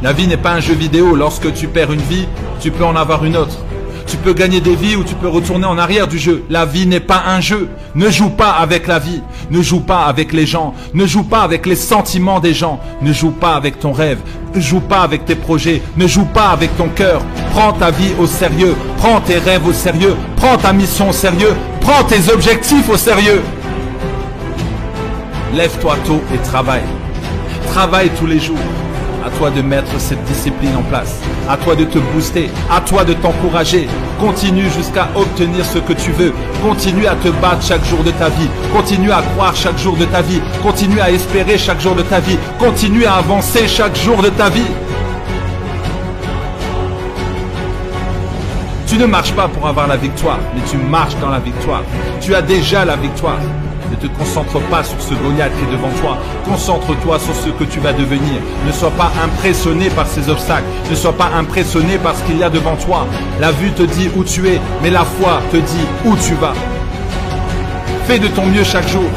La 0.00 0.12
vie 0.12 0.28
n'est 0.28 0.36
pas 0.36 0.52
un 0.52 0.60
jeu 0.60 0.74
vidéo. 0.74 1.16
Lorsque 1.16 1.52
tu 1.54 1.66
perds 1.66 1.92
une 1.92 2.00
vie, 2.00 2.26
tu 2.60 2.70
peux 2.70 2.84
en 2.84 2.94
avoir 2.94 3.24
une 3.24 3.36
autre. 3.36 3.58
Tu 4.06 4.16
peux 4.16 4.32
gagner 4.32 4.60
des 4.60 4.74
vies 4.74 4.96
ou 4.96 5.04
tu 5.04 5.14
peux 5.14 5.28
retourner 5.28 5.66
en 5.66 5.76
arrière 5.76 6.06
du 6.06 6.18
jeu. 6.18 6.44
La 6.48 6.64
vie 6.64 6.86
n'est 6.86 7.00
pas 7.00 7.24
un 7.26 7.40
jeu. 7.40 7.68
Ne 7.94 8.08
joue 8.08 8.30
pas 8.30 8.52
avec 8.52 8.86
la 8.86 8.98
vie. 8.98 9.22
Ne 9.50 9.60
joue 9.60 9.80
pas 9.80 10.06
avec 10.06 10.32
les 10.32 10.46
gens. 10.46 10.72
Ne 10.94 11.04
joue 11.04 11.24
pas 11.24 11.42
avec 11.42 11.66
les 11.66 11.76
sentiments 11.76 12.40
des 12.40 12.54
gens. 12.54 12.80
Ne 13.02 13.12
joue 13.12 13.32
pas 13.32 13.54
avec 13.54 13.80
ton 13.80 13.92
rêve. 13.92 14.18
Ne 14.54 14.60
joue 14.60 14.80
pas 14.80 15.02
avec 15.02 15.26
tes 15.26 15.34
projets. 15.34 15.82
Ne 15.96 16.06
joue 16.06 16.24
pas 16.24 16.50
avec 16.50 16.74
ton 16.76 16.88
cœur. 16.88 17.20
Prends 17.50 17.72
ta 17.72 17.90
vie 17.90 18.12
au 18.18 18.26
sérieux. 18.26 18.76
Prends 18.98 19.20
tes 19.20 19.38
rêves 19.38 19.66
au 19.66 19.72
sérieux. 19.72 20.14
Prends 20.36 20.56
ta 20.56 20.72
mission 20.72 21.10
au 21.10 21.12
sérieux. 21.12 21.54
Prends 21.80 22.04
tes 22.04 22.32
objectifs 22.32 22.88
au 22.88 22.96
sérieux. 22.96 23.42
Lève-toi 25.52 25.96
tôt 26.06 26.22
et 26.32 26.38
travaille. 26.38 26.86
Travaille 27.66 28.10
tous 28.18 28.26
les 28.26 28.38
jours. 28.38 28.56
À 29.24 29.30
toi 29.30 29.50
de 29.50 29.62
mettre 29.62 29.98
cette 29.98 30.22
discipline 30.24 30.76
en 30.76 30.82
place. 30.82 31.20
À 31.48 31.56
toi 31.56 31.74
de 31.74 31.84
te 31.84 31.98
booster. 31.98 32.50
À 32.70 32.80
toi 32.80 33.04
de 33.04 33.14
t'encourager. 33.14 33.88
Continue 34.20 34.70
jusqu'à 34.70 35.08
obtenir 35.14 35.64
ce 35.64 35.78
que 35.78 35.92
tu 35.92 36.12
veux. 36.12 36.32
Continue 36.62 37.06
à 37.06 37.14
te 37.16 37.28
battre 37.28 37.62
chaque 37.62 37.84
jour 37.84 38.02
de 38.04 38.10
ta 38.12 38.28
vie. 38.28 38.48
Continue 38.72 39.10
à 39.10 39.22
croire 39.22 39.54
chaque 39.56 39.78
jour 39.78 39.96
de 39.96 40.04
ta 40.04 40.22
vie. 40.22 40.40
Continue 40.62 41.00
à 41.00 41.10
espérer 41.10 41.58
chaque 41.58 41.80
jour 41.80 41.94
de 41.94 42.02
ta 42.02 42.20
vie. 42.20 42.38
Continue 42.58 43.04
à 43.04 43.14
avancer 43.14 43.66
chaque 43.66 43.96
jour 43.96 44.22
de 44.22 44.28
ta 44.28 44.48
vie. 44.48 44.70
Tu 48.86 48.96
ne 48.96 49.04
marches 49.04 49.32
pas 49.32 49.48
pour 49.48 49.66
avoir 49.66 49.86
la 49.86 49.96
victoire, 49.96 50.38
mais 50.54 50.62
tu 50.70 50.78
marches 50.78 51.16
dans 51.20 51.28
la 51.28 51.40
victoire. 51.40 51.82
Tu 52.20 52.34
as 52.34 52.40
déjà 52.40 52.84
la 52.84 52.96
victoire. 52.96 53.38
Ne 53.90 53.96
te 53.96 54.06
concentre 54.06 54.60
pas 54.68 54.84
sur 54.84 55.00
ce 55.00 55.14
Goliath 55.14 55.52
qui 55.58 55.64
est 55.64 55.72
devant 55.72 55.90
toi. 56.00 56.18
Concentre-toi 56.44 57.18
sur 57.18 57.34
ce 57.34 57.48
que 57.50 57.64
tu 57.64 57.80
vas 57.80 57.92
devenir. 57.92 58.40
Ne 58.66 58.72
sois 58.72 58.90
pas 58.90 59.10
impressionné 59.22 59.88
par 59.90 60.06
ces 60.06 60.28
obstacles. 60.28 60.66
Ne 60.90 60.94
sois 60.94 61.12
pas 61.12 61.30
impressionné 61.34 61.98
par 61.98 62.14
ce 62.16 62.22
qu'il 62.24 62.38
y 62.38 62.42
a 62.42 62.50
devant 62.50 62.76
toi. 62.76 63.06
La 63.40 63.50
vue 63.50 63.72
te 63.72 63.82
dit 63.82 64.10
où 64.16 64.24
tu 64.24 64.46
es, 64.48 64.60
mais 64.82 64.90
la 64.90 65.04
foi 65.04 65.40
te 65.50 65.56
dit 65.56 65.86
où 66.04 66.14
tu 66.16 66.34
vas. 66.34 66.54
Fais 68.06 68.18
de 68.18 68.28
ton 68.28 68.46
mieux 68.46 68.64
chaque 68.64 68.88
jour. 68.88 69.08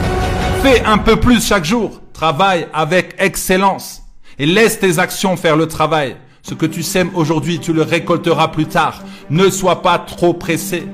Fais 0.61 0.83
un 0.85 0.97
peu 0.97 1.15
plus 1.15 1.45
chaque 1.45 1.65
jour. 1.65 2.01
Travaille 2.13 2.67
avec 2.73 3.15
excellence. 3.19 4.03
Et 4.39 4.45
laisse 4.45 4.79
tes 4.79 4.99
actions 4.99 5.37
faire 5.37 5.55
le 5.55 5.67
travail. 5.67 6.15
Ce 6.43 6.53
que 6.53 6.65
tu 6.65 6.81
sèmes 6.81 7.11
aujourd'hui, 7.13 7.59
tu 7.59 7.73
le 7.73 7.83
récolteras 7.83 8.47
plus 8.47 8.65
tard. 8.65 9.03
Ne 9.29 9.49
sois 9.49 9.81
pas 9.81 9.99
trop 9.99 10.33
pressé. 10.33 10.87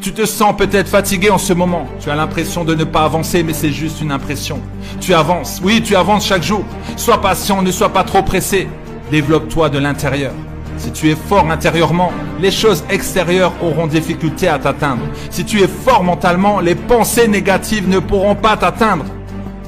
Tu 0.00 0.12
te 0.12 0.24
sens 0.26 0.56
peut-être 0.56 0.88
fatigué 0.88 1.30
en 1.30 1.38
ce 1.38 1.52
moment. 1.52 1.86
Tu 2.00 2.10
as 2.10 2.14
l'impression 2.14 2.64
de 2.64 2.74
ne 2.74 2.84
pas 2.84 3.04
avancer, 3.04 3.42
mais 3.42 3.52
c'est 3.52 3.72
juste 3.72 4.00
une 4.00 4.12
impression. 4.12 4.60
Tu 5.00 5.14
avances. 5.14 5.60
Oui, 5.62 5.82
tu 5.82 5.96
avances 5.96 6.26
chaque 6.26 6.42
jour. 6.42 6.64
Sois 6.96 7.20
patient, 7.20 7.62
ne 7.62 7.70
sois 7.70 7.90
pas 7.90 8.04
trop 8.04 8.22
pressé. 8.22 8.68
Développe-toi 9.10 9.70
de 9.70 9.78
l'intérieur. 9.78 10.32
Si 10.76 10.92
tu 10.92 11.10
es 11.10 11.16
fort 11.16 11.50
intérieurement, 11.50 12.12
les 12.40 12.52
choses 12.52 12.84
extérieures 12.88 13.52
auront 13.62 13.88
difficulté 13.88 14.46
à 14.46 14.58
t'atteindre. 14.58 15.02
Si 15.30 15.44
tu 15.44 15.60
es 15.60 15.68
fort 15.68 16.04
mentalement, 16.04 16.60
les 16.60 16.76
pensées 16.76 17.26
négatives 17.26 17.88
ne 17.88 17.98
pourront 17.98 18.36
pas 18.36 18.56
t'atteindre. 18.56 19.04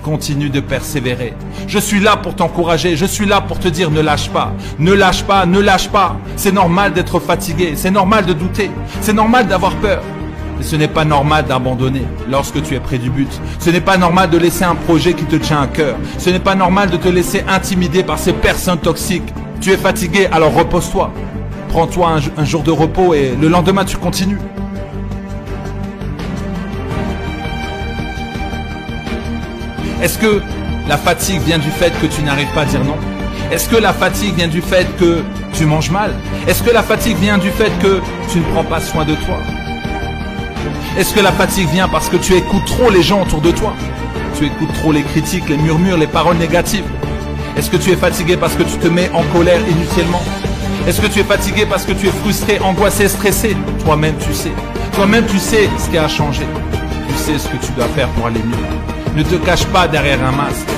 Continue 0.03 0.49
de 0.49 0.61
persévérer. 0.61 1.35
Je 1.67 1.79
suis 1.79 2.01
là 2.01 2.17
pour 2.17 2.35
t'encourager. 2.35 2.97
Je 2.97 3.05
suis 3.05 3.27
là 3.27 3.41
pour 3.43 3.59
te 3.59 3.69
dire 3.69 3.91
ne 3.91 4.01
lâche 4.01 4.31
pas. 4.31 4.53
Ne 4.79 4.93
lâche 4.93 5.25
pas, 5.25 5.45
ne 5.45 5.61
lâche 5.61 5.89
pas. 5.91 6.17
C'est 6.37 6.53
normal 6.53 6.95
d'être 6.95 7.21
fatigué. 7.21 7.75
C'est 7.77 7.91
normal 7.91 8.25
de 8.25 8.33
douter. 8.33 8.71
C'est 9.03 9.13
normal 9.13 9.47
d'avoir 9.47 9.75
peur. 9.77 10.03
Mais 10.57 10.65
ce 10.65 10.77
n'est 10.77 10.89
pas 10.89 11.05
normal 11.05 11.45
d'abandonner 11.47 12.05
lorsque 12.31 12.63
tu 12.63 12.75
es 12.75 12.81
près 12.81 12.99
du 12.99 13.11
but. 13.11 13.31
Ce 13.59 13.69
n'est 13.69 13.81
pas 13.81 13.99
normal 13.99 14.31
de 14.31 14.39
laisser 14.39 14.65
un 14.65 14.75
projet 14.75 15.13
qui 15.13 15.25
te 15.25 15.37
tient 15.37 15.63
à 15.63 15.67
cœur. 15.67 15.97
Ce 16.19 16.31
n'est 16.31 16.39
pas 16.39 16.55
normal 16.55 16.91
de 16.91 16.97
te 16.97 17.09
laisser 17.09 17.45
intimider 17.49 18.03
par 18.03 18.19
ces 18.19 18.33
personnes 18.33 18.79
toxiques. 18.79 19.35
Tu 19.61 19.71
es 19.71 19.77
fatigué, 19.77 20.29
alors 20.33 20.55
repose-toi. 20.55 21.13
Prends-toi 21.69 22.19
un, 22.37 22.45
jour 22.45 22.63
de 22.63 22.71
repos 22.71 23.15
et 23.15 23.37
le 23.41 23.49
lendemain 23.49 23.85
tu 23.85 23.97
continues. 23.97 24.39
Est-ce 30.03 30.19
que 30.19 30.41
la 30.89 30.97
fatigue 30.97 31.43
vient 31.43 31.59
du 31.59 31.71
fait 31.71 31.93
que 32.01 32.07
tu 32.07 32.23
n'arrives 32.23 32.53
pas 32.55 32.63
à 32.63 32.65
dire 32.65 32.83
non? 32.85 32.97
Est-ce 33.53 33.69
que 33.69 33.77
la 33.77 33.93
fatigue 33.93 34.35
vient 34.35 34.49
du 34.49 34.63
fait 34.63 34.87
que 34.97 35.23
tu 35.53 35.67
manges 35.67 35.91
mal? 35.91 36.15
Est-ce 36.47 36.63
que 36.63 36.71
la 36.71 36.83
fatigue 36.83 37.19
vient 37.19 37.37
du 37.37 37.51
fait 37.51 37.71
que 37.83 38.01
tu 38.31 38.39
ne 38.39 38.45
prends 38.45 38.65
pas 38.65 38.81
soin 38.81 39.05
de 39.05 39.15
toi? 39.15 39.37
Est-ce 40.97 41.13
que 41.15 41.21
la 41.21 41.33
fatigue 41.33 41.69
vient 41.69 41.89
parce 41.89 42.09
que 42.09 42.17
tu 42.17 42.35
écoutes 42.35 42.65
trop 42.65 42.91
les 42.91 43.03
gens 43.03 43.23
autour 43.23 43.41
de 43.41 43.51
toi? 43.51 43.75
Tu 44.39 44.47
écoutes 44.47 44.73
trop 44.75 44.93
les 44.93 45.03
critiques, 45.03 45.49
les 45.49 45.59
murmures, 45.59 45.99
les 45.99 46.07
paroles 46.07 46.39
négatives? 46.39 46.85
Est-ce 47.57 47.71
que 47.71 47.77
tu 47.77 47.91
es 47.91 47.97
fatigué 47.97 48.37
parce 48.37 48.55
que 48.55 48.63
tu 48.63 48.79
te 48.79 48.89
mets 48.89 49.11
en 49.13 49.23
colère 49.37 49.61
inutilement? 49.69 50.23
Est-ce 50.87 51.01
que 51.01 51.09
tu 51.09 51.21
es 51.21 51.25
fatigué 51.25 51.67
parce 51.69 51.85
que 51.85 51.93
tu 51.93 52.07
es 52.07 52.11
frustré, 52.11 52.59
angoissé, 52.61 53.07
stressé? 53.09 53.55
Toi-même 53.85 54.15
tu 54.19 54.33
sais. 54.33 54.53
Toi-même 54.95 55.27
tu 55.27 55.39
sais 55.39 55.69
ce 55.79 55.91
qui 55.91 55.99
a 55.99 56.09
changé. 56.09 56.47
Tu 57.09 57.15
sais 57.17 57.39
ce 57.39 57.49
que 57.49 57.57
tu 57.65 57.73
dois 57.73 57.89
faire 57.89 58.09
pour 58.09 58.27
aller 58.29 58.41
mieux. 58.41 59.00
Ne 59.17 59.25
te 59.25 59.35
cache 59.35 59.65
pas 59.67 59.89
derrière 59.89 60.25
un 60.25 60.31
masque. 60.31 60.69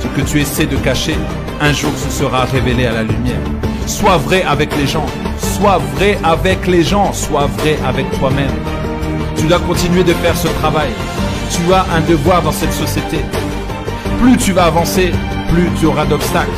Ce 0.00 0.08
que 0.08 0.26
tu 0.26 0.40
essaies 0.40 0.66
de 0.66 0.76
cacher, 0.76 1.16
un 1.60 1.72
jour 1.72 1.92
ce 1.96 2.10
sera 2.10 2.44
révélé 2.44 2.86
à 2.86 2.92
la 2.92 3.02
lumière. 3.04 3.38
Sois 3.86 4.16
vrai 4.16 4.42
avec 4.42 4.76
les 4.76 4.88
gens. 4.88 5.06
Sois 5.38 5.78
vrai 5.94 6.18
avec 6.24 6.66
les 6.66 6.82
gens. 6.82 7.12
Sois 7.12 7.46
vrai 7.58 7.78
avec 7.86 8.10
toi-même. 8.18 8.50
Tu 9.36 9.44
dois 9.44 9.60
continuer 9.60 10.02
de 10.02 10.14
faire 10.14 10.36
ce 10.36 10.48
travail. 10.48 10.90
Tu 11.50 11.72
as 11.72 11.86
un 11.94 12.00
devoir 12.00 12.42
dans 12.42 12.52
cette 12.52 12.72
société. 12.72 13.18
Plus 14.20 14.36
tu 14.36 14.52
vas 14.52 14.64
avancer, 14.64 15.12
plus 15.52 15.68
tu 15.78 15.86
auras 15.86 16.06
d'obstacles. 16.06 16.50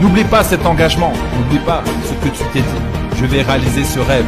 N'oublie 0.00 0.24
pas 0.24 0.42
cet 0.42 0.64
engagement. 0.64 1.12
N'oublie 1.36 1.62
pas 1.64 1.82
ce 2.04 2.26
que 2.26 2.34
tu 2.34 2.42
t'es 2.54 2.60
dit. 2.60 3.18
Je 3.20 3.26
vais 3.26 3.42
réaliser 3.42 3.84
ce 3.84 4.00
rêve. 4.00 4.24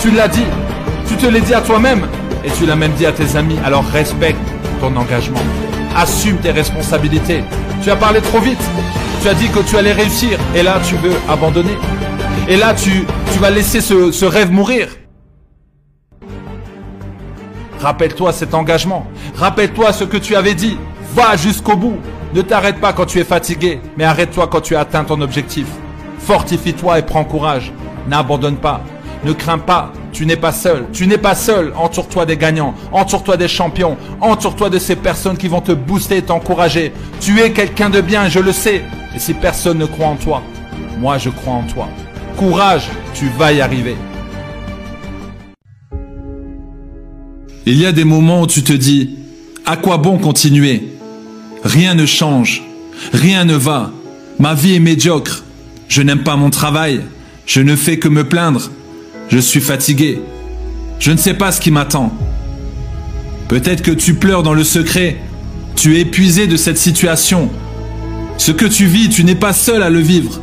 Tu 0.00 0.10
l'as 0.10 0.28
dit. 0.28 0.46
Tu 1.06 1.14
te 1.16 1.26
l'as 1.26 1.40
dit 1.40 1.52
à 1.52 1.60
toi-même. 1.60 2.06
Et 2.42 2.50
tu 2.50 2.64
l'as 2.64 2.76
même 2.76 2.92
dit 2.92 3.04
à 3.04 3.12
tes 3.12 3.36
amis. 3.36 3.58
Alors 3.64 3.84
respecte 3.84 4.53
engagement. 4.96 5.40
Assume 5.96 6.38
tes 6.38 6.50
responsabilités. 6.50 7.44
Tu 7.82 7.90
as 7.90 7.96
parlé 7.96 8.20
trop 8.20 8.40
vite. 8.40 8.62
Tu 9.22 9.28
as 9.28 9.34
dit 9.34 9.48
que 9.48 9.60
tu 9.60 9.76
allais 9.76 9.92
réussir. 9.92 10.38
Et 10.54 10.62
là, 10.62 10.80
tu 10.86 10.96
veux 10.96 11.14
abandonner. 11.28 11.76
Et 12.48 12.56
là, 12.56 12.74
tu, 12.74 13.04
tu 13.32 13.38
vas 13.38 13.50
laisser 13.50 13.80
ce, 13.80 14.12
ce 14.12 14.24
rêve 14.24 14.50
mourir. 14.50 14.88
Rappelle-toi 17.80 18.32
cet 18.32 18.54
engagement. 18.54 19.06
Rappelle-toi 19.36 19.92
ce 19.92 20.04
que 20.04 20.16
tu 20.16 20.36
avais 20.36 20.54
dit. 20.54 20.78
Va 21.14 21.36
jusqu'au 21.36 21.76
bout. 21.76 21.98
Ne 22.34 22.42
t'arrête 22.42 22.80
pas 22.80 22.92
quand 22.92 23.06
tu 23.06 23.20
es 23.20 23.24
fatigué, 23.24 23.78
mais 23.96 24.04
arrête-toi 24.04 24.48
quand 24.48 24.60
tu 24.60 24.74
as 24.74 24.80
atteint 24.80 25.04
ton 25.04 25.20
objectif. 25.20 25.66
Fortifie-toi 26.18 26.98
et 26.98 27.02
prends 27.02 27.24
courage. 27.24 27.72
N'abandonne 28.08 28.56
pas. 28.56 28.80
Ne 29.22 29.32
crains 29.32 29.58
pas, 29.58 29.92
tu 30.14 30.24
n'es 30.26 30.36
pas 30.36 30.52
seul. 30.52 30.86
Tu 30.92 31.06
n'es 31.08 31.18
pas 31.18 31.34
seul. 31.34 31.72
Entoure-toi 31.76 32.24
des 32.24 32.36
gagnants. 32.36 32.74
Entoure-toi 32.92 33.36
des 33.36 33.48
champions. 33.48 33.98
Entoure-toi 34.20 34.70
de 34.70 34.78
ces 34.78 34.94
personnes 34.96 35.36
qui 35.36 35.48
vont 35.48 35.60
te 35.60 35.72
booster 35.72 36.18
et 36.18 36.22
t'encourager. 36.22 36.92
Tu 37.20 37.40
es 37.40 37.50
quelqu'un 37.50 37.90
de 37.90 38.00
bien, 38.00 38.28
je 38.28 38.38
le 38.38 38.52
sais. 38.52 38.82
Et 39.14 39.18
si 39.18 39.34
personne 39.34 39.78
ne 39.78 39.86
croit 39.86 40.06
en 40.06 40.16
toi, 40.16 40.42
moi 40.98 41.18
je 41.18 41.30
crois 41.30 41.54
en 41.54 41.64
toi. 41.64 41.88
Courage, 42.36 42.88
tu 43.12 43.28
vas 43.36 43.52
y 43.52 43.60
arriver. 43.60 43.96
Il 47.66 47.76
y 47.76 47.86
a 47.86 47.92
des 47.92 48.04
moments 48.04 48.42
où 48.42 48.46
tu 48.46 48.62
te 48.62 48.72
dis, 48.72 49.16
à 49.66 49.76
quoi 49.76 49.96
bon 49.98 50.18
continuer? 50.18 50.88
Rien 51.64 51.94
ne 51.94 52.06
change, 52.06 52.62
rien 53.12 53.44
ne 53.44 53.54
va, 53.54 53.90
ma 54.38 54.52
vie 54.52 54.74
est 54.74 54.80
médiocre, 54.80 55.44
je 55.88 56.02
n'aime 56.02 56.22
pas 56.22 56.36
mon 56.36 56.50
travail, 56.50 57.00
je 57.46 57.62
ne 57.62 57.74
fais 57.74 57.98
que 57.98 58.08
me 58.08 58.28
plaindre, 58.28 58.70
je 59.28 59.38
suis 59.38 59.60
fatigué, 59.60 60.20
je 60.98 61.10
ne 61.10 61.16
sais 61.16 61.34
pas 61.34 61.52
ce 61.52 61.60
qui 61.60 61.70
m'attend. 61.70 62.12
Peut-être 63.48 63.82
que 63.82 63.90
tu 63.90 64.14
pleures 64.14 64.42
dans 64.42 64.54
le 64.54 64.64
secret, 64.64 65.18
tu 65.76 65.96
es 65.96 66.00
épuisé 66.00 66.46
de 66.46 66.56
cette 66.56 66.78
situation. 66.78 67.50
Ce 68.38 68.52
que 68.52 68.64
tu 68.64 68.86
vis, 68.86 69.08
tu 69.08 69.24
n'es 69.24 69.34
pas 69.34 69.52
seul 69.52 69.82
à 69.82 69.90
le 69.90 70.00
vivre. 70.00 70.40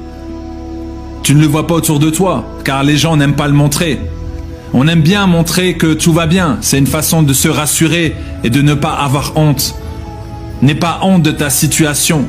Tu 1.23 1.35
ne 1.35 1.41
le 1.41 1.47
vois 1.47 1.67
pas 1.67 1.75
autour 1.75 1.99
de 1.99 2.09
toi, 2.09 2.45
car 2.63 2.83
les 2.83 2.97
gens 2.97 3.17
n'aiment 3.17 3.35
pas 3.35 3.47
le 3.47 3.53
montrer. 3.53 3.99
On 4.73 4.87
aime 4.87 5.01
bien 5.01 5.27
montrer 5.27 5.75
que 5.75 5.93
tout 5.93 6.13
va 6.13 6.25
bien. 6.25 6.57
C'est 6.61 6.77
une 6.77 6.87
façon 6.87 7.23
de 7.23 7.33
se 7.33 7.47
rassurer 7.47 8.15
et 8.43 8.49
de 8.49 8.61
ne 8.61 8.73
pas 8.73 8.93
avoir 8.93 9.33
honte. 9.35 9.75
N'aie 10.61 10.75
pas 10.75 10.99
honte 11.01 11.23
de 11.23 11.31
ta 11.31 11.49
situation. 11.49 12.25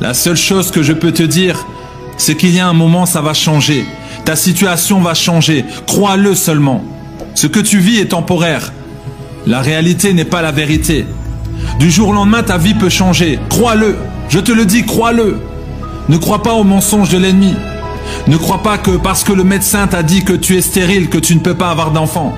La 0.00 0.14
seule 0.14 0.36
chose 0.36 0.70
que 0.70 0.82
je 0.82 0.92
peux 0.92 1.12
te 1.12 1.22
dire, 1.22 1.66
c'est 2.16 2.36
qu'il 2.36 2.54
y 2.54 2.60
a 2.60 2.66
un 2.66 2.72
moment, 2.72 3.06
ça 3.06 3.20
va 3.20 3.34
changer. 3.34 3.84
Ta 4.24 4.36
situation 4.36 5.00
va 5.00 5.14
changer. 5.14 5.64
Crois-le 5.86 6.34
seulement. 6.34 6.84
Ce 7.34 7.46
que 7.46 7.60
tu 7.60 7.78
vis 7.78 7.98
est 7.98 8.10
temporaire. 8.10 8.72
La 9.46 9.60
réalité 9.60 10.14
n'est 10.14 10.24
pas 10.24 10.42
la 10.42 10.52
vérité. 10.52 11.06
Du 11.78 11.90
jour 11.90 12.10
au 12.10 12.12
lendemain, 12.12 12.42
ta 12.42 12.58
vie 12.58 12.74
peut 12.74 12.88
changer. 12.88 13.38
Crois-le. 13.48 13.96
Je 14.28 14.38
te 14.38 14.52
le 14.52 14.64
dis, 14.64 14.84
crois-le. 14.84 15.40
Ne 16.08 16.16
crois 16.16 16.42
pas 16.42 16.52
aux 16.52 16.64
mensonges 16.64 17.10
de 17.10 17.18
l'ennemi. 17.18 17.54
Ne 18.28 18.36
crois 18.36 18.62
pas 18.62 18.78
que 18.78 18.92
parce 18.92 19.24
que 19.24 19.32
le 19.32 19.44
médecin 19.44 19.86
t'a 19.86 20.02
dit 20.02 20.24
que 20.24 20.32
tu 20.32 20.56
es 20.56 20.60
stérile, 20.60 21.08
que 21.08 21.18
tu 21.18 21.34
ne 21.34 21.40
peux 21.40 21.54
pas 21.54 21.70
avoir 21.70 21.90
d'enfant. 21.90 22.34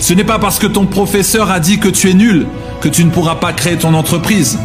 Ce 0.00 0.12
n'est 0.14 0.24
pas 0.24 0.38
parce 0.38 0.58
que 0.58 0.66
ton 0.66 0.86
professeur 0.86 1.50
a 1.50 1.60
dit 1.60 1.78
que 1.78 1.88
tu 1.88 2.10
es 2.10 2.14
nul, 2.14 2.46
que 2.80 2.88
tu 2.88 3.04
ne 3.04 3.10
pourras 3.10 3.36
pas 3.36 3.52
créer 3.52 3.76
ton 3.76 3.94
entreprise. 3.94 4.58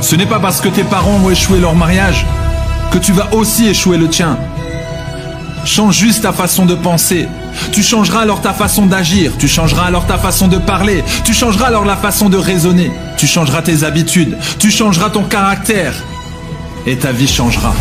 Ce 0.00 0.16
n'est 0.16 0.26
pas 0.26 0.38
parce 0.38 0.60
que 0.60 0.68
tes 0.68 0.84
parents 0.84 1.18
ont 1.24 1.30
échoué 1.30 1.58
leur 1.58 1.74
mariage, 1.74 2.26
que 2.92 2.98
tu 2.98 3.12
vas 3.12 3.34
aussi 3.34 3.66
échouer 3.66 3.98
le 3.98 4.08
tien. 4.08 4.38
Change 5.64 5.96
juste 5.96 6.22
ta 6.22 6.32
façon 6.32 6.66
de 6.66 6.74
penser. 6.74 7.28
Tu 7.72 7.82
changeras 7.82 8.20
alors 8.20 8.40
ta 8.40 8.52
façon 8.52 8.86
d'agir, 8.86 9.32
tu 9.38 9.48
changeras 9.48 9.86
alors 9.86 10.06
ta 10.06 10.18
façon 10.18 10.48
de 10.48 10.58
parler, 10.58 11.04
tu 11.24 11.34
changeras 11.34 11.66
alors 11.66 11.84
la 11.84 11.96
façon 11.96 12.28
de 12.28 12.36
raisonner, 12.36 12.90
tu 13.16 13.26
changeras 13.26 13.62
tes 13.62 13.84
habitudes, 13.84 14.36
tu 14.58 14.70
changeras 14.70 15.10
ton 15.10 15.24
caractère 15.24 15.94
et 16.86 16.96
ta 16.96 17.12
vie 17.12 17.28
changera. 17.28 17.74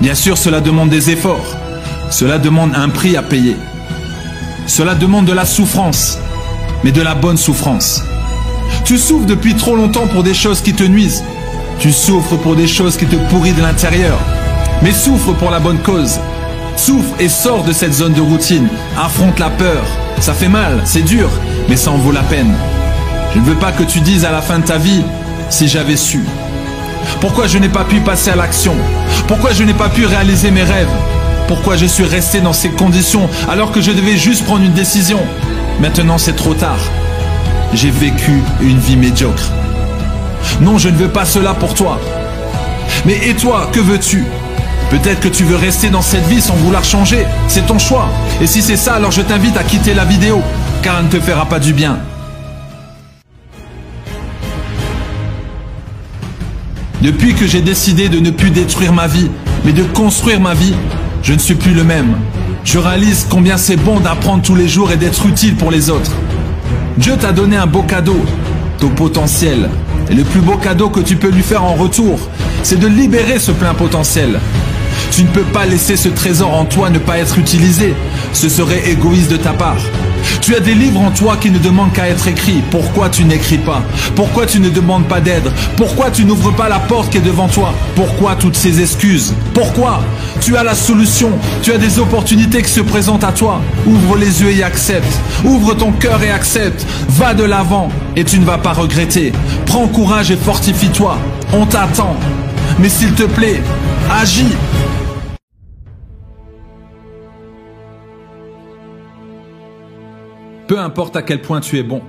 Bien 0.00 0.14
sûr, 0.14 0.38
cela 0.38 0.60
demande 0.60 0.88
des 0.88 1.10
efforts. 1.10 1.56
Cela 2.10 2.38
demande 2.38 2.72
un 2.74 2.88
prix 2.88 3.16
à 3.16 3.22
payer. 3.22 3.56
Cela 4.66 4.94
demande 4.94 5.26
de 5.26 5.32
la 5.32 5.44
souffrance, 5.44 6.18
mais 6.82 6.90
de 6.90 7.02
la 7.02 7.14
bonne 7.14 7.36
souffrance. 7.36 8.02
Tu 8.84 8.98
souffres 8.98 9.26
depuis 9.26 9.54
trop 9.54 9.76
longtemps 9.76 10.06
pour 10.06 10.22
des 10.22 10.34
choses 10.34 10.62
qui 10.62 10.72
te 10.72 10.84
nuisent. 10.84 11.22
Tu 11.78 11.92
souffres 11.92 12.36
pour 12.36 12.56
des 12.56 12.66
choses 12.66 12.96
qui 12.96 13.06
te 13.06 13.16
pourrissent 13.28 13.56
de 13.56 13.62
l'intérieur. 13.62 14.18
Mais 14.82 14.92
souffre 14.92 15.32
pour 15.34 15.50
la 15.50 15.60
bonne 15.60 15.78
cause. 15.78 16.18
Souffre 16.76 17.14
et 17.18 17.28
sors 17.28 17.64
de 17.64 17.72
cette 17.72 17.92
zone 17.92 18.14
de 18.14 18.20
routine. 18.20 18.68
Affronte 18.98 19.38
la 19.38 19.50
peur. 19.50 19.82
Ça 20.20 20.32
fait 20.32 20.48
mal, 20.48 20.80
c'est 20.84 21.02
dur, 21.02 21.28
mais 21.68 21.76
ça 21.76 21.90
en 21.90 21.98
vaut 21.98 22.12
la 22.12 22.22
peine. 22.22 22.54
Je 23.34 23.40
ne 23.40 23.44
veux 23.44 23.56
pas 23.56 23.72
que 23.72 23.82
tu 23.82 24.00
dises 24.00 24.24
à 24.24 24.30
la 24.30 24.42
fin 24.42 24.58
de 24.58 24.64
ta 24.64 24.78
vie, 24.78 25.02
si 25.48 25.68
j'avais 25.68 25.96
su. 25.96 26.24
Pourquoi 27.20 27.46
je 27.46 27.58
n'ai 27.58 27.68
pas 27.68 27.84
pu 27.84 28.00
passer 28.00 28.30
à 28.30 28.36
l'action? 28.36 28.74
Pourquoi 29.28 29.52
je 29.52 29.62
n'ai 29.62 29.74
pas 29.74 29.88
pu 29.88 30.06
réaliser 30.06 30.50
mes 30.50 30.62
rêves? 30.62 30.88
Pourquoi 31.46 31.76
je 31.76 31.86
suis 31.86 32.04
resté 32.04 32.40
dans 32.40 32.52
ces 32.52 32.70
conditions 32.70 33.28
alors 33.48 33.72
que 33.72 33.80
je 33.80 33.90
devais 33.90 34.16
juste 34.16 34.44
prendre 34.44 34.64
une 34.64 34.72
décision? 34.72 35.20
Maintenant 35.80 36.18
c'est 36.18 36.36
trop 36.36 36.54
tard. 36.54 36.80
J'ai 37.74 37.90
vécu 37.90 38.42
une 38.60 38.78
vie 38.78 38.96
médiocre. 38.96 39.50
Non, 40.60 40.78
je 40.78 40.88
ne 40.88 40.96
veux 40.96 41.08
pas 41.08 41.24
cela 41.24 41.54
pour 41.54 41.74
toi. 41.74 42.00
Mais 43.06 43.18
et 43.28 43.34
toi, 43.34 43.70
que 43.72 43.80
veux-tu? 43.80 44.24
Peut-être 44.90 45.20
que 45.20 45.28
tu 45.28 45.44
veux 45.44 45.54
rester 45.54 45.88
dans 45.88 46.02
cette 46.02 46.26
vie 46.26 46.40
sans 46.40 46.54
vouloir 46.54 46.82
changer. 46.82 47.24
C'est 47.46 47.66
ton 47.66 47.78
choix. 47.78 48.08
Et 48.40 48.48
si 48.48 48.60
c'est 48.60 48.76
ça, 48.76 48.94
alors 48.94 49.12
je 49.12 49.22
t'invite 49.22 49.56
à 49.56 49.62
quitter 49.62 49.94
la 49.94 50.04
vidéo, 50.04 50.42
car 50.82 50.98
elle 50.98 51.04
ne 51.04 51.10
te 51.10 51.20
fera 51.20 51.46
pas 51.46 51.60
du 51.60 51.72
bien. 51.72 51.98
Depuis 57.02 57.34
que 57.34 57.46
j'ai 57.46 57.62
décidé 57.62 58.08
de 58.08 58.18
ne 58.18 58.30
plus 58.30 58.50
détruire 58.50 58.92
ma 58.92 59.06
vie, 59.06 59.30
mais 59.64 59.72
de 59.72 59.84
construire 59.84 60.40
ma 60.40 60.54
vie, 60.54 60.74
je 61.22 61.34
ne 61.34 61.38
suis 61.38 61.54
plus 61.54 61.72
le 61.72 61.84
même. 61.84 62.16
Je 62.64 62.78
réalise 62.78 63.26
combien 63.30 63.56
c'est 63.56 63.76
bon 63.76 64.00
d'apprendre 64.00 64.42
tous 64.42 64.56
les 64.56 64.68
jours 64.68 64.90
et 64.90 64.96
d'être 64.96 65.24
utile 65.24 65.54
pour 65.54 65.70
les 65.70 65.88
autres. 65.88 66.12
Dieu 66.98 67.16
t'a 67.16 67.32
donné 67.32 67.56
un 67.56 67.66
beau 67.66 67.82
cadeau, 67.82 68.20
ton 68.78 68.88
potentiel. 68.88 69.70
Et 70.10 70.14
le 70.14 70.24
plus 70.24 70.40
beau 70.40 70.56
cadeau 70.56 70.90
que 70.90 71.00
tu 71.00 71.14
peux 71.14 71.30
lui 71.30 71.42
faire 71.42 71.64
en 71.64 71.74
retour, 71.74 72.18
c'est 72.64 72.78
de 72.78 72.88
libérer 72.88 73.38
ce 73.38 73.52
plein 73.52 73.72
potentiel. 73.72 74.40
Tu 75.10 75.24
ne 75.24 75.28
peux 75.28 75.42
pas 75.42 75.66
laisser 75.66 75.96
ce 75.96 76.08
trésor 76.08 76.54
en 76.54 76.64
toi 76.64 76.90
ne 76.90 76.98
pas 76.98 77.18
être 77.18 77.38
utilisé. 77.38 77.94
Ce 78.32 78.48
serait 78.48 78.88
égoïste 78.90 79.30
de 79.30 79.36
ta 79.36 79.52
part. 79.52 79.76
Tu 80.40 80.54
as 80.54 80.60
des 80.60 80.74
livres 80.74 81.00
en 81.00 81.10
toi 81.10 81.36
qui 81.40 81.50
ne 81.50 81.58
demandent 81.58 81.92
qu'à 81.92 82.08
être 82.08 82.26
écrits. 82.28 82.62
Pourquoi 82.70 83.08
tu 83.08 83.24
n'écris 83.24 83.58
pas? 83.58 83.82
Pourquoi 84.14 84.46
tu 84.46 84.60
ne 84.60 84.68
demandes 84.68 85.06
pas 85.06 85.20
d'aide? 85.20 85.50
Pourquoi 85.76 86.10
tu 86.10 86.24
n'ouvres 86.24 86.52
pas 86.52 86.68
la 86.68 86.78
porte 86.78 87.10
qui 87.10 87.18
est 87.18 87.22
devant 87.22 87.48
toi? 87.48 87.74
Pourquoi 87.94 88.34
toutes 88.36 88.56
ces 88.56 88.80
excuses? 88.80 89.34
Pourquoi? 89.54 90.00
Tu 90.40 90.56
as 90.56 90.62
la 90.62 90.74
solution. 90.74 91.30
Tu 91.62 91.72
as 91.72 91.78
des 91.78 91.98
opportunités 91.98 92.62
qui 92.62 92.70
se 92.70 92.80
présentent 92.80 93.24
à 93.24 93.32
toi. 93.32 93.60
Ouvre 93.86 94.16
les 94.16 94.42
yeux 94.42 94.50
et 94.50 94.62
accepte. 94.62 95.12
Ouvre 95.44 95.74
ton 95.74 95.92
cœur 95.92 96.22
et 96.22 96.30
accepte. 96.30 96.86
Va 97.08 97.34
de 97.34 97.44
l'avant 97.44 97.88
et 98.16 98.24
tu 98.24 98.38
ne 98.38 98.44
vas 98.44 98.58
pas 98.58 98.72
regretter. 98.72 99.32
Prends 99.66 99.88
courage 99.88 100.30
et 100.30 100.36
fortifie-toi. 100.36 101.18
On 101.52 101.66
t'attend. 101.66 102.16
Mais 102.78 102.88
s'il 102.88 103.12
te 103.12 103.24
plaît, 103.24 103.62
agis. 104.10 104.54
Peu 110.70 110.78
importe 110.78 111.16
à 111.16 111.22
quel 111.22 111.42
point 111.42 111.60
tu 111.60 111.80
es 111.80 111.82
bon, 111.82 112.00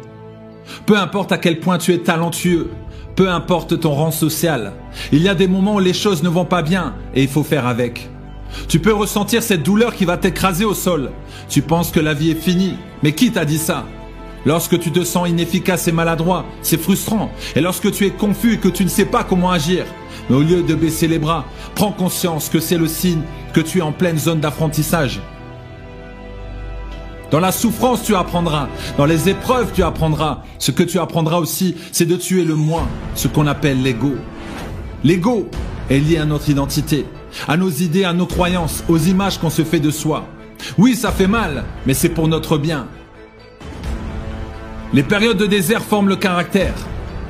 peu 0.85 0.95
importe 0.95 1.31
à 1.31 1.39
quel 1.39 1.59
point 1.59 1.79
tu 1.79 1.95
es 1.95 1.97
talentueux, 1.97 2.69
peu 3.15 3.27
importe 3.27 3.79
ton 3.79 3.95
rang 3.95 4.11
social, 4.11 4.73
il 5.11 5.23
y 5.23 5.29
a 5.29 5.33
des 5.33 5.47
moments 5.47 5.77
où 5.77 5.79
les 5.79 5.93
choses 5.93 6.21
ne 6.21 6.29
vont 6.29 6.45
pas 6.45 6.61
bien 6.61 6.93
et 7.15 7.23
il 7.23 7.27
faut 7.27 7.41
faire 7.41 7.65
avec. 7.65 8.07
Tu 8.67 8.77
peux 8.77 8.93
ressentir 8.93 9.41
cette 9.41 9.63
douleur 9.63 9.95
qui 9.95 10.05
va 10.05 10.17
t'écraser 10.17 10.63
au 10.63 10.75
sol. 10.75 11.09
Tu 11.49 11.63
penses 11.63 11.89
que 11.89 11.99
la 11.99 12.13
vie 12.13 12.29
est 12.29 12.39
finie, 12.39 12.75
mais 13.01 13.13
qui 13.13 13.31
t'a 13.31 13.45
dit 13.45 13.57
ça? 13.57 13.83
Lorsque 14.45 14.77
tu 14.79 14.91
te 14.91 15.03
sens 15.03 15.27
inefficace 15.27 15.87
et 15.87 15.91
maladroit, 15.91 16.45
c'est 16.61 16.79
frustrant. 16.79 17.31
Et 17.55 17.61
lorsque 17.61 17.91
tu 17.91 18.05
es 18.05 18.11
confus 18.11 18.53
et 18.53 18.57
que 18.59 18.69
tu 18.69 18.83
ne 18.83 18.89
sais 18.89 19.05
pas 19.05 19.23
comment 19.23 19.49
agir, 19.49 19.85
mais 20.29 20.35
au 20.35 20.43
lieu 20.43 20.61
de 20.61 20.75
baisser 20.75 21.07
les 21.07 21.17
bras, 21.17 21.45
prends 21.73 21.91
conscience 21.91 22.47
que 22.47 22.59
c'est 22.59 22.77
le 22.77 22.87
signe 22.87 23.23
que 23.53 23.61
tu 23.61 23.79
es 23.79 23.81
en 23.81 23.91
pleine 23.91 24.19
zone 24.19 24.39
d'apprentissage. 24.39 25.19
Dans 27.31 27.39
la 27.39 27.53
souffrance, 27.53 28.03
tu 28.03 28.13
apprendras. 28.13 28.67
Dans 28.97 29.05
les 29.05 29.29
épreuves, 29.29 29.71
tu 29.73 29.83
apprendras. 29.83 30.43
Ce 30.59 30.71
que 30.71 30.83
tu 30.83 30.99
apprendras 30.99 31.37
aussi, 31.37 31.75
c'est 31.93 32.05
de 32.05 32.17
tuer 32.17 32.43
le 32.43 32.55
moi, 32.55 32.85
ce 33.15 33.29
qu'on 33.29 33.47
appelle 33.47 33.81
l'ego. 33.81 34.15
L'ego 35.05 35.47
est 35.89 35.99
lié 35.99 36.17
à 36.17 36.25
notre 36.25 36.49
identité, 36.49 37.05
à 37.47 37.55
nos 37.55 37.69
idées, 37.69 38.03
à 38.03 38.11
nos 38.11 38.25
croyances, 38.25 38.83
aux 38.89 38.97
images 38.97 39.39
qu'on 39.39 39.49
se 39.49 39.63
fait 39.63 39.79
de 39.79 39.91
soi. 39.91 40.27
Oui, 40.77 40.93
ça 40.93 41.11
fait 41.11 41.27
mal, 41.27 41.63
mais 41.85 41.93
c'est 41.93 42.09
pour 42.09 42.27
notre 42.27 42.57
bien. 42.57 42.87
Les 44.93 45.03
périodes 45.03 45.37
de 45.37 45.45
désert 45.45 45.83
forment 45.83 46.09
le 46.09 46.17
caractère. 46.17 46.75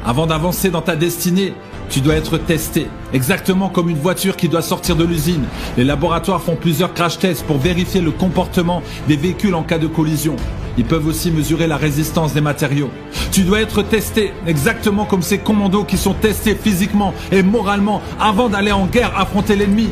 Avant 0.03 0.25
d'avancer 0.25 0.71
dans 0.71 0.81
ta 0.81 0.95
destinée, 0.95 1.53
tu 1.91 1.99
dois 1.99 2.15
être 2.15 2.37
testé, 2.37 2.87
exactement 3.13 3.67
comme 3.67 3.89
une 3.89 3.97
voiture 3.97 4.37
qui 4.37 4.47
doit 4.47 4.61
sortir 4.61 4.95
de 4.95 5.03
l'usine. 5.03 5.43
Les 5.77 5.83
laboratoires 5.83 6.41
font 6.41 6.55
plusieurs 6.55 6.93
crash 6.93 7.19
tests 7.19 7.45
pour 7.45 7.57
vérifier 7.57 7.99
le 7.99 8.11
comportement 8.11 8.81
des 9.09 9.17
véhicules 9.17 9.53
en 9.53 9.63
cas 9.63 9.77
de 9.77 9.87
collision. 9.87 10.37
Ils 10.77 10.85
peuvent 10.85 11.05
aussi 11.05 11.31
mesurer 11.31 11.67
la 11.67 11.75
résistance 11.75 12.33
des 12.33 12.39
matériaux. 12.39 12.89
Tu 13.33 13.41
dois 13.41 13.59
être 13.59 13.83
testé, 13.83 14.31
exactement 14.47 15.03
comme 15.03 15.21
ces 15.21 15.39
commandos 15.39 15.83
qui 15.83 15.97
sont 15.97 16.13
testés 16.13 16.55
physiquement 16.55 17.13
et 17.29 17.43
moralement 17.43 18.01
avant 18.21 18.47
d'aller 18.47 18.71
en 18.71 18.85
guerre 18.85 19.11
affronter 19.19 19.57
l'ennemi. 19.57 19.89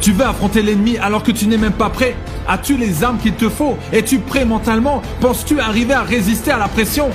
Tu 0.00 0.12
veux 0.12 0.24
affronter 0.24 0.62
l'ennemi 0.62 0.98
alors 0.98 1.24
que 1.24 1.32
tu 1.32 1.48
n'es 1.48 1.58
même 1.58 1.72
pas 1.72 1.90
prêt? 1.90 2.14
As-tu 2.46 2.76
les 2.76 3.02
armes 3.02 3.18
qu'il 3.18 3.34
te 3.34 3.48
faut? 3.48 3.76
Es-tu 3.92 4.20
prêt 4.20 4.44
mentalement? 4.44 5.02
Penses-tu 5.20 5.58
arriver 5.58 5.94
à 5.94 6.02
résister 6.02 6.52
à 6.52 6.58
la 6.58 6.68
pression? 6.68 7.10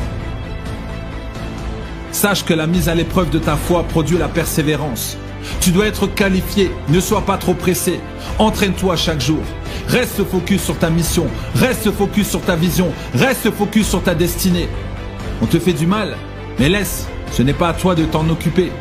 Sache 2.12 2.44
que 2.44 2.54
la 2.54 2.68
mise 2.68 2.90
à 2.90 2.96
l'épreuve 2.96 3.30
de 3.30 3.40
ta 3.40 3.56
foi 3.56 3.84
produit 3.84 4.18
la 4.18 4.28
persévérance. 4.28 5.18
Tu 5.60 5.72
dois 5.72 5.88
être 5.88 6.08
qualifié, 6.08 6.72
ne 6.90 7.00
sois 7.00 7.22
pas 7.22 7.38
trop 7.38 7.54
pressé. 7.54 8.00
Entraîne-toi 8.38 8.96
chaque 8.96 9.22
jour. 9.22 9.42
Reste 9.88 10.24
focus 10.26 10.62
sur 10.62 10.78
ta 10.78 10.90
mission, 10.90 11.28
reste 11.56 11.92
focus 11.92 12.30
sur 12.30 12.42
ta 12.42 12.56
vision, 12.56 12.92
reste 13.16 13.50
focus 13.52 13.88
sur 13.88 14.04
ta 14.04 14.14
destinée. 14.14 14.68
On 15.42 15.46
te 15.46 15.58
fait 15.58 15.74
du 15.74 15.88
mal, 15.88 16.16
mais 16.60 16.70
laisse, 16.70 17.08
ce 17.32 17.42
n'est 17.44 17.54
pas 17.54 17.70
à 17.70 17.74
toi 17.74 17.96
de 17.96 18.06
t'en 18.06 18.30
occuper. 18.30 18.72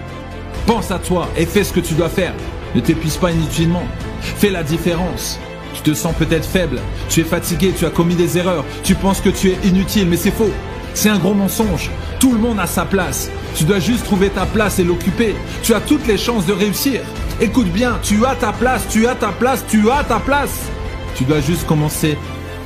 Pense 0.67 0.91
à 0.91 0.99
toi 0.99 1.29
et 1.37 1.47
fais 1.47 1.65
ce 1.65 1.73
que 1.73 1.81
tu 1.81 1.95
dois 1.95 2.09
faire. 2.09 2.35
Ne 2.75 2.81
t'épuise 2.81 3.17
pas 3.17 3.31
inutilement. 3.31 3.85
Fais 4.21 4.51
la 4.51 4.63
différence. 4.63 5.39
Tu 5.75 5.83
te 5.83 5.95
sens 5.95 6.15
peut-être 6.19 6.47
faible, 6.47 6.81
tu 7.09 7.21
es 7.21 7.25
fatigué, 7.25 7.73
tu 7.77 7.87
as 7.87 7.91
commis 7.91 8.17
des 8.17 8.37
erreurs, 8.37 8.65
tu 8.83 8.97
penses 8.97 9.21
que 9.21 9.31
tu 9.31 9.51
es 9.51 9.59
inutile, 9.65 10.09
mais 10.09 10.17
c'est 10.17 10.33
faux. 10.33 10.51
C'est 10.95 11.09
un 11.09 11.19
gros 11.19 11.33
mensonge. 11.33 11.91
Tout 12.21 12.35
le 12.35 12.39
monde 12.39 12.61
a 12.61 12.67
sa 12.67 12.85
place. 12.85 13.31
Tu 13.57 13.65
dois 13.65 13.79
juste 13.79 14.05
trouver 14.05 14.29
ta 14.29 14.45
place 14.45 14.79
et 14.79 14.85
l'occuper. 14.85 15.35
Tu 15.63 15.73
as 15.73 15.81
toutes 15.81 16.07
les 16.07 16.19
chances 16.19 16.45
de 16.45 16.53
réussir. 16.53 17.01
Écoute 17.41 17.69
bien, 17.69 17.99
tu 18.03 18.27
as 18.27 18.35
ta 18.35 18.53
place, 18.53 18.87
tu 18.91 19.07
as 19.07 19.15
ta 19.15 19.33
place, 19.33 19.65
tu 19.67 19.91
as 19.91 20.05
ta 20.05 20.21
place. 20.21 20.69
Tu 21.15 21.25
dois 21.25 21.41
juste 21.41 21.67
commencer 21.67 22.19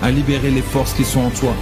à 0.03 0.11
libérer 0.11 0.51
les 0.51 0.61
forces 0.61 0.93
qui 0.93 1.05
sont 1.05 1.21
en 1.21 1.31
toi. 1.31 1.55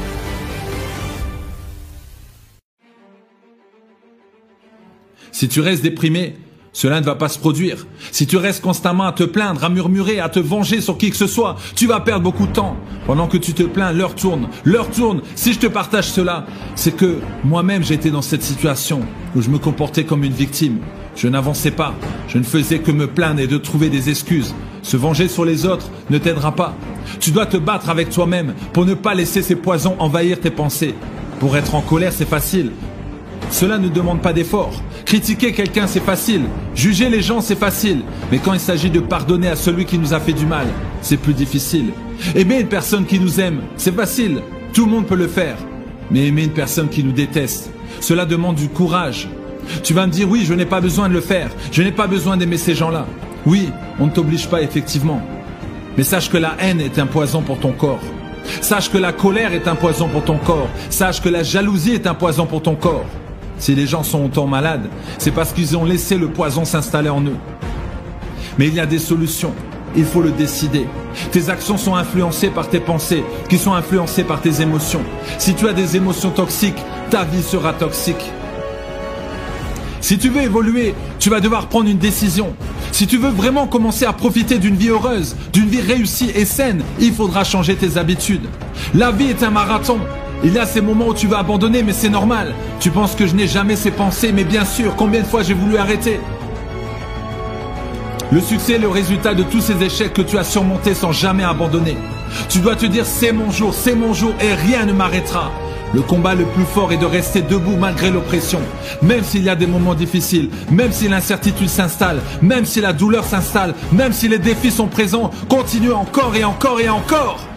Si 5.30 5.48
tu 5.48 5.60
restes 5.60 5.82
déprimé, 5.82 6.36
cela 6.72 7.00
ne 7.00 7.04
va 7.04 7.14
pas 7.14 7.28
se 7.28 7.38
produire. 7.38 7.86
Si 8.12 8.26
tu 8.26 8.36
restes 8.36 8.62
constamment 8.62 9.04
à 9.04 9.12
te 9.12 9.24
plaindre, 9.24 9.62
à 9.62 9.68
murmurer, 9.68 10.20
à 10.20 10.28
te 10.28 10.40
venger 10.40 10.80
sur 10.80 10.96
qui 10.96 11.10
que 11.10 11.16
ce 11.16 11.26
soit, 11.26 11.56
tu 11.76 11.86
vas 11.86 12.00
perdre 12.00 12.22
beaucoup 12.22 12.46
de 12.46 12.52
temps. 12.52 12.76
Pendant 13.06 13.28
que 13.28 13.36
tu 13.36 13.52
te 13.52 13.62
plains, 13.62 13.92
l'heure 13.92 14.14
tourne. 14.14 14.48
L'heure 14.64 14.90
tourne. 14.90 15.20
Si 15.34 15.52
je 15.52 15.58
te 15.58 15.66
partage 15.66 16.10
cela, 16.10 16.46
c'est 16.74 16.96
que 16.96 17.18
moi-même 17.44 17.84
j'étais 17.84 18.10
dans 18.10 18.22
cette 18.22 18.42
situation 18.42 19.00
où 19.36 19.42
je 19.42 19.50
me 19.50 19.58
comportais 19.58 20.04
comme 20.04 20.24
une 20.24 20.32
victime. 20.32 20.78
Je 21.14 21.28
n'avançais 21.28 21.72
pas. 21.72 21.94
Je 22.28 22.38
ne 22.38 22.44
faisais 22.44 22.78
que 22.78 22.90
me 22.90 23.06
plaindre 23.06 23.40
et 23.40 23.46
de 23.46 23.58
trouver 23.58 23.90
des 23.90 24.08
excuses. 24.08 24.54
Se 24.82 24.96
venger 24.96 25.28
sur 25.28 25.44
les 25.44 25.66
autres 25.66 25.90
ne 26.08 26.16
t'aidera 26.16 26.54
pas. 26.54 26.74
Tu 27.20 27.32
dois 27.32 27.46
te 27.46 27.58
battre 27.58 27.90
avec 27.90 28.08
toi-même 28.08 28.54
pour 28.72 28.86
ne 28.86 28.94
pas 28.94 29.14
laisser 29.14 29.42
ces 29.42 29.56
poisons 29.56 29.94
envahir 29.98 30.40
tes 30.40 30.50
pensées. 30.50 30.94
Pour 31.38 31.56
être 31.56 31.74
en 31.74 31.82
colère, 31.82 32.12
c'est 32.12 32.28
facile. 32.28 32.70
Cela 33.52 33.76
ne 33.76 33.88
demande 33.88 34.22
pas 34.22 34.32
d'effort. 34.32 34.72
Critiquer 35.04 35.52
quelqu'un, 35.52 35.86
c'est 35.86 36.00
facile. 36.00 36.44
Juger 36.74 37.10
les 37.10 37.20
gens, 37.20 37.42
c'est 37.42 37.58
facile. 37.58 38.00
Mais 38.30 38.38
quand 38.38 38.54
il 38.54 38.58
s'agit 38.58 38.88
de 38.88 38.98
pardonner 38.98 39.48
à 39.48 39.56
celui 39.56 39.84
qui 39.84 39.98
nous 39.98 40.14
a 40.14 40.20
fait 40.20 40.32
du 40.32 40.46
mal, 40.46 40.66
c'est 41.02 41.18
plus 41.18 41.34
difficile. 41.34 41.92
Aimer 42.34 42.60
une 42.60 42.68
personne 42.68 43.04
qui 43.04 43.20
nous 43.20 43.40
aime, 43.40 43.60
c'est 43.76 43.94
facile. 43.94 44.40
Tout 44.72 44.86
le 44.86 44.90
monde 44.90 45.06
peut 45.06 45.16
le 45.16 45.28
faire. 45.28 45.58
Mais 46.10 46.26
aimer 46.26 46.44
une 46.44 46.52
personne 46.52 46.88
qui 46.88 47.04
nous 47.04 47.12
déteste, 47.12 47.70
cela 48.00 48.24
demande 48.24 48.56
du 48.56 48.68
courage. 48.68 49.28
Tu 49.82 49.92
vas 49.92 50.06
me 50.06 50.12
dire, 50.12 50.28
oui, 50.30 50.44
je 50.46 50.54
n'ai 50.54 50.66
pas 50.66 50.80
besoin 50.80 51.10
de 51.10 51.14
le 51.14 51.20
faire. 51.20 51.50
Je 51.70 51.82
n'ai 51.82 51.92
pas 51.92 52.06
besoin 52.06 52.38
d'aimer 52.38 52.56
ces 52.56 52.74
gens-là. 52.74 53.06
Oui, 53.44 53.68
on 54.00 54.06
ne 54.06 54.10
t'oblige 54.10 54.48
pas 54.48 54.62
effectivement. 54.62 55.20
Mais 55.98 56.04
sache 56.04 56.30
que 56.30 56.38
la 56.38 56.56
haine 56.58 56.80
est 56.80 56.98
un 56.98 57.06
poison 57.06 57.42
pour 57.42 57.60
ton 57.60 57.72
corps. 57.72 58.00
Sache 58.62 58.90
que 58.90 58.98
la 58.98 59.12
colère 59.12 59.52
est 59.52 59.68
un 59.68 59.74
poison 59.74 60.08
pour 60.08 60.24
ton 60.24 60.38
corps. 60.38 60.70
Sache 60.88 61.20
que 61.20 61.28
la 61.28 61.42
jalousie 61.42 61.92
est 61.92 62.06
un 62.06 62.14
poison 62.14 62.46
pour 62.46 62.62
ton 62.62 62.76
corps. 62.76 63.04
Si 63.58 63.74
les 63.74 63.86
gens 63.86 64.02
sont 64.02 64.24
autant 64.24 64.46
malades, 64.46 64.88
c'est 65.18 65.30
parce 65.30 65.52
qu'ils 65.52 65.76
ont 65.76 65.84
laissé 65.84 66.16
le 66.16 66.28
poison 66.28 66.64
s'installer 66.64 67.10
en 67.10 67.22
eux. 67.22 67.36
Mais 68.58 68.68
il 68.68 68.74
y 68.74 68.80
a 68.80 68.86
des 68.86 68.98
solutions. 68.98 69.52
Il 69.94 70.04
faut 70.04 70.22
le 70.22 70.30
décider. 70.30 70.86
Tes 71.30 71.50
actions 71.50 71.76
sont 71.76 71.94
influencées 71.94 72.48
par 72.48 72.68
tes 72.68 72.80
pensées, 72.80 73.24
qui 73.48 73.58
sont 73.58 73.74
influencées 73.74 74.24
par 74.24 74.40
tes 74.40 74.62
émotions. 74.62 75.02
Si 75.38 75.54
tu 75.54 75.68
as 75.68 75.72
des 75.72 75.96
émotions 75.96 76.30
toxiques, 76.30 76.82
ta 77.10 77.24
vie 77.24 77.42
sera 77.42 77.72
toxique. 77.72 78.30
Si 80.00 80.18
tu 80.18 80.30
veux 80.30 80.42
évoluer, 80.42 80.94
tu 81.20 81.30
vas 81.30 81.40
devoir 81.40 81.68
prendre 81.68 81.88
une 81.88 81.98
décision. 81.98 82.54
Si 82.90 83.06
tu 83.06 83.18
veux 83.18 83.30
vraiment 83.30 83.68
commencer 83.68 84.04
à 84.04 84.12
profiter 84.12 84.58
d'une 84.58 84.74
vie 84.74 84.88
heureuse, 84.88 85.36
d'une 85.52 85.68
vie 85.68 85.80
réussie 85.80 86.30
et 86.34 86.44
saine, 86.44 86.82
il 86.98 87.12
faudra 87.12 87.44
changer 87.44 87.76
tes 87.76 87.96
habitudes. 87.96 88.48
La 88.94 89.12
vie 89.12 89.26
est 89.26 89.42
un 89.42 89.50
marathon. 89.50 89.98
Il 90.44 90.52
y 90.52 90.58
a 90.58 90.66
ces 90.66 90.80
moments 90.80 91.06
où 91.06 91.14
tu 91.14 91.28
vas 91.28 91.38
abandonner, 91.38 91.84
mais 91.84 91.92
c'est 91.92 92.08
normal. 92.08 92.52
Tu 92.80 92.90
penses 92.90 93.14
que 93.14 93.26
je 93.26 93.34
n'ai 93.36 93.46
jamais 93.46 93.76
ces 93.76 93.92
pensées, 93.92 94.32
mais 94.32 94.42
bien 94.42 94.64
sûr, 94.64 94.96
combien 94.96 95.20
de 95.20 95.26
fois 95.26 95.44
j'ai 95.44 95.54
voulu 95.54 95.76
arrêter? 95.76 96.18
Le 98.32 98.40
succès 98.40 98.72
est 98.72 98.78
le 98.78 98.88
résultat 98.88 99.34
de 99.34 99.44
tous 99.44 99.60
ces 99.60 99.80
échecs 99.82 100.14
que 100.14 100.22
tu 100.22 100.38
as 100.38 100.44
surmontés 100.44 100.94
sans 100.94 101.12
jamais 101.12 101.44
abandonner. 101.44 101.96
Tu 102.48 102.58
dois 102.58 102.74
te 102.74 102.86
dire 102.86 103.06
c'est 103.06 103.30
mon 103.30 103.50
jour, 103.50 103.72
c'est 103.74 103.94
mon 103.94 104.14
jour 104.14 104.32
et 104.40 104.54
rien 104.54 104.86
ne 104.86 104.92
m'arrêtera. 104.92 105.52
Le 105.94 106.00
combat 106.00 106.34
le 106.34 106.46
plus 106.46 106.64
fort 106.64 106.92
est 106.92 106.96
de 106.96 107.04
rester 107.04 107.42
debout 107.42 107.76
malgré 107.76 108.10
l'oppression. 108.10 108.60
Même 109.02 109.22
s'il 109.22 109.42
y 109.42 109.50
a 109.50 109.54
des 109.54 109.66
moments 109.66 109.94
difficiles, 109.94 110.48
même 110.70 110.90
si 110.90 111.06
l'incertitude 111.08 111.68
s'installe, 111.68 112.20
même 112.40 112.64
si 112.64 112.80
la 112.80 112.94
douleur 112.94 113.24
s'installe, 113.24 113.74
même 113.92 114.14
si 114.14 114.28
les 114.28 114.38
défis 114.38 114.70
sont 114.70 114.88
présents, 114.88 115.30
continue 115.50 115.92
encore 115.92 116.34
et 116.34 116.44
encore 116.44 116.80
et 116.80 116.88
encore. 116.88 117.51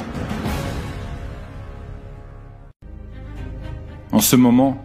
En 4.15 4.21
ce 4.21 4.37
moment, 4.37 4.81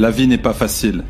la 0.00 0.10
vie 0.10 0.26
n'est 0.26 0.36
pas 0.36 0.52
facile. 0.52 1.04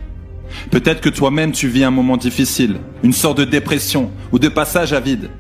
Peut-être 0.71 1.01
que 1.01 1.09
toi-même 1.09 1.53
tu 1.53 1.67
vis 1.67 1.83
un 1.83 1.91
moment 1.91 2.19
difficile, 2.19 2.77
une 3.03 3.15
sorte 3.15 3.39
de 3.39 3.45
dépression 3.47 4.11
ou 4.33 4.39
de 4.39 4.49
passage 4.49 4.93
à 4.93 5.01
vide. 5.01 5.31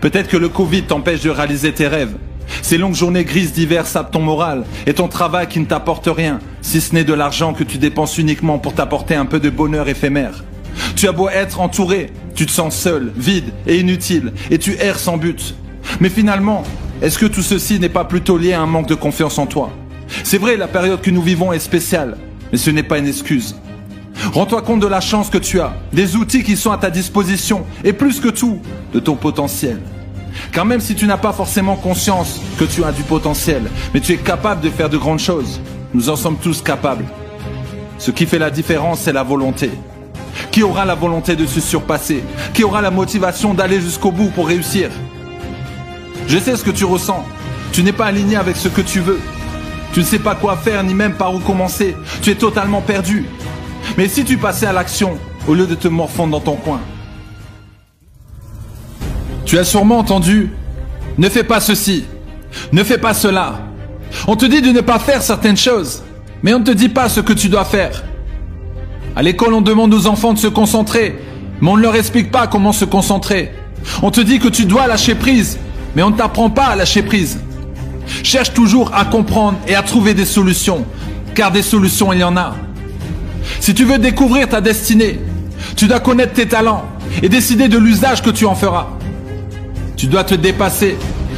Peut-être 0.00 0.28
que 0.28 0.38
le 0.38 0.48
Covid 0.48 0.84
t'empêche 0.84 1.20
de 1.20 1.28
réaliser 1.28 1.74
tes 1.74 1.86
rêves. 1.86 2.16
Ces 2.62 2.78
longues 2.78 2.94
journées 2.94 3.26
grises 3.26 3.52
d'hiver 3.52 3.86
sapent 3.86 4.12
ton 4.12 4.22
moral 4.22 4.64
et 4.86 4.94
ton 4.94 5.06
travail 5.06 5.46
qui 5.46 5.60
ne 5.60 5.66
t'apporte 5.66 6.06
rien, 6.06 6.38
si 6.62 6.80
ce 6.80 6.94
n'est 6.94 7.04
de 7.04 7.12
l'argent 7.12 7.52
que 7.52 7.62
tu 7.62 7.76
dépenses 7.76 8.16
uniquement 8.16 8.58
pour 8.58 8.72
t'apporter 8.72 9.14
un 9.14 9.26
peu 9.26 9.38
de 9.38 9.50
bonheur 9.50 9.86
éphémère. 9.86 10.44
Tu 10.96 11.08
as 11.08 11.12
beau 11.12 11.28
être 11.28 11.60
entouré, 11.60 12.10
tu 12.34 12.46
te 12.46 12.52
sens 12.52 12.74
seul, 12.74 13.12
vide 13.16 13.52
et 13.66 13.78
inutile, 13.78 14.32
et 14.50 14.56
tu 14.56 14.78
erres 14.80 14.98
sans 14.98 15.18
but. 15.18 15.54
Mais 16.00 16.08
finalement, 16.08 16.62
est-ce 17.02 17.18
que 17.18 17.26
tout 17.26 17.42
ceci 17.42 17.78
n'est 17.80 17.90
pas 17.90 18.06
plutôt 18.06 18.38
lié 18.38 18.54
à 18.54 18.62
un 18.62 18.66
manque 18.66 18.88
de 18.88 18.94
confiance 18.94 19.36
en 19.36 19.44
toi? 19.44 19.70
C'est 20.22 20.38
vrai, 20.38 20.56
la 20.56 20.68
période 20.68 21.00
que 21.00 21.10
nous 21.10 21.22
vivons 21.22 21.52
est 21.52 21.58
spéciale, 21.58 22.16
mais 22.52 22.58
ce 22.58 22.70
n'est 22.70 22.82
pas 22.82 22.98
une 22.98 23.08
excuse. 23.08 23.56
Rends-toi 24.32 24.62
compte 24.62 24.80
de 24.80 24.86
la 24.86 25.00
chance 25.00 25.28
que 25.28 25.38
tu 25.38 25.60
as, 25.60 25.74
des 25.92 26.16
outils 26.16 26.42
qui 26.42 26.56
sont 26.56 26.70
à 26.70 26.78
ta 26.78 26.90
disposition, 26.90 27.64
et 27.82 27.92
plus 27.92 28.20
que 28.20 28.28
tout, 28.28 28.60
de 28.92 29.00
ton 29.00 29.16
potentiel. 29.16 29.80
Car 30.52 30.64
même 30.64 30.80
si 30.80 30.94
tu 30.94 31.06
n'as 31.06 31.16
pas 31.16 31.32
forcément 31.32 31.76
conscience 31.76 32.40
que 32.58 32.64
tu 32.64 32.84
as 32.84 32.92
du 32.92 33.02
potentiel, 33.02 33.62
mais 33.92 34.00
tu 34.00 34.12
es 34.12 34.16
capable 34.16 34.60
de 34.60 34.70
faire 34.70 34.88
de 34.88 34.96
grandes 34.96 35.20
choses, 35.20 35.60
nous 35.92 36.08
en 36.08 36.16
sommes 36.16 36.36
tous 36.36 36.62
capables. 36.62 37.04
Ce 37.98 38.10
qui 38.10 38.26
fait 38.26 38.38
la 38.38 38.50
différence, 38.50 39.00
c'est 39.00 39.12
la 39.12 39.22
volonté. 39.22 39.70
Qui 40.50 40.62
aura 40.62 40.84
la 40.84 40.94
volonté 40.94 41.36
de 41.36 41.46
se 41.46 41.60
surpasser? 41.60 42.22
Qui 42.52 42.64
aura 42.64 42.82
la 42.82 42.90
motivation 42.90 43.54
d'aller 43.54 43.80
jusqu'au 43.80 44.10
bout 44.10 44.30
pour 44.30 44.48
réussir? 44.48 44.90
Je 46.26 46.38
sais 46.38 46.56
ce 46.56 46.64
que 46.64 46.70
tu 46.70 46.84
ressens. 46.84 47.24
Tu 47.72 47.82
n'es 47.82 47.92
pas 47.92 48.06
aligné 48.06 48.36
avec 48.36 48.56
ce 48.56 48.68
que 48.68 48.80
tu 48.80 49.00
veux. 49.00 49.20
Tu 49.94 50.00
ne 50.00 50.04
sais 50.04 50.18
pas 50.18 50.34
quoi 50.34 50.56
faire 50.56 50.82
ni 50.82 50.92
même 50.92 51.14
par 51.14 51.32
où 51.32 51.38
commencer. 51.38 51.96
Tu 52.20 52.30
es 52.30 52.34
totalement 52.34 52.80
perdu. 52.80 53.26
Mais 53.96 54.08
si 54.08 54.24
tu 54.24 54.36
passais 54.36 54.66
à 54.66 54.72
l'action 54.72 55.16
au 55.46 55.54
lieu 55.54 55.68
de 55.68 55.76
te 55.76 55.86
morfondre 55.86 56.32
dans 56.32 56.40
ton 56.40 56.56
coin 56.56 56.80
Tu 59.44 59.56
as 59.56 59.62
sûrement 59.62 59.98
entendu 59.98 60.50
Ne 61.16 61.28
fais 61.28 61.44
pas 61.44 61.60
ceci, 61.60 62.06
ne 62.72 62.82
fais 62.82 62.98
pas 62.98 63.14
cela. 63.14 63.60
On 64.26 64.34
te 64.34 64.46
dit 64.46 64.62
de 64.62 64.72
ne 64.72 64.80
pas 64.80 64.98
faire 64.98 65.22
certaines 65.22 65.56
choses, 65.56 66.02
mais 66.42 66.52
on 66.54 66.58
ne 66.58 66.64
te 66.64 66.72
dit 66.72 66.88
pas 66.88 67.08
ce 67.08 67.20
que 67.20 67.32
tu 67.32 67.48
dois 67.48 67.64
faire. 67.64 68.02
À 69.14 69.22
l'école, 69.22 69.54
on 69.54 69.60
demande 69.60 69.94
aux 69.94 70.08
enfants 70.08 70.32
de 70.32 70.38
se 70.40 70.48
concentrer, 70.48 71.16
mais 71.60 71.70
on 71.70 71.76
ne 71.76 71.82
leur 71.82 71.94
explique 71.94 72.32
pas 72.32 72.48
comment 72.48 72.72
se 72.72 72.84
concentrer. 72.84 73.52
On 74.02 74.10
te 74.10 74.20
dit 74.20 74.40
que 74.40 74.48
tu 74.48 74.64
dois 74.64 74.88
lâcher 74.88 75.14
prise, 75.14 75.56
mais 75.94 76.02
on 76.02 76.10
ne 76.10 76.16
t'apprend 76.16 76.50
pas 76.50 76.66
à 76.66 76.74
lâcher 76.74 77.04
prise. 77.04 77.38
Cherche 78.22 78.52
toujours 78.52 78.94
à 78.94 79.04
comprendre 79.04 79.58
et 79.66 79.74
à 79.74 79.82
trouver 79.82 80.14
des 80.14 80.24
solutions, 80.24 80.84
car 81.34 81.50
des 81.50 81.62
solutions, 81.62 82.12
il 82.12 82.20
y 82.20 82.24
en 82.24 82.36
a. 82.36 82.54
Si 83.60 83.74
tu 83.74 83.84
veux 83.84 83.98
découvrir 83.98 84.48
ta 84.48 84.60
destinée, 84.60 85.20
tu 85.76 85.86
dois 85.86 86.00
connaître 86.00 86.32
tes 86.32 86.46
talents 86.46 86.84
et 87.22 87.28
décider 87.28 87.68
de 87.68 87.78
l'usage 87.78 88.22
que 88.22 88.30
tu 88.30 88.46
en 88.46 88.54
feras. 88.54 88.88
Tu 89.96 90.06
dois 90.06 90.24
te 90.24 90.34
dépasser. 90.34 90.96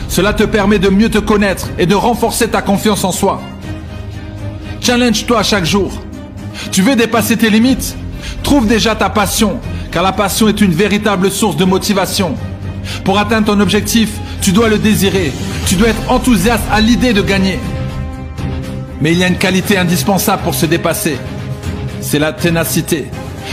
Cela 0.08 0.32
te 0.32 0.44
permet 0.44 0.78
de 0.78 0.88
mieux 0.88 1.10
te 1.10 1.18
connaître 1.18 1.68
et 1.78 1.86
de 1.86 1.94
renforcer 1.94 2.48
ta 2.48 2.62
confiance 2.62 3.04
en 3.04 3.12
soi. 3.12 3.40
Challenge-toi 4.80 5.42
chaque 5.42 5.64
jour. 5.64 5.92
Tu 6.70 6.82
veux 6.82 6.96
dépasser 6.96 7.36
tes 7.36 7.50
limites? 7.50 7.96
Trouve 8.42 8.66
déjà 8.66 8.94
ta 8.94 9.10
passion, 9.10 9.58
car 9.90 10.02
la 10.02 10.12
passion 10.12 10.48
est 10.48 10.60
une 10.60 10.72
véritable 10.72 11.30
source 11.30 11.56
de 11.56 11.64
motivation. 11.64 12.34
Pour 13.04 13.18
atteindre 13.18 13.46
ton 13.46 13.60
objectif, 13.60 14.10
tu 14.46 14.52
dois 14.52 14.68
le 14.68 14.78
désirer. 14.78 15.32
Tu 15.66 15.74
dois 15.74 15.88
être 15.88 16.08
enthousiaste 16.08 16.62
à 16.70 16.80
l'idée 16.80 17.12
de 17.12 17.20
gagner. 17.20 17.58
Mais 19.00 19.10
il 19.10 19.18
y 19.18 19.24
a 19.24 19.26
une 19.26 19.38
qualité 19.38 19.76
indispensable 19.76 20.42
pour 20.44 20.54
se 20.54 20.66
dépasser 20.66 21.18
c'est 22.00 22.20
la 22.20 22.32
ténacité, 22.32 23.08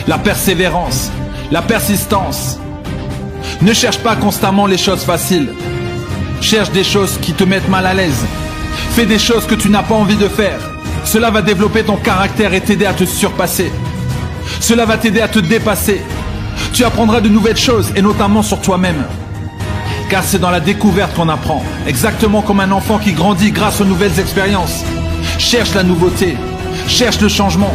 la 0.08 0.20
persévérance, 0.20 1.10
la 1.50 1.64
persistance. 1.64 2.60
Ne 3.64 3.74
cherche 3.74 3.98
pas 3.98 4.16
constamment 4.16 4.68
les 4.68 4.78
choses 4.78 5.02
faciles. 5.02 5.50
Cherche 6.42 6.70
des 6.70 6.84
choses 6.84 7.18
qui 7.20 7.34
te 7.34 7.44
mettent 7.44 7.70
mal 7.70 7.88
à 7.88 7.96
l'aise. 7.96 8.24
Fais 8.92 9.08
des 9.08 9.18
choses 9.18 9.48
que 9.48 9.56
tu 9.56 9.70
n'as 9.70 9.82
pas 9.82 9.96
envie 9.96 10.18
de 10.18 10.28
faire. 10.28 10.60
Cela 11.06 11.32
va 11.32 11.42
développer 11.42 11.82
ton 11.82 11.98
caractère 11.98 12.54
et 12.54 12.62
t'aider 12.62 12.86
à 12.86 12.94
te 12.94 13.06
surpasser. 13.06 13.72
Cela 14.60 14.86
va 14.86 14.98
t'aider 14.98 15.22
à 15.22 15.28
te 15.28 15.40
dépasser. 15.40 16.04
Tu 16.72 16.84
apprendras 16.84 17.20
de 17.20 17.30
nouvelles 17.30 17.58
choses 17.58 17.92
et 17.96 18.04
notamment 18.04 18.44
sur 18.44 18.62
toi-même. 18.62 19.04
Car 20.10 20.24
c'est 20.24 20.40
dans 20.40 20.52
la 20.52 20.60
découverte 20.60 21.16
qu'on 21.16 21.30
apprend, 21.30 21.64
exactement 21.88 22.42
comme 22.42 22.60
un 22.60 22.72
enfant 22.72 23.00
qui 23.00 23.14
grandit 23.14 23.52
grâce 23.52 23.82
aux 23.82 23.86
nouvelles 23.86 24.20
expériences. 24.20 24.84
Cherche 25.40 25.74
la 25.74 25.84
nouveauté, 25.84 26.38
cherche 26.88 27.20
le 27.20 27.30
changement, 27.30 27.74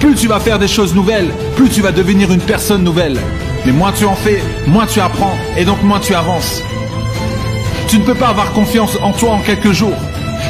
plus 0.00 0.14
tu 0.14 0.28
vas 0.28 0.40
faire 0.40 0.58
des 0.58 0.68
choses 0.68 0.94
nouvelles, 0.94 1.30
plus 1.56 1.68
tu 1.68 1.82
vas 1.82 1.92
devenir 1.92 2.32
une 2.32 2.40
personne 2.40 2.84
nouvelle. 2.84 3.18
Mais 3.66 3.72
moins 3.72 3.92
tu 3.92 4.04
en 4.04 4.14
fais, 4.14 4.42
moins 4.66 4.86
tu 4.86 5.00
apprends 5.00 5.36
et 5.56 5.64
donc 5.64 5.82
moins 5.82 6.00
tu 6.00 6.14
avances. 6.14 6.62
Tu 7.88 7.98
ne 7.98 8.04
peux 8.04 8.14
pas 8.14 8.28
avoir 8.28 8.52
confiance 8.52 8.96
en 9.02 9.12
toi 9.12 9.32
en 9.32 9.40
quelques 9.40 9.72
jours. 9.72 9.96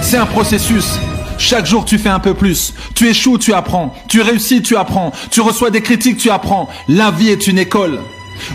C'est 0.02 0.18
un 0.18 0.26
processus. 0.26 0.98
Chaque 1.38 1.66
jour 1.66 1.84
tu 1.84 1.98
fais 1.98 2.08
un 2.08 2.18
peu 2.18 2.34
plus. 2.34 2.74
Tu 2.94 3.08
échoues, 3.08 3.38
tu 3.38 3.54
apprends. 3.54 3.94
Tu 4.08 4.20
réussis, 4.20 4.60
tu 4.60 4.76
apprends. 4.76 5.12
Tu 5.30 5.40
reçois 5.40 5.70
des 5.70 5.80
critiques, 5.80 6.18
tu 6.18 6.30
apprends. 6.30 6.68
La 6.88 7.10
vie 7.10 7.30
est 7.30 7.46
une 7.46 7.58
école. 7.58 8.00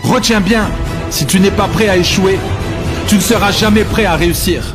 Retiens 0.02 0.40
bien, 0.40 0.70
si 1.14 1.26
tu 1.26 1.38
n'es 1.38 1.52
pas 1.52 1.68
prêt 1.68 1.88
à 1.88 1.96
échouer, 1.96 2.40
tu 3.06 3.14
ne 3.14 3.20
seras 3.20 3.52
jamais 3.52 3.84
prêt 3.84 4.04
à 4.04 4.16
réussir. 4.16 4.74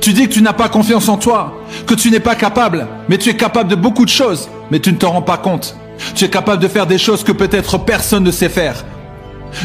Tu 0.00 0.14
dis 0.14 0.26
que 0.26 0.32
tu 0.32 0.40
n'as 0.40 0.54
pas 0.54 0.70
confiance 0.70 1.10
en 1.10 1.18
toi, 1.18 1.60
que 1.86 1.92
tu 1.92 2.10
n'es 2.10 2.20
pas 2.20 2.34
capable, 2.34 2.86
mais 3.10 3.18
tu 3.18 3.28
es 3.28 3.36
capable 3.36 3.68
de 3.68 3.74
beaucoup 3.74 4.06
de 4.06 4.10
choses, 4.10 4.48
mais 4.70 4.80
tu 4.80 4.90
ne 4.92 4.96
te 4.96 5.04
rends 5.04 5.20
pas 5.20 5.36
compte. 5.36 5.76
Tu 6.14 6.24
es 6.24 6.30
capable 6.30 6.62
de 6.62 6.68
faire 6.68 6.86
des 6.86 6.96
choses 6.96 7.22
que 7.22 7.32
peut-être 7.32 7.76
personne 7.76 8.24
ne 8.24 8.30
sait 8.30 8.48
faire. 8.48 8.82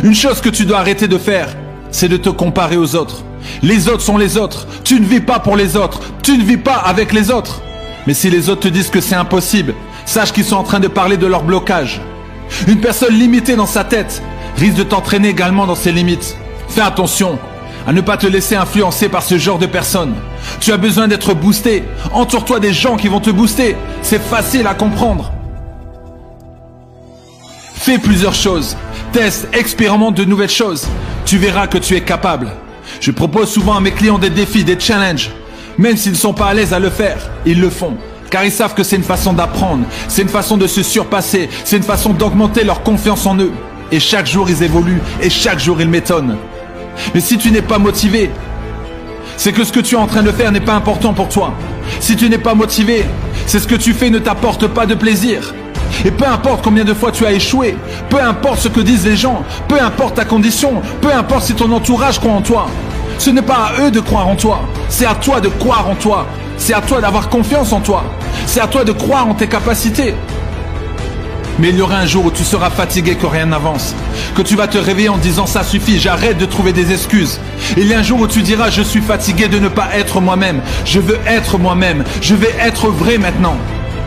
Une 0.03 0.13
chose 0.13 0.41
que 0.41 0.49
tu 0.49 0.65
dois 0.65 0.79
arrêter 0.79 1.07
de 1.07 1.17
faire, 1.17 1.55
c'est 1.89 2.09
de 2.09 2.17
te 2.17 2.29
comparer 2.29 2.75
aux 2.75 2.95
autres. 2.95 3.23
Les 3.61 3.87
autres 3.87 4.01
sont 4.01 4.17
les 4.17 4.35
autres. 4.35 4.67
Tu 4.83 4.99
ne 4.99 5.05
vis 5.05 5.21
pas 5.21 5.39
pour 5.39 5.55
les 5.55 5.77
autres. 5.77 6.01
Tu 6.21 6.37
ne 6.37 6.43
vis 6.43 6.57
pas 6.57 6.75
avec 6.75 7.13
les 7.13 7.31
autres. 7.31 7.61
Mais 8.07 8.13
si 8.13 8.29
les 8.29 8.49
autres 8.49 8.61
te 8.61 8.67
disent 8.67 8.89
que 8.89 8.99
c'est 8.99 9.15
impossible, 9.15 9.73
sache 10.05 10.33
qu'ils 10.33 10.43
sont 10.43 10.57
en 10.57 10.63
train 10.63 10.81
de 10.81 10.89
parler 10.89 11.15
de 11.15 11.27
leur 11.27 11.43
blocage. 11.43 12.01
Une 12.67 12.79
personne 12.79 13.13
limitée 13.13 13.55
dans 13.55 13.65
sa 13.65 13.83
tête 13.83 14.21
risque 14.57 14.75
de 14.75 14.83
t'entraîner 14.83 15.29
également 15.29 15.65
dans 15.65 15.75
ses 15.75 15.91
limites. 15.91 16.37
Fais 16.67 16.81
attention, 16.81 17.39
à 17.85 17.93
ne 17.93 18.01
pas 18.01 18.17
te 18.17 18.27
laisser 18.27 18.55
influencer 18.55 19.09
par 19.09 19.23
ce 19.23 19.37
genre 19.37 19.59
de 19.59 19.65
personnes. 19.65 20.13
Tu 20.59 20.71
as 20.71 20.77
besoin 20.77 21.07
d'être 21.07 21.33
boosté. 21.33 21.83
Entoure-toi 22.13 22.59
des 22.59 22.73
gens 22.73 22.95
qui 22.95 23.07
vont 23.07 23.19
te 23.19 23.29
booster. 23.29 23.75
C'est 24.01 24.21
facile 24.21 24.67
à 24.67 24.73
comprendre. 24.73 25.31
Fais 27.73 27.97
plusieurs 27.97 28.35
choses. 28.35 28.77
Teste, 29.11 29.49
expérimente 29.53 30.15
de 30.15 30.23
nouvelles 30.23 30.49
choses. 30.49 30.87
Tu 31.25 31.37
verras 31.37 31.67
que 31.67 31.77
tu 31.77 31.95
es 31.95 32.01
capable. 32.01 32.51
Je 33.01 33.11
propose 33.11 33.51
souvent 33.51 33.75
à 33.75 33.81
mes 33.81 33.91
clients 33.91 34.17
des 34.17 34.29
défis, 34.29 34.63
des 34.63 34.79
challenges. 34.79 35.31
Même 35.77 35.97
s'ils 35.97 36.13
ne 36.13 36.17
sont 36.17 36.33
pas 36.33 36.47
à 36.47 36.53
l'aise 36.53 36.73
à 36.73 36.79
le 36.79 36.89
faire, 36.89 37.17
ils 37.45 37.59
le 37.59 37.69
font. 37.69 37.97
Car 38.33 38.43
ils 38.43 38.51
savent 38.51 38.73
que 38.73 38.81
c'est 38.81 38.95
une 38.95 39.03
façon 39.03 39.31
d'apprendre, 39.31 39.85
c'est 40.07 40.23
une 40.23 40.27
façon 40.27 40.57
de 40.57 40.65
se 40.65 40.81
surpasser, 40.81 41.49
c'est 41.63 41.77
une 41.77 41.83
façon 41.83 42.13
d'augmenter 42.13 42.63
leur 42.63 42.81
confiance 42.81 43.27
en 43.27 43.37
eux. 43.37 43.51
Et 43.91 43.99
chaque 43.99 44.25
jour 44.25 44.49
ils 44.49 44.63
évoluent 44.63 45.03
et 45.21 45.29
chaque 45.29 45.59
jour 45.59 45.79
ils 45.79 45.87
m'étonnent. 45.87 46.37
Mais 47.13 47.19
si 47.19 47.37
tu 47.37 47.51
n'es 47.51 47.61
pas 47.61 47.77
motivé, 47.77 48.31
c'est 49.37 49.51
que 49.51 49.63
ce 49.63 49.71
que 49.71 49.81
tu 49.81 49.93
es 49.93 49.99
en 49.99 50.07
train 50.07 50.23
de 50.23 50.31
faire 50.31 50.51
n'est 50.51 50.61
pas 50.61 50.73
important 50.73 51.13
pour 51.13 51.29
toi. 51.29 51.53
Si 51.99 52.15
tu 52.15 52.27
n'es 52.27 52.39
pas 52.39 52.55
motivé, 52.55 53.05
c'est 53.45 53.59
ce 53.59 53.67
que 53.67 53.75
tu 53.75 53.93
fais 53.93 54.09
ne 54.09 54.17
t'apporte 54.17 54.65
pas 54.65 54.87
de 54.87 54.95
plaisir. 54.95 55.53
Et 56.03 56.09
peu 56.09 56.25
importe 56.25 56.63
combien 56.63 56.85
de 56.85 56.95
fois 56.95 57.11
tu 57.11 57.27
as 57.27 57.33
échoué, 57.33 57.77
peu 58.09 58.19
importe 58.19 58.61
ce 58.61 58.67
que 58.67 58.79
disent 58.79 59.05
les 59.05 59.15
gens, 59.15 59.43
peu 59.67 59.79
importe 59.79 60.15
ta 60.15 60.25
condition, 60.25 60.81
peu 61.01 61.13
importe 61.13 61.43
si 61.43 61.53
ton 61.53 61.71
entourage 61.71 62.17
croit 62.17 62.33
en 62.33 62.41
toi, 62.41 62.65
ce 63.17 63.29
n'est 63.29 63.41
pas 63.41 63.71
à 63.77 63.81
eux 63.81 63.91
de 63.91 63.99
croire 63.99 64.27
en 64.27 64.35
toi, 64.35 64.61
c'est 64.89 65.05
à 65.05 65.15
toi 65.15 65.39
de 65.41 65.49
croire 65.49 65.89
en 65.89 65.95
toi, 65.95 66.25
c'est 66.57 66.73
à 66.73 66.81
toi 66.81 67.01
d'avoir 67.01 67.29
confiance 67.29 67.73
en 67.73 67.79
toi, 67.79 68.03
c'est 68.45 68.61
à 68.61 68.67
toi 68.67 68.83
de 68.83 68.91
croire 68.91 69.27
en 69.27 69.33
tes 69.33 69.47
capacités. 69.47 70.13
Mais 71.59 71.69
il 71.69 71.77
y 71.77 71.81
aura 71.81 71.97
un 71.97 72.05
jour 72.07 72.25
où 72.25 72.31
tu 72.31 72.43
seras 72.43 72.71
fatigué 72.71 73.15
que 73.15 73.27
rien 73.27 73.45
n'avance. 73.45 73.93
Que 74.35 74.41
tu 74.41 74.55
vas 74.55 74.67
te 74.67 74.77
réveiller 74.77 75.09
en 75.09 75.17
disant 75.17 75.45
ça 75.45 75.63
suffit, 75.63 75.99
j'arrête 75.99 76.37
de 76.39 76.45
trouver 76.45 76.73
des 76.73 76.91
excuses. 76.91 77.39
Il 77.77 77.85
y 77.85 77.93
a 77.93 77.99
un 77.99 78.03
jour 78.03 78.19
où 78.21 78.27
tu 78.27 78.41
diras 78.41 78.71
je 78.71 78.81
suis 78.81 79.01
fatigué 79.01 79.47
de 79.47 79.59
ne 79.59 79.67
pas 79.67 79.89
être 79.93 80.19
moi-même. 80.19 80.61
Je 80.83 80.99
veux 80.99 81.19
être 81.27 81.59
moi-même. 81.59 82.03
Je 82.21 82.33
vais 82.33 82.53
être 82.59 82.87
vrai 82.87 83.19
maintenant. 83.19 83.55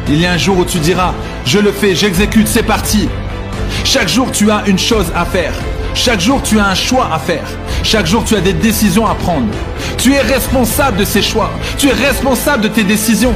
Il 0.09 0.21
y 0.21 0.27
a 0.27 0.33
un 0.33 0.37
jour 0.37 0.59
où 0.59 0.65
tu 0.65 0.79
diras, 0.79 1.15
je 1.45 1.59
le 1.59 1.73
fais, 1.73 1.95
j'exécute, 1.95 2.49
c'est 2.49 2.63
parti. 2.63 3.09
Chaque 3.85 4.09
jour, 4.09 4.31
tu 4.33 4.51
as 4.51 4.65
une 4.67 4.79
chose 4.79 5.13
à 5.15 5.25
faire. 5.25 5.53
Chaque 5.97 6.21
jour, 6.21 6.43
tu 6.43 6.61
as 6.61 6.67
un 6.67 6.75
choix 6.75 7.09
à 7.11 7.19
faire. 7.19 7.49
Chaque 7.83 8.07
jour, 8.07 8.23
tu 8.23 8.37
as 8.37 8.41
des 8.43 8.53
décisions 8.53 9.07
à 9.07 9.15
prendre. 9.15 9.49
Tu 9.97 10.13
es 10.13 10.21
responsable 10.21 10.99
de 10.99 11.05
ces 11.07 11.23
choix. 11.23 11.51
Tu 11.79 11.89
es 11.89 11.93
responsable 11.93 12.65
de 12.65 12.69
tes 12.69 12.85
décisions. 12.85 13.35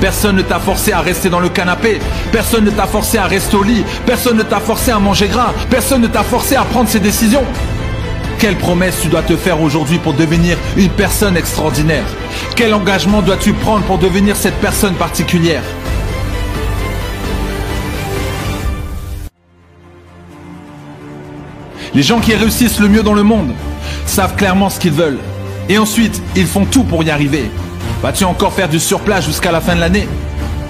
Personne 0.00 0.36
ne 0.36 0.42
t'a 0.42 0.60
forcé 0.60 0.92
à 0.92 1.00
rester 1.00 1.28
dans 1.28 1.40
le 1.40 1.48
canapé. 1.48 1.98
Personne 2.30 2.64
ne 2.64 2.70
t'a 2.70 2.86
forcé 2.86 3.18
à 3.18 3.26
rester 3.26 3.56
au 3.56 3.64
lit. 3.64 3.84
Personne 4.06 4.36
ne 4.36 4.44
t'a 4.44 4.60
forcé 4.60 4.92
à 4.92 5.00
manger 5.00 5.26
gras. 5.26 5.52
Personne 5.70 6.00
ne 6.00 6.06
t'a 6.06 6.22
forcé 6.22 6.54
à 6.54 6.62
prendre 6.62 6.88
ces 6.88 7.00
décisions. 7.00 7.44
Quelle 8.38 8.56
promesse 8.56 9.00
tu 9.02 9.08
dois 9.08 9.22
te 9.22 9.36
faire 9.36 9.60
aujourd'hui 9.60 9.98
pour 9.98 10.14
devenir 10.14 10.56
une 10.76 10.90
personne 10.90 11.36
extraordinaire? 11.36 12.06
Quel 12.54 12.74
engagement 12.74 13.22
dois-tu 13.22 13.52
prendre 13.54 13.84
pour 13.84 13.98
devenir 13.98 14.36
cette 14.36 14.60
personne 14.60 14.94
particulière? 14.94 15.64
Les 21.94 22.02
gens 22.02 22.20
qui 22.20 22.34
réussissent 22.34 22.80
le 22.80 22.88
mieux 22.88 23.02
dans 23.02 23.14
le 23.14 23.22
monde 23.22 23.52
savent 24.06 24.36
clairement 24.36 24.70
ce 24.70 24.78
qu'ils 24.78 24.92
veulent. 24.92 25.18
Et 25.68 25.78
ensuite, 25.78 26.22
ils 26.36 26.46
font 26.46 26.64
tout 26.64 26.84
pour 26.84 27.02
y 27.02 27.10
arriver. 27.10 27.50
Vas-tu 28.02 28.24
encore 28.24 28.52
faire 28.52 28.68
du 28.68 28.78
surplace 28.78 29.26
jusqu'à 29.26 29.52
la 29.52 29.60
fin 29.60 29.74
de 29.74 29.80
l'année? 29.80 30.08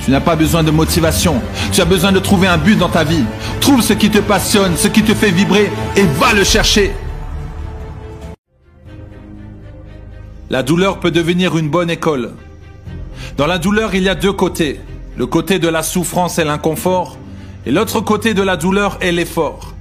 Tu 0.05 0.11
n'as 0.11 0.21
pas 0.21 0.37
besoin 0.37 0.63
de 0.63 0.71
motivation. 0.71 1.43
Tu 1.73 1.81
as 1.81 1.85
besoin 1.85 2.13
de 2.13 2.19
trouver 2.19 2.47
un 2.47 2.57
but 2.57 2.79
dans 2.79 2.89
ta 2.89 3.05
vie. 3.05 3.25
Trouve 3.61 3.83
ce 3.83 3.93
qui 3.93 4.11
te 4.11 4.19
passionne, 4.19 4.77
ce 4.77 4.89
qui 4.89 5.03
te 5.03 5.13
fait 5.13 5.31
vibrer 5.31 5.71
et 5.97 6.05
va 6.19 6.33
le 6.33 6.45
chercher. 6.45 6.93
La 10.51 10.63
douleur 10.63 10.99
peut 10.99 11.11
devenir 11.11 11.59
une 11.59 11.69
bonne 11.69 11.91
école. 11.91 12.33
Dans 13.37 13.47
la 13.47 13.59
douleur, 13.59 13.95
il 13.95 14.03
y 14.03 14.09
a 14.09 14.15
deux 14.15 14.33
côtés. 14.33 14.81
Le 15.17 15.27
côté 15.27 15.59
de 15.59 15.69
la 15.69 15.83
souffrance 15.83 16.39
et 16.39 16.45
l'inconfort, 16.45 17.19
et 17.67 17.71
l'autre 17.71 18.01
côté 18.01 18.33
de 18.33 18.43
la 18.43 18.57
douleur 18.57 18.97
est 19.01 19.13
l'effort. 19.13 19.75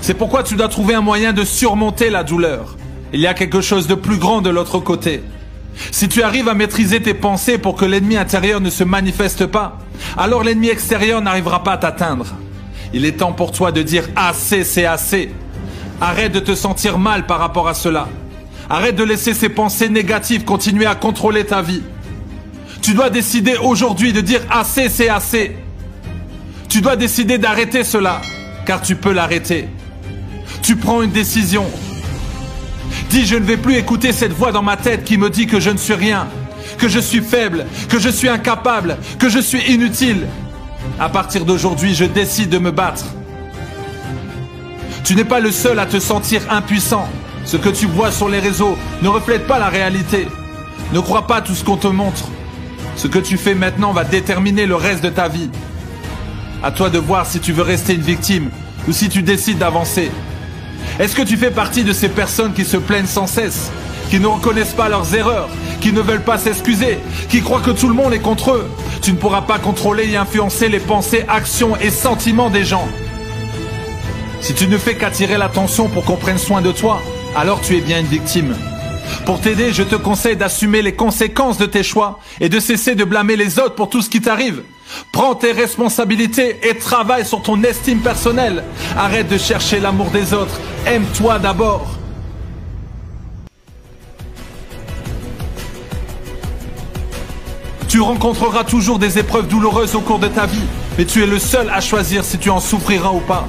C'est 0.00 0.14
pourquoi 0.14 0.42
tu 0.42 0.54
dois 0.54 0.68
trouver 0.68 0.94
un 0.94 1.00
moyen 1.00 1.32
de 1.32 1.44
surmonter 1.44 2.10
la 2.10 2.24
douleur. 2.24 2.76
Il 3.12 3.20
y 3.20 3.26
a 3.26 3.34
quelque 3.34 3.60
chose 3.60 3.86
de 3.86 3.94
plus 3.94 4.18
grand 4.18 4.40
de 4.40 4.50
l'autre 4.50 4.78
côté. 4.78 5.22
Si 5.90 6.08
tu 6.08 6.22
arrives 6.22 6.48
à 6.48 6.54
maîtriser 6.54 7.00
tes 7.00 7.14
pensées 7.14 7.58
pour 7.58 7.76
que 7.76 7.84
l'ennemi 7.84 8.16
intérieur 8.16 8.60
ne 8.60 8.70
se 8.70 8.84
manifeste 8.84 9.46
pas, 9.46 9.78
alors 10.16 10.42
l'ennemi 10.42 10.68
extérieur 10.68 11.20
n'arrivera 11.20 11.62
pas 11.62 11.72
à 11.72 11.76
t'atteindre. 11.76 12.26
Il 12.92 13.04
est 13.04 13.18
temps 13.18 13.32
pour 13.32 13.52
toi 13.52 13.72
de 13.72 13.82
dire 13.82 14.08
assez, 14.16 14.64
c'est 14.64 14.86
assez. 14.86 15.30
Arrête 16.00 16.32
de 16.32 16.40
te 16.40 16.54
sentir 16.54 16.98
mal 16.98 17.26
par 17.26 17.38
rapport 17.38 17.68
à 17.68 17.74
cela. 17.74 18.08
Arrête 18.68 18.96
de 18.96 19.04
laisser 19.04 19.34
ces 19.34 19.48
pensées 19.48 19.88
négatives 19.88 20.44
continuer 20.44 20.86
à 20.86 20.94
contrôler 20.94 21.44
ta 21.44 21.62
vie. 21.62 21.82
Tu 22.82 22.94
dois 22.94 23.10
décider 23.10 23.56
aujourd'hui 23.56 24.12
de 24.12 24.20
dire 24.20 24.42
assez, 24.50 24.88
c'est 24.88 25.08
assez. 25.08 25.56
Tu 26.68 26.80
dois 26.80 26.96
décider 26.96 27.38
d'arrêter 27.38 27.84
cela, 27.84 28.20
car 28.66 28.82
tu 28.82 28.96
peux 28.96 29.12
l'arrêter. 29.12 29.68
Tu 30.66 30.74
prends 30.74 31.00
une 31.00 31.12
décision. 31.12 31.64
Dis, 33.10 33.24
je 33.24 33.36
ne 33.36 33.44
vais 33.44 33.56
plus 33.56 33.76
écouter 33.76 34.10
cette 34.10 34.32
voix 34.32 34.50
dans 34.50 34.62
ma 34.62 34.76
tête 34.76 35.04
qui 35.04 35.16
me 35.16 35.30
dit 35.30 35.46
que 35.46 35.60
je 35.60 35.70
ne 35.70 35.76
suis 35.76 35.94
rien, 35.94 36.26
que 36.76 36.88
je 36.88 36.98
suis 36.98 37.20
faible, 37.20 37.66
que 37.88 38.00
je 38.00 38.08
suis 38.08 38.28
incapable, 38.28 38.98
que 39.20 39.28
je 39.28 39.38
suis 39.38 39.60
inutile. 39.72 40.26
À 40.98 41.08
partir 41.08 41.44
d'aujourd'hui, 41.44 41.94
je 41.94 42.04
décide 42.04 42.48
de 42.48 42.58
me 42.58 42.72
battre. 42.72 43.04
Tu 45.04 45.14
n'es 45.14 45.22
pas 45.22 45.38
le 45.38 45.52
seul 45.52 45.78
à 45.78 45.86
te 45.86 46.00
sentir 46.00 46.42
impuissant. 46.50 47.08
Ce 47.44 47.56
que 47.56 47.68
tu 47.68 47.86
vois 47.86 48.10
sur 48.10 48.28
les 48.28 48.40
réseaux 48.40 48.76
ne 49.02 49.08
reflète 49.08 49.46
pas 49.46 49.60
la 49.60 49.68
réalité. 49.68 50.26
Ne 50.92 50.98
crois 50.98 51.28
pas 51.28 51.42
tout 51.42 51.54
ce 51.54 51.62
qu'on 51.62 51.76
te 51.76 51.86
montre. 51.86 52.24
Ce 52.96 53.06
que 53.06 53.20
tu 53.20 53.36
fais 53.36 53.54
maintenant 53.54 53.92
va 53.92 54.02
déterminer 54.02 54.66
le 54.66 54.74
reste 54.74 55.04
de 55.04 55.10
ta 55.10 55.28
vie. 55.28 55.48
À 56.64 56.72
toi 56.72 56.90
de 56.90 56.98
voir 56.98 57.24
si 57.24 57.38
tu 57.38 57.52
veux 57.52 57.62
rester 57.62 57.94
une 57.94 58.02
victime 58.02 58.50
ou 58.88 58.92
si 58.92 59.08
tu 59.08 59.22
décides 59.22 59.58
d'avancer. 59.58 60.10
Est-ce 60.98 61.14
que 61.14 61.22
tu 61.22 61.36
fais 61.36 61.50
partie 61.50 61.84
de 61.84 61.92
ces 61.92 62.08
personnes 62.08 62.54
qui 62.54 62.64
se 62.64 62.78
plaignent 62.78 63.06
sans 63.06 63.26
cesse, 63.26 63.70
qui 64.08 64.18
ne 64.18 64.26
reconnaissent 64.26 64.72
pas 64.72 64.88
leurs 64.88 65.14
erreurs, 65.14 65.48
qui 65.80 65.92
ne 65.92 66.00
veulent 66.00 66.24
pas 66.24 66.38
s'excuser, 66.38 66.98
qui 67.28 67.42
croient 67.42 67.60
que 67.60 67.70
tout 67.70 67.88
le 67.88 67.94
monde 67.94 68.14
est 68.14 68.18
contre 68.18 68.52
eux? 68.52 68.70
Tu 69.02 69.12
ne 69.12 69.18
pourras 69.18 69.42
pas 69.42 69.58
contrôler 69.58 70.10
et 70.10 70.16
influencer 70.16 70.70
les 70.70 70.80
pensées, 70.80 71.24
actions 71.28 71.76
et 71.76 71.90
sentiments 71.90 72.48
des 72.48 72.64
gens. 72.64 72.88
Si 74.40 74.54
tu 74.54 74.68
ne 74.68 74.78
fais 74.78 74.94
qu'attirer 74.94 75.36
l'attention 75.36 75.88
pour 75.88 76.04
qu'on 76.04 76.16
prenne 76.16 76.38
soin 76.38 76.62
de 76.62 76.72
toi, 76.72 77.02
alors 77.36 77.60
tu 77.60 77.76
es 77.76 77.80
bien 77.80 78.00
une 78.00 78.06
victime. 78.06 78.56
Pour 79.26 79.40
t'aider, 79.40 79.72
je 79.72 79.82
te 79.82 79.96
conseille 79.96 80.36
d'assumer 80.36 80.80
les 80.80 80.94
conséquences 80.94 81.58
de 81.58 81.66
tes 81.66 81.82
choix 81.82 82.20
et 82.40 82.48
de 82.48 82.58
cesser 82.58 82.94
de 82.94 83.04
blâmer 83.04 83.36
les 83.36 83.58
autres 83.58 83.74
pour 83.74 83.90
tout 83.90 84.00
ce 84.00 84.08
qui 84.08 84.22
t'arrive. 84.22 84.62
Prends 85.12 85.34
tes 85.34 85.52
responsabilités 85.52 86.58
et 86.68 86.76
travaille 86.76 87.24
sur 87.24 87.42
ton 87.42 87.62
estime 87.62 88.00
personnelle. 88.00 88.62
Arrête 88.96 89.28
de 89.28 89.38
chercher 89.38 89.80
l'amour 89.80 90.10
des 90.10 90.34
autres. 90.34 90.60
Aime-toi 90.86 91.38
d'abord. 91.38 91.86
Tu 97.88 98.00
rencontreras 98.00 98.64
toujours 98.64 98.98
des 98.98 99.18
épreuves 99.18 99.48
douloureuses 99.48 99.94
au 99.94 100.00
cours 100.00 100.18
de 100.18 100.28
ta 100.28 100.44
vie, 100.44 100.66
mais 100.98 101.04
tu 101.04 101.22
es 101.22 101.26
le 101.26 101.38
seul 101.38 101.70
à 101.70 101.80
choisir 101.80 102.24
si 102.24 102.36
tu 102.36 102.50
en 102.50 102.60
souffriras 102.60 103.12
ou 103.12 103.20
pas. 103.20 103.46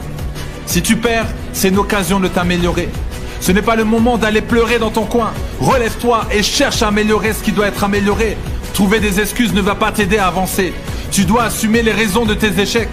Si 0.65 0.81
tu 0.81 0.95
perds, 0.95 1.25
c'est 1.53 1.69
une 1.69 1.79
occasion 1.79 2.19
de 2.19 2.27
t'améliorer. 2.27 2.89
Ce 3.41 3.51
n'est 3.51 3.61
pas 3.61 3.75
le 3.75 3.83
moment 3.83 4.17
d'aller 4.17 4.41
pleurer 4.41 4.79
dans 4.79 4.91
ton 4.91 5.05
coin. 5.05 5.31
Relève-toi 5.59 6.27
et 6.31 6.43
cherche 6.43 6.81
à 6.81 6.89
améliorer 6.89 7.33
ce 7.33 7.43
qui 7.43 7.51
doit 7.51 7.67
être 7.67 7.83
amélioré. 7.83 8.38
Trouver 8.73 8.99
des 8.99 9.19
excuses 9.19 9.53
ne 9.53 9.61
va 9.61 9.75
pas 9.75 9.91
t'aider 9.91 10.17
à 10.17 10.27
avancer. 10.27 10.73
Tu 11.12 11.26
dois 11.26 11.43
assumer 11.43 11.82
les 11.82 11.91
raisons 11.91 12.26
de 12.26 12.34
tes 12.34 12.60
échecs. 12.60 12.89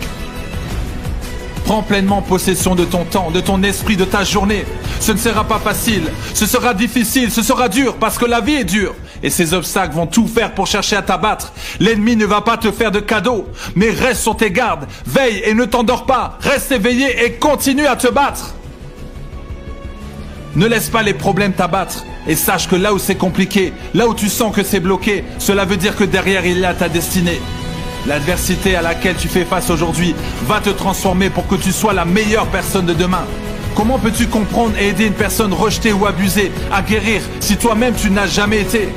Prends 1.65 1.83
pleinement 1.83 2.21
possession 2.21 2.75
de 2.75 2.85
ton 2.85 3.05
temps, 3.05 3.31
de 3.31 3.41
ton 3.41 3.62
esprit, 3.62 3.97
de 3.97 4.05
ta 4.05 4.23
journée. 4.23 4.67
Ce 5.01 5.12
ne 5.12 5.17
sera 5.17 5.45
pas 5.45 5.59
facile, 5.59 6.03
ce 6.35 6.47
sera 6.47 6.75
difficile, 6.75 7.31
ce 7.31 7.43
sera 7.43 7.69
dur 7.69 7.97
parce 7.97 8.19
que 8.19 8.27
la 8.27 8.41
vie 8.41 8.57
est 8.57 8.65
dure. 8.65 8.95
Et 9.23 9.31
ces 9.31 9.55
obstacles 9.55 9.95
vont 9.95 10.07
tout 10.07 10.27
faire 10.27 10.53
pour 10.53 10.67
chercher 10.67 10.97
à 10.97 11.03
t'abattre. 11.03 11.53
L'ennemi 11.81 12.17
ne 12.17 12.27
va 12.27 12.43
pas 12.43 12.59
te 12.59 12.71
faire 12.71 12.91
de 12.91 13.01
cadeaux, 13.01 13.47
mais 13.75 13.91
reste 13.91 14.23
sur 14.23 14.37
tes 14.37 14.51
gardes, 14.51 14.87
veille 15.07 15.43
et 15.45 15.55
ne 15.55 15.65
t'endors 15.65 16.05
pas. 16.05 16.39
Reste 16.41 16.73
éveillé 16.73 17.25
et 17.25 17.33
continue 17.33 17.87
à 17.87 17.97
te 17.97 18.09
battre. 18.09 18.55
Ne 20.55 20.67
laisse 20.67 20.91
pas 20.91 21.03
les 21.03 21.15
problèmes 21.15 21.55
t'abattre 21.55 22.05
et 22.27 22.37
sache 22.37 22.69
que 22.69 22.77
là 22.77 22.93
où 22.93 22.99
c'est 22.99 23.17
compliqué, 23.17 23.73
là 23.95 24.07
où 24.07 24.15
tu 24.15 24.29
sens 24.29 24.55
que 24.55 24.62
c'est 24.62 24.81
bloqué, 24.81 25.25
cela 25.39 25.65
veut 25.65 25.77
dire 25.77 25.97
que 25.97 26.05
derrière 26.05 26.45
il 26.47 26.59
y 26.59 26.65
a 26.65 26.75
ta 26.75 26.89
destinée. 26.89 27.41
L'adversité 28.07 28.77
à 28.77 28.83
laquelle 28.83 29.17
tu 29.17 29.29
fais 29.29 29.45
face 29.45 29.71
aujourd'hui 29.71 30.15
va 30.47 30.61
te 30.61 30.69
transformer 30.71 31.31
pour 31.31 31.47
que 31.47 31.55
tu 31.55 31.73
sois 31.73 31.95
la 31.95 32.05
meilleure 32.05 32.47
personne 32.47 32.85
de 32.85 32.93
demain. 32.93 33.25
Comment 33.75 33.99
peux-tu 33.99 34.27
comprendre 34.27 34.75
et 34.79 34.89
aider 34.89 35.07
une 35.07 35.15
personne 35.15 35.55
rejetée 35.55 35.93
ou 35.93 36.07
abusée 36.07 36.53
à 36.71 36.83
guérir 36.83 37.23
si 37.41 37.57
toi-même 37.57 37.95
tu 37.95 38.11
n'as 38.11 38.27
jamais 38.27 38.61
été? 38.61 38.91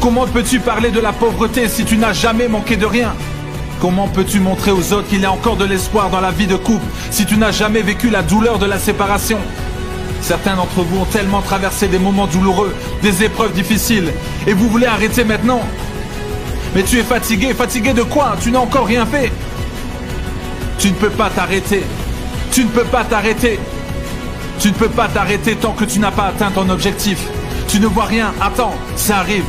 Comment 0.00 0.26
peux-tu 0.26 0.60
parler 0.60 0.90
de 0.90 1.00
la 1.00 1.12
pauvreté 1.12 1.68
si 1.68 1.84
tu 1.84 1.98
n'as 1.98 2.14
jamais 2.14 2.48
manqué 2.48 2.76
de 2.76 2.86
rien? 2.86 3.14
Comment 3.80 4.08
peux-tu 4.08 4.40
montrer 4.40 4.70
aux 4.70 4.94
autres 4.94 5.08
qu'il 5.08 5.20
y 5.20 5.26
a 5.26 5.32
encore 5.32 5.56
de 5.56 5.64
l'espoir 5.64 6.08
dans 6.08 6.20
la 6.20 6.30
vie 6.30 6.46
de 6.46 6.56
couple 6.56 6.86
si 7.10 7.26
tu 7.26 7.36
n'as 7.36 7.52
jamais 7.52 7.82
vécu 7.82 8.08
la 8.08 8.22
douleur 8.22 8.58
de 8.58 8.66
la 8.66 8.78
séparation? 8.78 9.38
Certains 10.22 10.56
d'entre 10.56 10.80
vous 10.80 11.00
ont 11.00 11.04
tellement 11.04 11.42
traversé 11.42 11.86
des 11.86 11.98
moments 11.98 12.26
douloureux, 12.26 12.74
des 13.02 13.24
épreuves 13.24 13.52
difficiles, 13.52 14.10
et 14.46 14.54
vous 14.54 14.70
voulez 14.70 14.86
arrêter 14.86 15.22
maintenant? 15.22 15.60
Mais 16.74 16.82
tu 16.82 16.98
es 16.98 17.02
fatigué, 17.02 17.54
fatigué 17.54 17.92
de 17.92 18.02
quoi? 18.02 18.36
Tu 18.40 18.50
n'as 18.50 18.58
encore 18.58 18.86
rien 18.86 19.06
fait. 19.06 19.32
Tu 20.78 20.88
ne 20.88 20.94
peux 20.94 21.10
pas 21.10 21.30
t'arrêter. 21.30 21.82
Tu 22.52 22.64
ne 22.64 22.68
peux 22.68 22.84
pas 22.84 23.04
t'arrêter. 23.04 23.58
Tu 24.58 24.68
ne 24.68 24.74
peux 24.74 24.88
pas 24.88 25.08
t'arrêter 25.08 25.56
tant 25.56 25.72
que 25.72 25.84
tu 25.84 25.98
n'as 25.98 26.10
pas 26.10 26.26
atteint 26.26 26.50
ton 26.50 26.68
objectif. 26.68 27.18
Tu 27.68 27.80
ne 27.80 27.86
vois 27.86 28.04
rien. 28.04 28.32
Attends, 28.40 28.74
ça 28.96 29.18
arrive. 29.18 29.44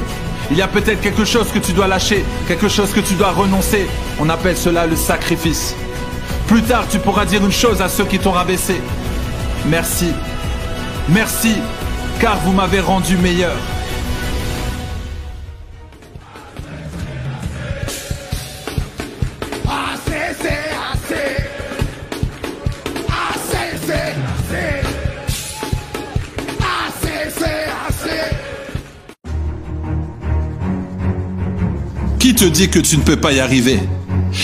Il 0.52 0.58
y 0.58 0.62
a 0.62 0.68
peut-être 0.68 1.02
quelque 1.02 1.26
chose 1.26 1.48
que 1.52 1.60
tu 1.60 1.74
dois 1.74 1.88
lâcher, 1.88 2.24
quelque 2.48 2.68
chose 2.68 2.92
que 2.92 3.00
tu 3.00 3.16
dois 3.16 3.32
renoncer. 3.32 3.88
On 4.20 4.30
appelle 4.30 4.58
cela 4.58 4.86
le 4.86 4.96
sacrifice. 4.96 5.76
Plus 6.48 6.62
tard, 6.62 6.86
tu 6.90 7.00
pourras 7.00 7.26
dire 7.26 7.44
une 7.44 7.52
chose 7.52 7.82
à 7.82 7.90
ceux 7.90 8.06
qui 8.06 8.20
t'ont 8.20 8.32
rabaissé. 8.32 8.80
Merci 9.66 10.14
Merci, 11.10 11.54
car 12.20 12.40
vous 12.40 12.52
m'avez 12.52 12.80
rendu 12.80 13.16
meilleur. 13.18 13.56
Te 32.46 32.50
dit 32.52 32.70
que 32.70 32.78
tu 32.78 32.96
ne 32.98 33.02
peux 33.02 33.16
pas 33.16 33.32
y 33.32 33.40
arriver? 33.40 33.80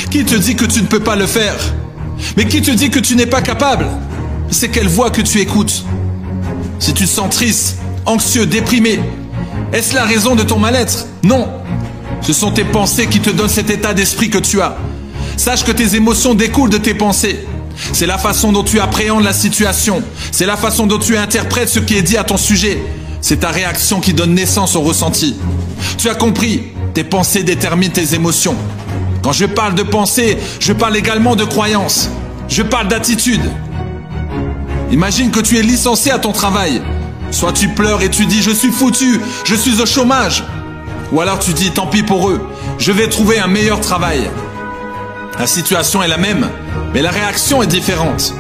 Qui 0.09 0.25
te 0.25 0.33
dit 0.33 0.55
que 0.55 0.65
tu 0.65 0.81
ne 0.81 0.87
peux 0.87 1.01
pas 1.01 1.15
le 1.15 1.27
faire? 1.27 1.55
Mais 2.35 2.45
qui 2.45 2.59
te 2.63 2.71
dit 2.71 2.89
que 2.89 2.97
tu 2.97 3.15
n'es 3.15 3.27
pas 3.27 3.43
capable? 3.43 3.85
C'est 4.49 4.69
quelle 4.69 4.87
voix 4.87 5.11
que 5.11 5.21
tu 5.21 5.39
écoutes? 5.39 5.83
Si 6.79 6.95
tu 6.95 7.03
te 7.03 7.09
sens 7.09 7.29
triste, 7.29 7.77
anxieux, 8.07 8.47
déprimé, 8.47 8.99
est-ce 9.71 9.93
la 9.93 10.03
raison 10.03 10.33
de 10.35 10.41
ton 10.41 10.57
mal-être? 10.57 11.05
Non. 11.21 11.47
Ce 12.21 12.33
sont 12.33 12.49
tes 12.49 12.63
pensées 12.63 13.05
qui 13.05 13.19
te 13.19 13.29
donnent 13.29 13.49
cet 13.49 13.69
état 13.69 13.93
d'esprit 13.93 14.31
que 14.31 14.39
tu 14.39 14.61
as. 14.61 14.77
Sache 15.37 15.63
que 15.63 15.71
tes 15.71 15.95
émotions 15.95 16.33
découlent 16.33 16.71
de 16.71 16.79
tes 16.79 16.95
pensées. 16.95 17.45
C'est 17.93 18.07
la 18.07 18.17
façon 18.17 18.51
dont 18.51 18.63
tu 18.63 18.79
appréhendes 18.79 19.23
la 19.23 19.33
situation. 19.33 20.01
C'est 20.31 20.47
la 20.47 20.57
façon 20.57 20.87
dont 20.87 20.97
tu 20.97 21.17
interprètes 21.17 21.69
ce 21.69 21.79
qui 21.79 21.97
est 21.97 22.01
dit 22.01 22.17
à 22.17 22.23
ton 22.23 22.37
sujet. 22.37 22.81
C'est 23.21 23.41
ta 23.41 23.49
réaction 23.49 23.99
qui 23.99 24.13
donne 24.15 24.33
naissance 24.33 24.75
au 24.75 24.81
ressenti. 24.81 25.35
Tu 25.99 26.09
as 26.09 26.15
compris, 26.15 26.71
tes 26.93 27.03
pensées 27.03 27.43
déterminent 27.43 27.93
tes 27.93 28.15
émotions. 28.15 28.55
Quand 29.23 29.31
je 29.31 29.45
parle 29.45 29.75
de 29.75 29.83
pensée, 29.83 30.37
je 30.59 30.73
parle 30.73 30.97
également 30.97 31.35
de 31.35 31.45
croyance. 31.45 32.09
Je 32.47 32.63
parle 32.63 32.87
d'attitude. 32.87 33.41
Imagine 34.91 35.31
que 35.31 35.39
tu 35.39 35.57
es 35.57 35.61
licencié 35.61 36.11
à 36.11 36.19
ton 36.19 36.33
travail. 36.33 36.81
Soit 37.31 37.53
tu 37.53 37.69
pleures 37.69 38.01
et 38.01 38.09
tu 38.09 38.25
dis 38.25 38.41
je 38.41 38.51
suis 38.51 38.71
foutu, 38.71 39.21
je 39.45 39.55
suis 39.55 39.81
au 39.81 39.85
chômage. 39.85 40.43
Ou 41.13 41.21
alors 41.21 41.39
tu 41.39 41.53
dis 41.53 41.71
tant 41.71 41.87
pis 41.87 42.03
pour 42.03 42.29
eux, 42.29 42.41
je 42.77 42.91
vais 42.91 43.07
trouver 43.07 43.39
un 43.39 43.47
meilleur 43.47 43.79
travail. 43.79 44.29
La 45.39 45.47
situation 45.47 46.03
est 46.03 46.07
la 46.07 46.17
même, 46.17 46.49
mais 46.93 47.01
la 47.01 47.11
réaction 47.11 47.63
est 47.63 47.67
différente. 47.67 48.33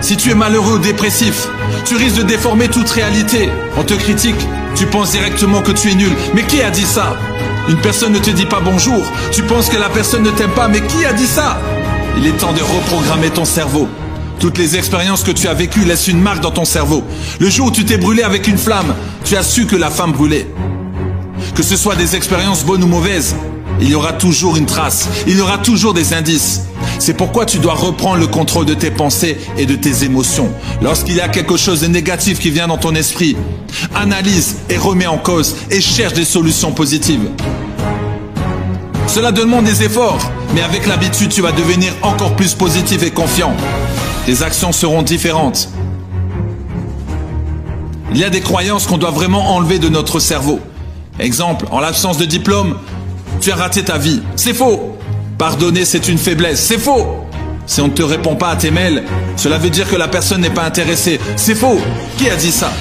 Si 0.00 0.16
tu 0.16 0.30
es 0.30 0.34
malheureux 0.34 0.74
ou 0.74 0.78
dépressif, 0.78 1.48
tu 1.84 1.96
risques 1.96 2.18
de 2.18 2.22
déformer 2.22 2.68
toute 2.68 2.88
réalité. 2.88 3.50
On 3.76 3.82
te 3.82 3.94
critique, 3.94 4.36
tu 4.74 4.86
penses 4.86 5.10
directement 5.10 5.60
que 5.60 5.72
tu 5.72 5.90
es 5.90 5.94
nul. 5.94 6.12
Mais 6.34 6.44
qui 6.44 6.62
a 6.62 6.70
dit 6.70 6.84
ça? 6.84 7.16
Une 7.68 7.78
personne 7.78 8.12
ne 8.12 8.18
te 8.18 8.30
dit 8.30 8.46
pas 8.46 8.60
bonjour, 8.64 9.02
tu 9.32 9.42
penses 9.42 9.68
que 9.68 9.76
la 9.76 9.88
personne 9.88 10.22
ne 10.22 10.30
t'aime 10.30 10.52
pas, 10.52 10.68
mais 10.68 10.80
qui 10.80 11.04
a 11.04 11.12
dit 11.12 11.26
ça? 11.26 11.58
Il 12.16 12.26
est 12.26 12.32
temps 12.32 12.52
de 12.52 12.62
reprogrammer 12.62 13.30
ton 13.30 13.44
cerveau. 13.44 13.88
Toutes 14.38 14.56
les 14.56 14.76
expériences 14.76 15.24
que 15.24 15.32
tu 15.32 15.48
as 15.48 15.54
vécues 15.54 15.84
laissent 15.84 16.08
une 16.08 16.20
marque 16.20 16.40
dans 16.40 16.52
ton 16.52 16.64
cerveau. 16.64 17.02
Le 17.40 17.50
jour 17.50 17.66
où 17.66 17.70
tu 17.70 17.84
t'es 17.84 17.98
brûlé 17.98 18.22
avec 18.22 18.46
une 18.46 18.56
flamme, 18.56 18.94
tu 19.24 19.36
as 19.36 19.42
su 19.42 19.66
que 19.66 19.76
la 19.76 19.90
femme 19.90 20.12
brûlait. 20.12 20.46
Que 21.56 21.62
ce 21.62 21.76
soit 21.76 21.96
des 21.96 22.14
expériences 22.14 22.64
bonnes 22.64 22.84
ou 22.84 22.86
mauvaises, 22.86 23.34
il 23.80 23.88
y 23.88 23.94
aura 23.94 24.12
toujours 24.12 24.56
une 24.56 24.66
trace, 24.66 25.08
il 25.26 25.36
y 25.36 25.40
aura 25.40 25.58
toujours 25.58 25.94
des 25.94 26.14
indices. 26.14 26.62
C'est 26.98 27.14
pourquoi 27.14 27.46
tu 27.46 27.58
dois 27.58 27.74
reprendre 27.74 28.18
le 28.18 28.26
contrôle 28.26 28.66
de 28.66 28.74
tes 28.74 28.90
pensées 28.90 29.38
et 29.56 29.66
de 29.66 29.76
tes 29.76 30.04
émotions. 30.04 30.50
Lorsqu'il 30.82 31.14
y 31.14 31.20
a 31.20 31.28
quelque 31.28 31.56
chose 31.56 31.80
de 31.80 31.86
négatif 31.86 32.38
qui 32.38 32.50
vient 32.50 32.68
dans 32.68 32.78
ton 32.78 32.94
esprit, 32.94 33.36
analyse 33.94 34.56
et 34.68 34.76
remets 34.76 35.06
en 35.06 35.18
cause 35.18 35.56
et 35.70 35.80
cherche 35.80 36.14
des 36.14 36.24
solutions 36.24 36.72
positives. 36.72 37.30
Cela 39.06 39.32
demande 39.32 39.64
des 39.64 39.82
efforts, 39.82 40.20
mais 40.54 40.62
avec 40.62 40.86
l'habitude, 40.86 41.30
tu 41.30 41.40
vas 41.40 41.52
devenir 41.52 41.92
encore 42.02 42.36
plus 42.36 42.54
positif 42.54 43.02
et 43.02 43.10
confiant. 43.10 43.54
Tes 44.26 44.42
actions 44.42 44.72
seront 44.72 45.02
différentes. 45.02 45.70
Il 48.12 48.18
y 48.18 48.24
a 48.24 48.30
des 48.30 48.40
croyances 48.40 48.86
qu'on 48.86 48.98
doit 48.98 49.10
vraiment 49.10 49.54
enlever 49.54 49.78
de 49.78 49.88
notre 49.88 50.18
cerveau. 50.18 50.60
Exemple, 51.18 51.66
en 51.70 51.80
l'absence 51.80 52.18
de 52.18 52.24
diplôme, 52.24 52.76
tu 53.40 53.50
as 53.50 53.56
raté 53.56 53.82
ta 53.82 53.98
vie. 53.98 54.22
C'est 54.36 54.54
faux. 54.54 54.96
Pardonner, 55.38 55.84
c'est 55.84 56.08
une 56.08 56.18
faiblesse. 56.18 56.60
C'est 56.60 56.78
faux. 56.78 57.24
Si 57.66 57.80
on 57.80 57.88
ne 57.88 57.92
te 57.92 58.02
répond 58.02 58.34
pas 58.34 58.48
à 58.48 58.56
tes 58.56 58.70
mails, 58.70 59.04
cela 59.36 59.58
veut 59.58 59.70
dire 59.70 59.88
que 59.88 59.96
la 59.96 60.08
personne 60.08 60.40
n'est 60.40 60.50
pas 60.50 60.64
intéressée. 60.64 61.20
C'est 61.36 61.54
faux. 61.54 61.78
Qui 62.16 62.30
a 62.30 62.36
dit 62.36 62.50
ça? 62.50 62.72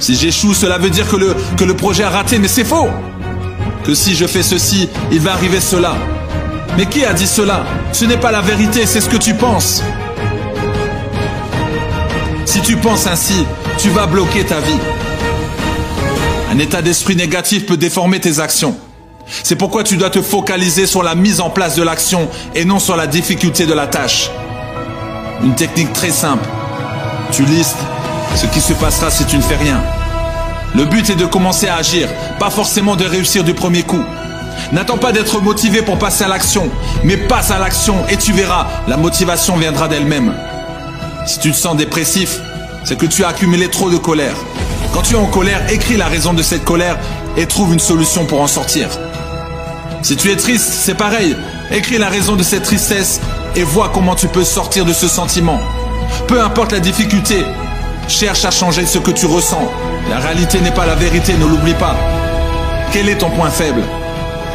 Si 0.00 0.14
j'échoue, 0.14 0.52
cela 0.52 0.78
veut 0.78 0.90
dire 0.90 1.08
que 1.08 1.64
le, 1.64 1.74
projet 1.74 2.02
a 2.02 2.10
raté, 2.10 2.38
mais 2.38 2.48
c'est 2.48 2.64
faux. 2.64 2.88
Que 3.84 3.94
si 3.94 4.14
je 4.14 4.26
fais 4.26 4.42
ceci, 4.42 4.88
il 5.12 5.20
va 5.20 5.32
arriver 5.32 5.60
cela. 5.60 5.96
Mais 6.76 6.86
qui 6.86 7.04
a 7.04 7.12
dit 7.12 7.26
cela? 7.26 7.64
Ce 7.92 8.04
n'est 8.04 8.18
pas 8.18 8.32
la 8.32 8.42
vérité, 8.42 8.84
c'est 8.84 9.00
ce 9.00 9.08
que 9.08 9.16
tu 9.16 9.34
penses. 9.34 9.82
Si 12.44 12.60
tu 12.60 12.76
penses 12.76 13.06
ainsi, 13.06 13.44
tu 13.78 13.88
vas 13.90 14.06
bloquer 14.06 14.44
ta 14.44 14.60
vie. 14.60 14.78
Un 16.52 16.58
état 16.58 16.82
d'esprit 16.82 17.16
négatif 17.16 17.64
peut 17.64 17.76
déformer 17.76 18.20
tes 18.20 18.40
actions. 18.40 18.76
C'est 19.26 19.56
pourquoi 19.56 19.82
tu 19.82 19.96
dois 19.96 20.10
te 20.10 20.22
focaliser 20.22 20.86
sur 20.86 21.02
la 21.02 21.14
mise 21.14 21.40
en 21.40 21.50
place 21.50 21.74
de 21.74 21.82
l'action 21.82 22.28
et 22.54 22.64
non 22.64 22.78
sur 22.78 22.96
la 22.96 23.06
difficulté 23.06 23.66
de 23.66 23.74
la 23.74 23.86
tâche. 23.86 24.30
Une 25.42 25.54
technique 25.54 25.92
très 25.92 26.10
simple. 26.10 26.48
Tu 27.32 27.44
listes 27.44 27.76
ce 28.36 28.46
qui 28.46 28.60
se 28.60 28.72
passera 28.72 29.10
si 29.10 29.24
tu 29.24 29.36
ne 29.36 29.42
fais 29.42 29.56
rien. 29.56 29.82
Le 30.74 30.84
but 30.84 31.10
est 31.10 31.16
de 31.16 31.26
commencer 31.26 31.68
à 31.68 31.76
agir, 31.76 32.08
pas 32.38 32.50
forcément 32.50 32.96
de 32.96 33.04
réussir 33.04 33.44
du 33.44 33.54
premier 33.54 33.82
coup. 33.82 34.02
N'attends 34.72 34.98
pas 34.98 35.12
d'être 35.12 35.40
motivé 35.40 35.82
pour 35.82 35.98
passer 35.98 36.24
à 36.24 36.28
l'action, 36.28 36.68
mais 37.04 37.16
passe 37.16 37.50
à 37.50 37.58
l'action 37.58 38.06
et 38.08 38.16
tu 38.16 38.32
verras, 38.32 38.66
la 38.88 38.96
motivation 38.96 39.56
viendra 39.56 39.88
d'elle-même. 39.88 40.34
Si 41.26 41.38
tu 41.38 41.50
te 41.50 41.56
sens 41.56 41.76
dépressif, 41.76 42.40
c'est 42.84 42.96
que 42.96 43.06
tu 43.06 43.24
as 43.24 43.28
accumulé 43.28 43.68
trop 43.68 43.90
de 43.90 43.96
colère. 43.96 44.36
Quand 44.92 45.02
tu 45.02 45.14
es 45.14 45.18
en 45.18 45.26
colère, 45.26 45.60
écris 45.70 45.96
la 45.96 46.06
raison 46.06 46.32
de 46.32 46.42
cette 46.42 46.64
colère 46.64 46.98
et 47.36 47.46
trouve 47.46 47.72
une 47.72 47.80
solution 47.80 48.24
pour 48.26 48.40
en 48.40 48.46
sortir. 48.46 48.88
Si 50.02 50.16
tu 50.16 50.30
es 50.30 50.36
triste, 50.36 50.68
c'est 50.70 50.94
pareil. 50.94 51.36
Écris 51.70 51.98
la 51.98 52.08
raison 52.08 52.36
de 52.36 52.42
cette 52.42 52.62
tristesse 52.62 53.20
et 53.56 53.62
vois 53.62 53.90
comment 53.92 54.14
tu 54.14 54.28
peux 54.28 54.44
sortir 54.44 54.84
de 54.84 54.92
ce 54.92 55.08
sentiment. 55.08 55.60
Peu 56.28 56.40
importe 56.40 56.72
la 56.72 56.80
difficulté, 56.80 57.44
cherche 58.08 58.44
à 58.44 58.50
changer 58.50 58.86
ce 58.86 58.98
que 58.98 59.10
tu 59.10 59.26
ressens. 59.26 59.70
La 60.08 60.18
réalité 60.18 60.60
n'est 60.60 60.70
pas 60.70 60.86
la 60.86 60.94
vérité, 60.94 61.34
ne 61.34 61.46
l'oublie 61.46 61.74
pas. 61.74 61.96
Quel 62.92 63.08
est 63.08 63.18
ton 63.18 63.30
point 63.30 63.50
faible? 63.50 63.82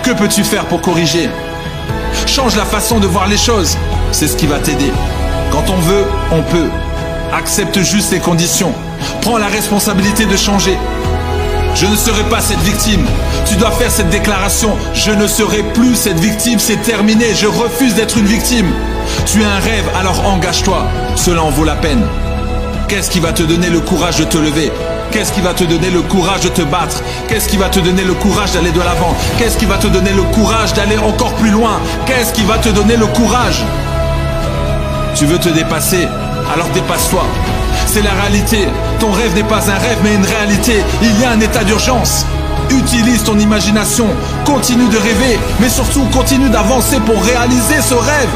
Que 0.03 0.11
peux-tu 0.11 0.43
faire 0.43 0.65
pour 0.65 0.81
corriger? 0.81 1.29
Change 2.27 2.55
la 2.55 2.65
façon 2.65 2.99
de 2.99 3.07
voir 3.07 3.27
les 3.27 3.37
choses. 3.37 3.77
C'est 4.11 4.27
ce 4.27 4.37
qui 4.37 4.47
va 4.47 4.59
t'aider. 4.59 4.91
Quand 5.51 5.69
on 5.69 5.79
veut, 5.81 6.05
on 6.31 6.41
peut. 6.43 6.69
Accepte 7.33 7.79
juste 7.81 8.11
les 8.11 8.19
conditions. 8.19 8.73
Prends 9.21 9.37
la 9.37 9.47
responsabilité 9.47 10.25
de 10.25 10.37
changer. 10.37 10.77
Je 11.73 11.85
ne 11.85 11.95
serai 11.95 12.23
pas 12.23 12.41
cette 12.41 12.59
victime. 12.59 13.05
Tu 13.45 13.55
dois 13.55 13.71
faire 13.71 13.91
cette 13.91 14.09
déclaration. 14.09 14.75
Je 14.93 15.11
ne 15.11 15.27
serai 15.27 15.63
plus 15.73 15.95
cette 15.95 16.19
victime. 16.19 16.59
C'est 16.59 16.81
terminé. 16.81 17.33
Je 17.33 17.47
refuse 17.47 17.95
d'être 17.95 18.17
une 18.17 18.25
victime. 18.25 18.71
Tu 19.25 19.43
as 19.43 19.49
un 19.49 19.59
rêve, 19.59 19.85
alors 19.99 20.25
engage-toi. 20.27 20.85
Cela 21.15 21.43
en 21.43 21.49
vaut 21.49 21.63
la 21.63 21.75
peine. 21.75 22.03
Qu'est-ce 22.87 23.09
qui 23.09 23.19
va 23.19 23.31
te 23.31 23.43
donner 23.43 23.69
le 23.69 23.79
courage 23.79 24.17
de 24.17 24.25
te 24.25 24.37
lever? 24.37 24.71
Qu'est-ce 25.11 25.31
qui 25.33 25.41
va 25.41 25.53
te 25.53 25.63
donner 25.63 25.89
le 25.89 26.01
courage 26.01 26.41
de 26.41 26.49
te 26.49 26.61
battre? 26.61 27.01
Qu'est-ce 27.27 27.49
qui 27.49 27.57
va 27.57 27.69
te 27.69 27.79
donner 27.79 28.03
le 28.03 28.13
courage 28.13 28.51
d'aller 28.51 28.71
de 28.71 28.79
l'avant? 28.79 29.15
Qu'est-ce 29.37 29.57
qui 29.57 29.65
va 29.65 29.77
te 29.77 29.87
donner 29.87 30.11
le 30.11 30.23
courage 30.23 30.73
d'aller 30.73 30.97
encore 30.97 31.33
plus 31.35 31.51
loin? 31.51 31.79
Qu'est-ce 32.05 32.33
qui 32.33 32.43
va 32.43 32.57
te 32.57 32.69
donner 32.69 32.95
le 32.95 33.07
courage? 33.07 33.63
Tu 35.15 35.25
veux 35.25 35.37
te 35.37 35.49
dépasser? 35.49 36.07
Alors 36.53 36.67
dépasse-toi. 36.69 37.23
C'est 37.87 38.01
la 38.01 38.11
réalité. 38.11 38.67
Ton 39.01 39.09
rêve 39.09 39.33
n'est 39.33 39.43
pas 39.43 39.67
un 39.67 39.79
rêve, 39.79 39.97
mais 40.03 40.13
une 40.13 40.23
réalité. 40.23 40.83
Il 41.01 41.19
y 41.19 41.25
a 41.25 41.31
un 41.31 41.39
état 41.39 41.63
d'urgence. 41.63 42.27
Utilise 42.69 43.23
ton 43.23 43.39
imagination. 43.39 44.05
Continue 44.45 44.87
de 44.89 44.97
rêver, 44.97 45.39
mais 45.59 45.69
surtout 45.69 46.05
continue 46.13 46.49
d'avancer 46.49 46.99
pour 46.99 47.19
réaliser 47.23 47.81
ce 47.81 47.95
rêve. 47.95 48.29